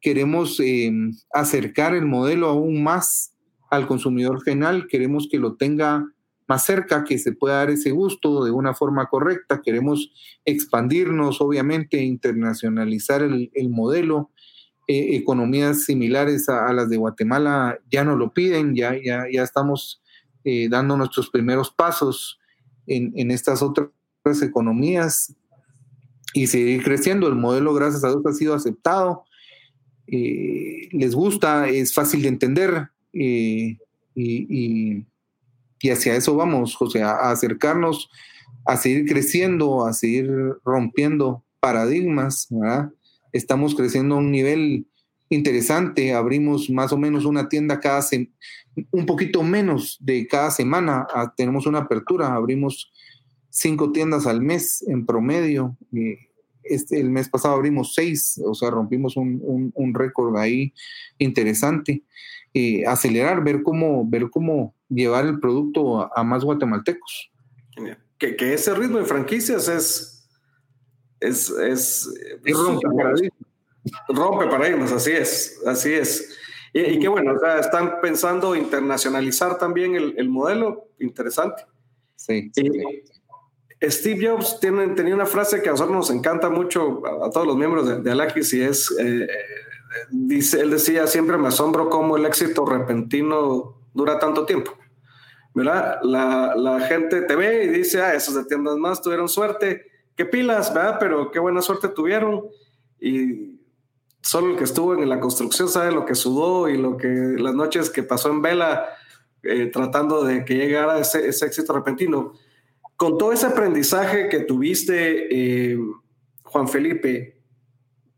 queremos 0.00 0.60
eh, 0.60 0.92
acercar 1.32 1.94
el 1.94 2.04
modelo 2.04 2.48
aún 2.48 2.82
más 2.82 3.33
al 3.76 3.86
consumidor 3.86 4.42
final, 4.42 4.86
queremos 4.88 5.28
que 5.30 5.38
lo 5.38 5.56
tenga 5.56 6.06
más 6.46 6.64
cerca, 6.64 7.04
que 7.04 7.18
se 7.18 7.32
pueda 7.32 7.56
dar 7.56 7.70
ese 7.70 7.90
gusto 7.90 8.44
de 8.44 8.50
una 8.50 8.74
forma 8.74 9.06
correcta, 9.06 9.62
queremos 9.62 10.12
expandirnos, 10.44 11.40
obviamente, 11.40 12.02
internacionalizar 12.02 13.22
el, 13.22 13.70
modelo. 13.70 14.30
Eh, 14.86 15.16
economías 15.16 15.84
similares 15.84 16.50
a, 16.50 16.70
las 16.74 16.90
de 16.90 16.98
Guatemala 16.98 17.78
ya 17.90 18.04
no 18.04 18.16
lo 18.16 18.34
piden, 18.34 18.74
ya, 18.74 18.94
ya, 19.02 19.24
ya 19.32 19.42
estamos 19.42 20.02
eh, 20.44 20.68
dando 20.68 20.98
nuestros 20.98 21.30
primeros 21.30 21.70
pasos 21.70 22.38
en, 22.86 23.10
en 23.16 23.30
estas 23.30 23.62
otras 23.62 23.88
economías 24.42 25.34
y 26.34 26.48
seguir 26.48 26.82
creciendo. 26.82 27.28
El 27.28 27.36
modelo, 27.36 27.72
gracias 27.72 28.04
a 28.04 28.08
Dios, 28.08 28.26
ha 28.26 28.32
sido 28.32 28.54
aceptado. 28.54 29.24
Eh, 30.06 30.88
les 30.92 31.14
gusta, 31.14 31.68
es 31.68 31.94
fácil 31.94 32.22
de 32.22 32.28
entender 32.28 32.90
eh, 33.14 33.78
y, 34.14 35.04
y 35.84 35.90
hacia 35.90 36.16
eso 36.16 36.34
vamos, 36.34 36.74
José, 36.74 37.02
a, 37.02 37.30
acercarnos, 37.30 38.08
a 38.64 38.78
seguir 38.78 39.06
creciendo, 39.06 39.84
a 39.84 39.92
seguir 39.92 40.30
rompiendo 40.64 41.44
paradigmas, 41.60 42.46
¿verdad? 42.48 42.90
Estamos 43.32 43.74
creciendo 43.74 44.14
a 44.14 44.18
un 44.18 44.30
nivel 44.30 44.86
interesante, 45.28 46.14
abrimos 46.14 46.70
más 46.70 46.90
o 46.92 46.96
menos 46.96 47.26
una 47.26 47.50
tienda 47.50 47.80
cada 47.80 48.00
semana, 48.00 48.30
un 48.90 49.04
poquito 49.04 49.42
menos 49.42 49.98
de 50.00 50.26
cada 50.26 50.50
semana, 50.50 51.06
tenemos 51.36 51.66
una 51.66 51.80
apertura, 51.80 52.34
abrimos 52.34 52.90
cinco 53.50 53.92
tiendas 53.92 54.26
al 54.26 54.40
mes 54.40 54.82
en 54.88 55.04
promedio. 55.04 55.76
Este, 56.64 57.00
el 57.00 57.10
mes 57.10 57.28
pasado 57.28 57.54
abrimos 57.54 57.94
seis, 57.94 58.40
o 58.44 58.54
sea, 58.54 58.70
rompimos 58.70 59.16
un, 59.16 59.72
un, 59.74 59.94
récord 59.94 60.36
ahí 60.36 60.72
interesante. 61.18 62.02
acelerar, 62.86 63.42
ver 63.44 63.62
cómo, 63.62 64.08
ver 64.08 64.30
cómo 64.30 64.74
llevar 64.88 65.26
el 65.26 65.40
producto 65.40 66.10
a, 66.16 66.24
más 66.24 66.44
guatemaltecos. 66.44 67.30
Que, 68.18 68.36
que, 68.36 68.54
ese 68.54 68.74
ritmo 68.74 68.98
de 68.98 69.04
franquicias 69.04 69.68
es... 69.68 70.28
es, 71.20 71.50
es, 71.50 72.08
rompe 72.44 72.88
paradigmas. 72.96 73.38
Rompe 74.08 74.46
paradigmas, 74.46 74.92
así 74.92 75.10
es, 75.10 75.60
así 75.66 75.92
es. 75.92 76.38
Y, 76.72 76.80
y 76.80 76.98
qué 76.98 77.08
bueno, 77.08 77.34
o 77.34 77.38
sea, 77.38 77.60
están 77.60 78.00
pensando 78.00 78.56
internacionalizar 78.56 79.58
también 79.58 79.94
el, 79.94 80.14
el 80.16 80.28
modelo, 80.28 80.88
interesante. 80.98 81.64
Sí. 82.16 82.50
Steve 83.82 84.26
Jobs 84.26 84.60
tiene, 84.60 84.88
tenía 84.88 85.14
una 85.14 85.26
frase 85.26 85.62
que 85.62 85.68
a 85.68 85.72
nosotros 85.72 85.96
nos 85.96 86.10
encanta 86.10 86.48
mucho, 86.48 87.02
a, 87.24 87.30
todos 87.30 87.46
los 87.46 87.56
miembros 87.56 87.86
de, 87.86 88.00
de 88.00 88.10
Alakis, 88.10 88.52
y 88.54 88.62
es, 88.62 88.94
eh, 88.98 89.28
dice, 90.10 90.60
él 90.60 90.70
decía, 90.70 91.06
siempre 91.06 91.36
me 91.36 91.48
asombro 91.48 91.88
cómo 91.88 92.16
el 92.16 92.26
éxito 92.26 92.64
repentino 92.64 93.76
dura 93.92 94.18
tanto 94.18 94.44
tiempo. 94.44 94.72
¿Verdad? 95.54 96.00
La, 96.02 96.80
gente 96.88 97.22
te 97.22 97.36
ve 97.36 97.64
y 97.64 97.68
dice, 97.68 98.02
ah, 98.02 98.14
esos 98.14 98.34
de 98.34 98.44
tiendas 98.44 98.76
más 98.76 99.00
tuvieron 99.00 99.28
suerte, 99.28 99.86
qué 100.16 100.24
pilas, 100.24 100.74
¿verdad? 100.74 100.96
Pero 100.98 101.30
qué 101.30 101.38
buena 101.38 101.62
suerte 101.62 101.88
tuvieron. 101.88 102.48
Y 103.00 103.60
solo 104.20 104.50
el 104.50 104.56
que 104.56 104.64
estuvo 104.64 104.94
en 104.94 105.08
la 105.08 105.20
construcción 105.20 105.68
sabe 105.68 105.92
lo 105.92 106.04
que 106.06 106.16
sudó 106.16 106.68
y 106.68 106.76
lo 106.76 106.96
que 106.96 107.06
las 107.06 107.54
noches 107.54 107.90
que 107.90 108.02
pasó 108.02 108.30
en 108.30 108.42
vela 108.42 108.88
eh, 109.44 109.66
tratando 109.66 110.24
de 110.24 110.44
que 110.44 110.54
llegara 110.54 110.98
ese 110.98 111.28
éxito 111.28 111.72
repentino 111.72 112.32
con 112.96 113.18
todo 113.18 113.32
ese 113.32 113.46
aprendizaje 113.46 114.28
que 114.28 114.40
tuviste, 114.40 115.72
eh, 115.72 115.78
Juan 116.44 116.68
Felipe, 116.68 117.40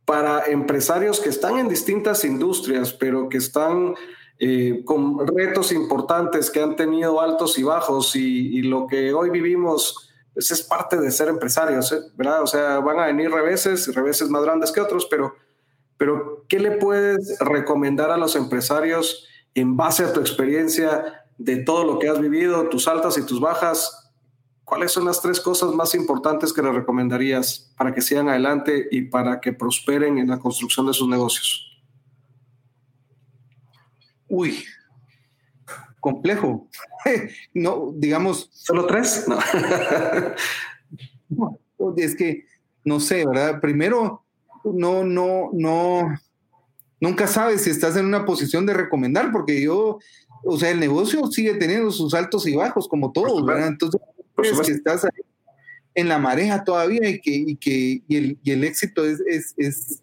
para 0.05 0.47
empresarios 0.47 1.21
que 1.21 1.31
están 1.31 1.59
en 1.59 1.69
distintas 1.69 2.25
industrias, 2.25 2.93
pero 2.93 3.29
que 3.29 3.39
están 3.39 3.95
eh, 4.39 4.83
con 4.85 5.27
retos 5.27 5.73
importantes, 5.73 6.51
que 6.51 6.61
han 6.61 6.77
tenido 6.77 7.21
altos 7.21 7.59
y 7.59 7.63
bajos, 7.63 8.15
y, 8.15 8.63
lo 8.63 8.87
que 8.87 9.13
hoy 9.15 9.31
vivimos 9.31 10.11
pues, 10.35 10.51
es 10.51 10.63
parte 10.63 10.99
de 10.99 11.11
ser 11.11 11.29
empresarios, 11.29 11.91
¿eh? 11.93 12.01
¿verdad? 12.15 12.43
O 12.43 12.47
sea, 12.47 12.79
van 12.81 13.01
a 13.01 13.07
venir 13.07 13.31
reveses, 13.31 13.93
reveses 13.95 14.29
más 14.29 14.43
grandes 14.43 14.71
que 14.71 14.81
otros, 14.81 15.07
pero, 15.11 15.35
pero 15.97 16.45
¿qué 16.49 16.61
le 16.61 16.73
puedes 16.73 17.39
recomendar 17.41 18.11
a 18.11 18.17
los 18.17 18.37
empresarios 18.37 19.27
en 19.55 19.77
base 19.77 20.05
a 20.05 20.13
tu 20.13 20.21
experiencia 20.21 21.25
de 21.39 21.57
todo 21.57 21.85
lo 21.85 21.99
que 21.99 22.09
has 22.09 22.21
vivido, 22.21 22.69
tus 22.69 22.87
altas 22.87 23.17
y 23.19 23.25
tus 23.25 23.41
bajas? 23.41 24.06
¿Cuáles 24.67 24.91
son 24.93 25.05
las 25.07 25.23
tres 25.23 25.41
cosas 25.41 25.73
más 25.73 25.95
importantes 25.95 26.53
que 26.53 26.61
le 26.61 26.73
recomendarías 26.73 27.73
para 27.79 27.95
que 27.95 28.03
sigan 28.03 28.29
adelante 28.29 28.89
y 28.91 29.03
para 29.03 29.41
que 29.41 29.53
prosperen 29.53 30.19
en 30.19 30.29
la 30.29 30.39
construcción 30.39 30.87
de 30.87 30.93
sus 30.93 31.09
negocios? 31.09 31.81
Uy, 34.29 34.65
complejo. 36.01 36.69
no, 37.55 37.93
digamos. 37.95 38.51
¿Solo 38.53 38.87
tres? 38.87 39.25
No. 41.29 41.59
es 41.97 42.15
que, 42.15 42.45
no 42.85 43.01
sé, 43.01 43.27
¿verdad? 43.27 43.61
Primero, 43.61 44.25
no, 44.65 45.03
no, 45.03 45.51
no, 45.53 46.17
nunca 47.01 47.27
sabes 47.27 47.63
si 47.63 47.71
estás 47.71 47.97
en 47.97 48.07
una 48.07 48.25
posición 48.25 48.65
de 48.65 48.73
recomendar, 48.73 49.33
porque 49.33 49.61
yo, 49.61 49.99
o 50.45 50.57
sea, 50.57 50.71
el 50.71 50.79
negocio 50.79 51.27
sigue 51.27 51.55
teniendo 51.55 51.91
sus 51.91 52.15
altos 52.15 52.47
y 52.47 52.55
bajos, 52.55 52.87
como 52.87 53.11
todos, 53.11 53.45
¿verdad? 53.45 53.67
Entonces, 53.67 54.01
que 54.37 54.73
estás 54.73 55.05
ahí 55.05 55.23
en 55.97 56.09
la 56.09 56.19
mareja 56.19 56.63
todavía 56.63 57.09
y 57.09 57.21
que, 57.21 57.31
y 57.31 57.57
que 57.57 58.03
y 58.07 58.17
el, 58.17 58.39
y 58.43 58.51
el, 58.53 58.65
éxito 58.65 59.05
es, 59.05 59.21
es, 59.27 59.55
es, 59.57 60.03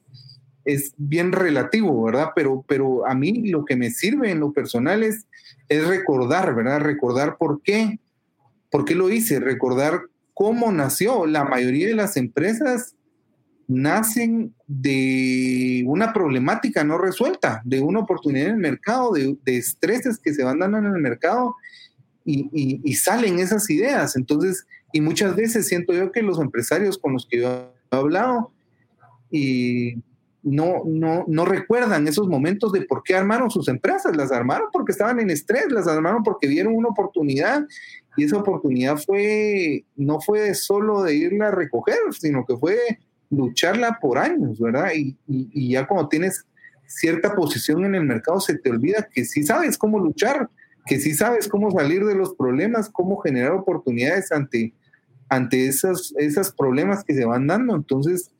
es, 0.66 0.94
bien 0.98 1.32
relativo, 1.32 2.04
¿verdad? 2.04 2.30
Pero, 2.36 2.66
pero 2.68 3.08
a 3.08 3.14
mí 3.14 3.50
lo 3.50 3.64
que 3.64 3.76
me 3.76 3.92
sirve 3.92 4.32
en 4.32 4.40
lo 4.40 4.52
personal 4.52 5.04
es, 5.04 5.28
es 5.70 5.88
recordar, 5.88 6.56
¿verdad? 6.56 6.80
Recordar 6.80 7.38
por 7.38 7.62
qué, 7.62 8.00
por 8.72 8.86
qué 8.86 8.96
lo 8.96 9.12
hice, 9.12 9.40
recordar 9.40 10.02
cómo 10.34 10.72
nació. 10.72 11.28
La 11.28 11.44
mayoría 11.44 11.88
de 11.88 11.96
las 11.96 12.18
empresas 12.18 12.96
nacen 13.68 14.56
de 14.66 15.84
una 15.86 16.12
problemática 16.12 16.84
no 16.84 16.98
resuelta, 16.98 17.62
de 17.66 17.82
una 17.82 18.00
oportunidad 18.00 18.48
en 18.48 18.56
el 18.56 18.62
mercado, 18.62 19.12
de, 19.12 19.38
de 19.46 19.58
estreses 19.58 20.18
que 20.18 20.34
se 20.34 20.44
van 20.44 20.58
dando 20.58 20.80
en 20.80 20.86
el 20.86 21.00
mercado 21.00 21.56
y, 22.26 22.94
salen 22.96 23.40
esas 23.40 23.70
ideas. 23.70 24.16
Entonces, 24.16 24.66
y 24.92 25.02
muchas 25.02 25.36
veces 25.36 25.68
siento 25.68 25.94
yo 25.94 26.12
que 26.12 26.22
los 26.22 26.40
empresarios 26.40 26.98
con 26.98 27.14
los 27.14 27.28
que 27.28 27.42
yo 27.42 27.50
he 27.92 27.96
hablado 27.96 28.52
y 29.30 29.96
no, 30.44 30.84
no, 30.86 31.24
no 31.28 31.46
recuerdan 31.46 32.08
esos 32.08 32.28
momentos 32.28 32.72
de 32.72 32.82
por 32.82 33.04
qué 33.04 33.16
armaron 33.16 33.50
sus 33.50 33.68
empresas. 33.68 34.16
Las 34.16 34.32
armaron 34.32 34.70
porque 34.72 34.92
estaban 34.92 35.20
en 35.20 35.30
estrés, 35.30 35.72
las 35.72 35.88
armaron 35.88 36.24
porque 36.24 36.48
vieron 36.48 36.76
una 36.76 36.90
oportunidad 36.90 37.66
y 38.16 38.26
esa 38.26 38.38
oportunidad 38.38 38.98
fue, 38.98 39.86
no 39.96 40.22
fue 40.22 40.54
solo 40.54 41.02
de 41.02 41.16
irla 41.16 41.48
a 41.48 41.52
recoger, 41.52 41.98
sino 42.20 42.46
que 42.46 42.56
fue 42.58 42.78
lucharla 43.30 43.98
por 44.00 44.20
años, 44.20 44.60
¿verdad? 44.60 44.92
Y, 44.96 45.18
y 45.28 45.72
ya 45.72 45.88
cuando 45.88 46.08
tienes 46.08 46.46
cierta 46.86 47.34
posición 47.34 47.86
en 47.86 47.96
el 47.96 48.04
mercado 48.04 48.40
se 48.40 48.58
te 48.58 48.70
olvida 48.70 49.08
que 49.12 49.26
sí 49.26 49.44
sabes 49.44 49.78
cómo 49.78 49.98
luchar 49.98 50.50
que 50.86 51.00
sí 51.00 51.14
sabes 51.14 51.48
cómo 51.48 51.72
salir 51.72 52.06
de 52.06 52.16
los 52.16 52.36
problemas, 52.36 52.90
cómo 52.90 53.18
generar 53.18 53.54
oportunidades 53.54 54.32
ante, 54.32 54.74
ante 55.30 55.68
esos, 55.68 56.14
esos 56.18 56.52
problemas 56.52 57.04
que 57.04 57.14
se 57.14 57.26
van 57.26 57.48
dando. 57.48 57.76
Entonces, 57.76 58.32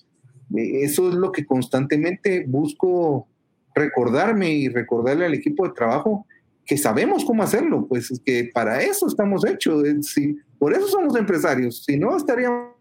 eh, 0.56 0.84
eso 0.84 1.10
es 1.10 1.16
lo 1.16 1.32
que 1.32 1.46
constantemente 1.46 2.46
busco 2.48 3.28
recordarme 3.74 4.52
y 4.54 4.70
recordarle 4.70 5.26
al 5.26 5.34
equipo 5.34 5.68
de 5.68 5.74
trabajo 5.74 6.28
que 6.66 6.78
sabemos 6.78 7.26
cómo 7.26 7.44
hacerlo, 7.44 7.88
pues 7.88 8.10
es 8.10 8.22
que 8.24 8.50
para 8.54 8.82
eso 8.82 9.08
estamos 9.08 9.46
hechos, 9.46 9.84
por 10.58 10.74
eso 10.74 10.88
somos 10.88 11.16
empresarios, 11.18 11.84
si 11.84 11.98
no 11.98 12.16
estaríamos 12.16 12.76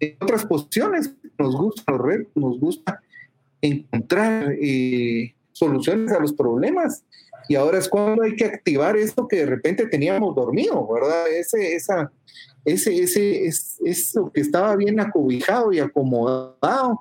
en 0.00 0.16
otras 0.20 0.44
posiciones, 0.44 1.14
nos 1.38 1.54
gusta 1.56 1.92
los 1.92 2.18
nos 2.34 2.58
gusta 2.58 3.00
encontrar 3.60 4.52
eh, 4.60 5.34
soluciones 5.52 6.10
a 6.12 6.20
los 6.20 6.32
problemas 6.32 7.04
y 7.48 7.54
ahora 7.56 7.78
es 7.78 7.88
cuando 7.88 8.22
hay 8.22 8.36
que 8.36 8.46
activar 8.46 8.96
esto 8.96 9.28
que 9.28 9.36
de 9.38 9.46
repente 9.46 9.86
teníamos 9.86 10.34
dormido, 10.34 10.86
¿verdad? 10.92 11.28
Ese, 11.28 11.74
esa, 11.74 12.10
ese, 12.64 13.02
ese, 13.02 13.46
es, 13.46 13.78
eso 13.84 14.30
que 14.32 14.40
estaba 14.40 14.74
bien 14.76 15.00
acobijado 15.00 15.72
y 15.72 15.80
acomodado, 15.80 17.00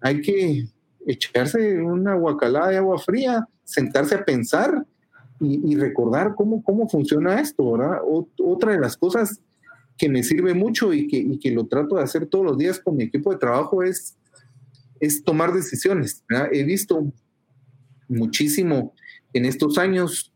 hay 0.00 0.20
que 0.20 0.66
echarse 1.06 1.80
una 1.80 2.14
guacalada 2.14 2.68
de 2.68 2.76
agua 2.76 2.98
fría, 2.98 3.46
sentarse 3.64 4.14
a 4.14 4.24
pensar 4.24 4.86
y, 5.42 5.74
recordar 5.74 6.34
cómo, 6.34 6.62
cómo 6.62 6.86
funciona 6.86 7.40
esto, 7.40 7.72
¿verdad? 7.72 8.00
otra 8.44 8.72
de 8.72 8.78
las 8.78 8.94
cosas 8.94 9.40
que 9.96 10.06
me 10.06 10.22
sirve 10.22 10.52
mucho 10.52 10.92
y 10.92 11.08
que, 11.08 11.16
y 11.16 11.38
que 11.38 11.50
lo 11.50 11.66
trato 11.66 11.96
de 11.96 12.02
hacer 12.02 12.26
todos 12.26 12.44
los 12.44 12.58
días 12.58 12.78
con 12.78 12.96
mi 12.96 13.04
equipo 13.04 13.32
de 13.32 13.38
trabajo 13.38 13.82
es, 13.82 14.18
es 14.98 15.24
tomar 15.24 15.54
decisiones. 15.54 16.22
¿verdad? 16.28 16.48
He 16.52 16.62
visto 16.62 17.10
muchísimo 18.06 18.92
en 19.32 19.44
estos 19.44 19.78
años 19.78 20.32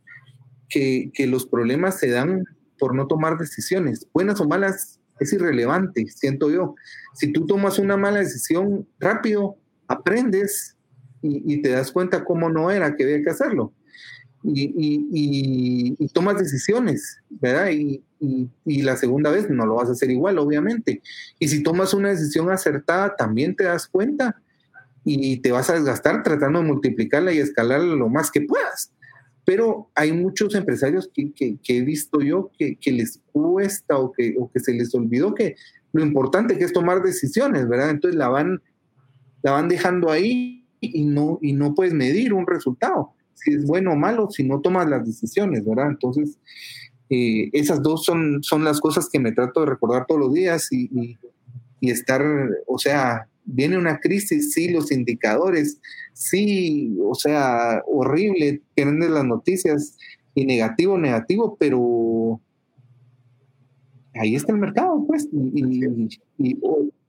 que, 0.69 1.13
los 1.27 1.47
problemas 1.47 1.99
se 1.99 2.11
dan 2.11 2.45
por 2.79 2.95
no 2.95 3.07
tomar 3.07 3.39
decisiones, 3.39 4.07
buenas 4.13 4.41
o 4.41 4.49
malas, 4.49 5.01
es 5.21 5.33
irrelevante, 5.33 6.07
siento 6.09 6.51
yo. 6.51 6.75
Si 7.15 7.33
tú 7.33 7.47
tomas 7.47 7.79
una 7.79 7.97
mala 7.97 8.19
decisión 8.19 8.87
rápido, 8.99 9.57
aprendes 9.87 10.77
y, 11.23 11.63
te 11.63 11.71
das 11.71 11.93
cuenta 11.93 12.25
cómo 12.25 12.51
no 12.51 12.71
era, 12.71 12.97
que 12.97 13.05
había 13.05 13.23
que 13.23 13.31
hacerlo. 13.31 13.73
Y, 14.43 16.09
tomas 16.13 16.39
decisiones, 16.39 17.19
¿verdad? 17.31 17.71
Y, 17.71 18.03
la 18.83 18.97
segunda 18.97 19.31
vez 19.31 19.49
no 19.49 19.67
lo 19.67 19.77
vas 19.77 19.89
a 19.89 19.93
hacer 19.93 20.11
igual, 20.11 20.39
obviamente. 20.39 21.01
Y 21.39 21.49
si 21.49 21.63
tomas 21.63 21.95
una 21.95 22.11
decisión 22.11 22.51
acertada, 22.51 23.15
también 23.17 23.55
te 23.55 23.65
das 23.65 23.87
cuenta 23.87 24.43
y 25.05 25.37
te 25.39 25.53
vas 25.53 25.69
a 25.71 25.75
desgastar 25.75 26.23
tratando 26.23 26.61
de 26.61 26.67
multiplicarla 26.67 27.33
y 27.33 27.39
escalarla 27.39 27.95
lo 27.95 28.09
más 28.09 28.31
que 28.31 28.41
puedas. 28.41 28.93
Pero 29.45 29.91
hay 29.95 30.13
muchos 30.13 30.55
empresarios 30.55 31.11
que, 31.13 31.59
he 31.69 31.83
visto 31.83 32.21
yo 32.21 32.51
que, 32.59 32.79
les 32.87 33.21
cuesta 33.31 33.99
o 33.99 34.13
que, 34.13 34.35
o 34.39 34.51
que 34.51 34.61
se 34.61 34.73
les 34.73 34.95
olvidó 34.95 35.35
que 35.35 35.57
lo 35.93 36.03
importante 36.03 36.57
que 36.57 36.65
es 36.65 36.73
tomar 36.73 37.03
decisiones, 37.03 37.69
¿verdad? 37.69 37.91
Entonces 37.91 38.19
la 38.19 38.29
van, 38.29 38.63
la 39.43 39.53
van 39.53 39.69
dejando 39.69 40.11
ahí 40.11 40.67
y 40.81 41.05
no, 41.05 41.39
y 41.43 41.53
no 41.53 41.75
puedes 41.75 41.93
medir 41.93 42.33
un 42.33 42.47
resultado, 42.47 43.13
si 43.35 43.53
es 43.53 43.65
bueno 43.65 43.93
o 43.93 43.97
malo, 43.97 44.31
si 44.31 44.43
no 44.45 44.61
tomas 44.61 44.89
las 44.89 45.05
decisiones, 45.07 45.65
¿verdad? 45.65 45.91
Entonces, 45.91 46.39
Eh, 47.11 47.51
esas 47.53 47.83
dos 47.83 48.05
son, 48.05 48.43
son 48.43 48.65
las 48.65 48.81
cosas 48.81 49.09
que 49.11 49.21
me 49.21 49.33
trato 49.33 49.61
de 49.61 49.67
recordar 49.67 50.07
todos 50.07 50.21
los 50.21 50.33
días 50.33 50.73
y, 50.73 51.19
y, 51.81 51.91
estar, 51.91 52.25
o 52.67 52.79
sea, 52.79 53.29
viene 53.45 53.79
una 53.79 53.99
crisis, 54.01 54.53
sí, 54.53 54.69
los 54.71 54.91
indicadores, 54.91 55.81
sí, 56.13 56.97
o 57.01 57.15
sea, 57.15 57.83
horrible, 57.87 58.63
tienen 58.75 59.13
las 59.13 59.25
noticias 59.25 59.97
y 60.35 60.47
negativo, 60.47 60.99
negativo, 60.99 61.57
pero 61.59 62.41
ahí 64.15 64.35
está 64.35 64.53
el 64.53 64.59
mercado, 64.59 65.05
pues, 65.07 65.29
y, 65.33 66.59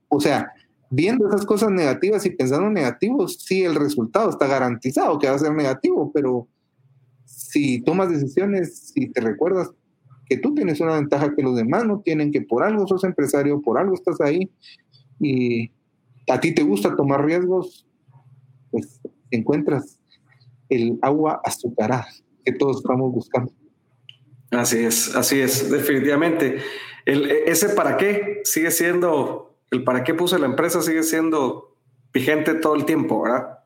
o, 0.08 0.20
sea, 0.20 0.50
viendo 0.90 1.28
esas 1.28 1.44
cosas 1.46 1.70
negativas 1.70 2.24
y 2.26 2.30
pensando 2.30 2.70
negativos, 2.70 3.38
sí, 3.40 3.62
el 3.62 3.74
resultado 3.74 4.30
está 4.30 4.46
garantizado 4.46 5.18
que 5.18 5.28
va 5.28 5.34
a 5.34 5.38
ser 5.38 5.52
negativo, 5.52 6.10
pero 6.12 6.46
si 7.24 7.80
tomas 7.80 8.10
decisiones, 8.10 8.92
si 8.94 9.08
te 9.08 9.20
recuerdas 9.20 9.70
que 10.28 10.36
tú 10.36 10.54
tienes 10.54 10.80
una 10.80 10.96
ventaja 10.96 11.34
que 11.34 11.42
los 11.42 11.56
demás 11.56 11.86
no 11.86 12.00
tienen, 12.00 12.32
que 12.32 12.42
por 12.42 12.64
algo 12.64 12.86
sos 12.86 13.04
empresario, 13.04 13.62
por 13.62 13.78
algo 13.78 13.94
estás 13.94 14.20
ahí 14.20 14.50
y 15.20 15.70
a 16.28 16.40
ti 16.40 16.54
te 16.54 16.62
gusta 16.62 16.96
tomar 16.96 17.24
riesgos, 17.24 17.86
pues 18.70 19.00
encuentras 19.30 19.98
el 20.68 20.98
agua 21.02 21.40
azucarada 21.44 22.08
que 22.44 22.52
todos 22.52 22.78
estamos 22.78 23.12
buscando. 23.12 23.52
Así 24.50 24.84
es, 24.84 25.14
así 25.14 25.40
es, 25.40 25.70
definitivamente. 25.70 26.58
El, 27.04 27.30
ese 27.30 27.68
para 27.70 27.96
qué 27.96 28.40
sigue 28.44 28.70
siendo, 28.70 29.56
el 29.70 29.84
para 29.84 30.04
qué 30.04 30.14
puse 30.14 30.38
la 30.38 30.46
empresa 30.46 30.82
sigue 30.82 31.02
siendo 31.02 31.76
vigente 32.12 32.54
todo 32.54 32.74
el 32.74 32.84
tiempo, 32.84 33.22
¿verdad? 33.22 33.58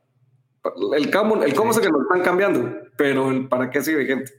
El 0.97 1.11
cómo, 1.11 1.43
el 1.43 1.55
cómo 1.55 1.71
es 1.71 1.79
que 1.79 1.89
nos 1.89 2.03
están 2.03 2.23
cambiando, 2.23 2.81
pero 2.97 3.31
el 3.31 3.49
para 3.49 3.71
qué 3.71 3.83
sigue 3.83 3.99
vigente. 3.99 4.33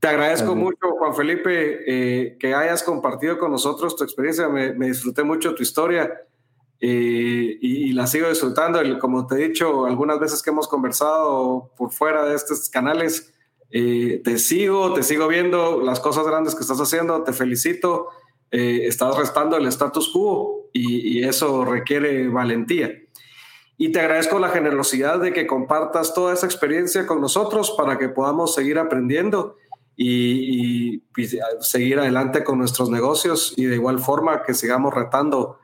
Te 0.00 0.08
agradezco 0.08 0.54
mucho, 0.54 0.92
Juan 0.98 1.14
Felipe, 1.14 1.82
eh, 1.86 2.38
que 2.38 2.54
hayas 2.54 2.82
compartido 2.82 3.38
con 3.38 3.50
nosotros 3.50 3.96
tu 3.96 4.02
experiencia. 4.02 4.48
Me, 4.48 4.72
disfruté 4.72 5.22
mucho 5.24 5.54
tu 5.54 5.62
historia 5.62 6.10
eh, 6.80 7.58
y, 7.60 7.92
la 7.92 8.06
sigo 8.06 8.28
disfrutando. 8.28 8.80
como 8.98 9.26
te 9.26 9.34
he 9.34 9.48
dicho 9.48 9.86
algunas 9.86 10.18
veces 10.18 10.42
que 10.42 10.50
hemos 10.50 10.68
conversado 10.68 11.70
por 11.76 11.92
fuera 11.92 12.24
de 12.24 12.34
estos 12.34 12.68
canales, 12.70 13.32
eh, 13.70 14.20
te 14.24 14.38
sigo, 14.38 14.94
te 14.94 15.02
sigo 15.02 15.28
viendo 15.28 15.80
las 15.82 16.00
cosas 16.00 16.26
grandes 16.26 16.54
que 16.54 16.62
estás 16.62 16.80
haciendo. 16.80 17.22
Te 17.22 17.32
felicito. 17.32 18.08
estás 18.50 19.16
restando 19.16 19.56
el 19.56 19.66
status 19.66 20.10
quo 20.12 20.70
y 20.72 21.22
eso 21.22 21.64
requiere 21.64 22.28
valentía. 22.28 22.90
Y 23.82 23.92
te 23.92 24.00
agradezco 24.00 24.38
la 24.38 24.50
generosidad 24.50 25.20
de 25.20 25.32
que 25.32 25.46
compartas 25.46 26.12
toda 26.12 26.34
esa 26.34 26.44
experiencia 26.44 27.06
con 27.06 27.22
nosotros 27.22 27.74
para 27.78 27.96
que 27.96 28.10
podamos 28.10 28.54
seguir 28.54 28.78
aprendiendo 28.78 29.56
y, 29.96 31.02
seguir 31.60 31.98
adelante 31.98 32.44
con 32.44 32.58
nuestros 32.58 32.90
negocios 32.90 33.54
y 33.56 33.64
de 33.64 33.76
igual 33.76 33.98
forma 33.98 34.42
que 34.42 34.52
sigamos 34.52 34.92
retando 34.92 35.59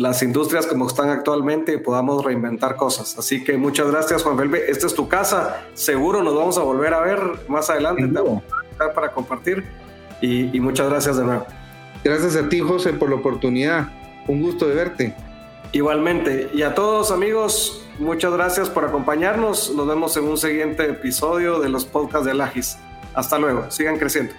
las 0.00 0.22
industrias 0.22 0.66
como 0.66 0.86
están 0.86 1.10
actualmente 1.10 1.74
y 1.74 1.78
podamos 1.78 2.24
reinventar 2.24 2.76
cosas. 2.76 3.18
Así 3.18 3.42
que 3.42 3.56
muchas 3.56 3.90
gracias, 3.90 4.22
Juan 4.22 4.36
Felipe. 4.36 4.70
Esta 4.70 4.86
es 4.86 4.94
tu 4.94 5.08
casa. 5.08 5.64
Seguro 5.74 6.22
nos 6.22 6.34
vamos 6.34 6.58
a 6.58 6.62
volver 6.62 6.94
a 6.94 7.00
ver 7.00 7.20
más 7.48 7.68
adelante 7.70 8.08
para 8.94 9.12
compartir. 9.12 9.64
Y, 10.20 10.56
y 10.56 10.60
muchas 10.60 10.88
gracias 10.88 11.16
de 11.16 11.24
nuevo. 11.24 11.46
Gracias 12.04 12.36
a 12.36 12.48
ti, 12.48 12.60
José, 12.60 12.92
por 12.92 13.10
la 13.10 13.16
oportunidad. 13.16 13.88
Un 14.26 14.42
gusto 14.42 14.68
de 14.68 14.74
verte. 14.74 15.14
Igualmente. 15.72 16.50
Y 16.54 16.62
a 16.62 16.74
todos 16.74 17.10
amigos, 17.10 17.84
muchas 17.98 18.32
gracias 18.32 18.70
por 18.70 18.84
acompañarnos. 18.84 19.74
Nos 19.74 19.86
vemos 19.86 20.16
en 20.16 20.24
un 20.24 20.38
siguiente 20.38 20.84
episodio 20.84 21.60
de 21.60 21.68
los 21.68 21.84
podcasts 21.84 22.26
de 22.26 22.34
Lagis. 22.34 22.78
Hasta 23.14 23.38
luego, 23.38 23.70
sigan 23.70 23.98
creciendo. 23.98 24.32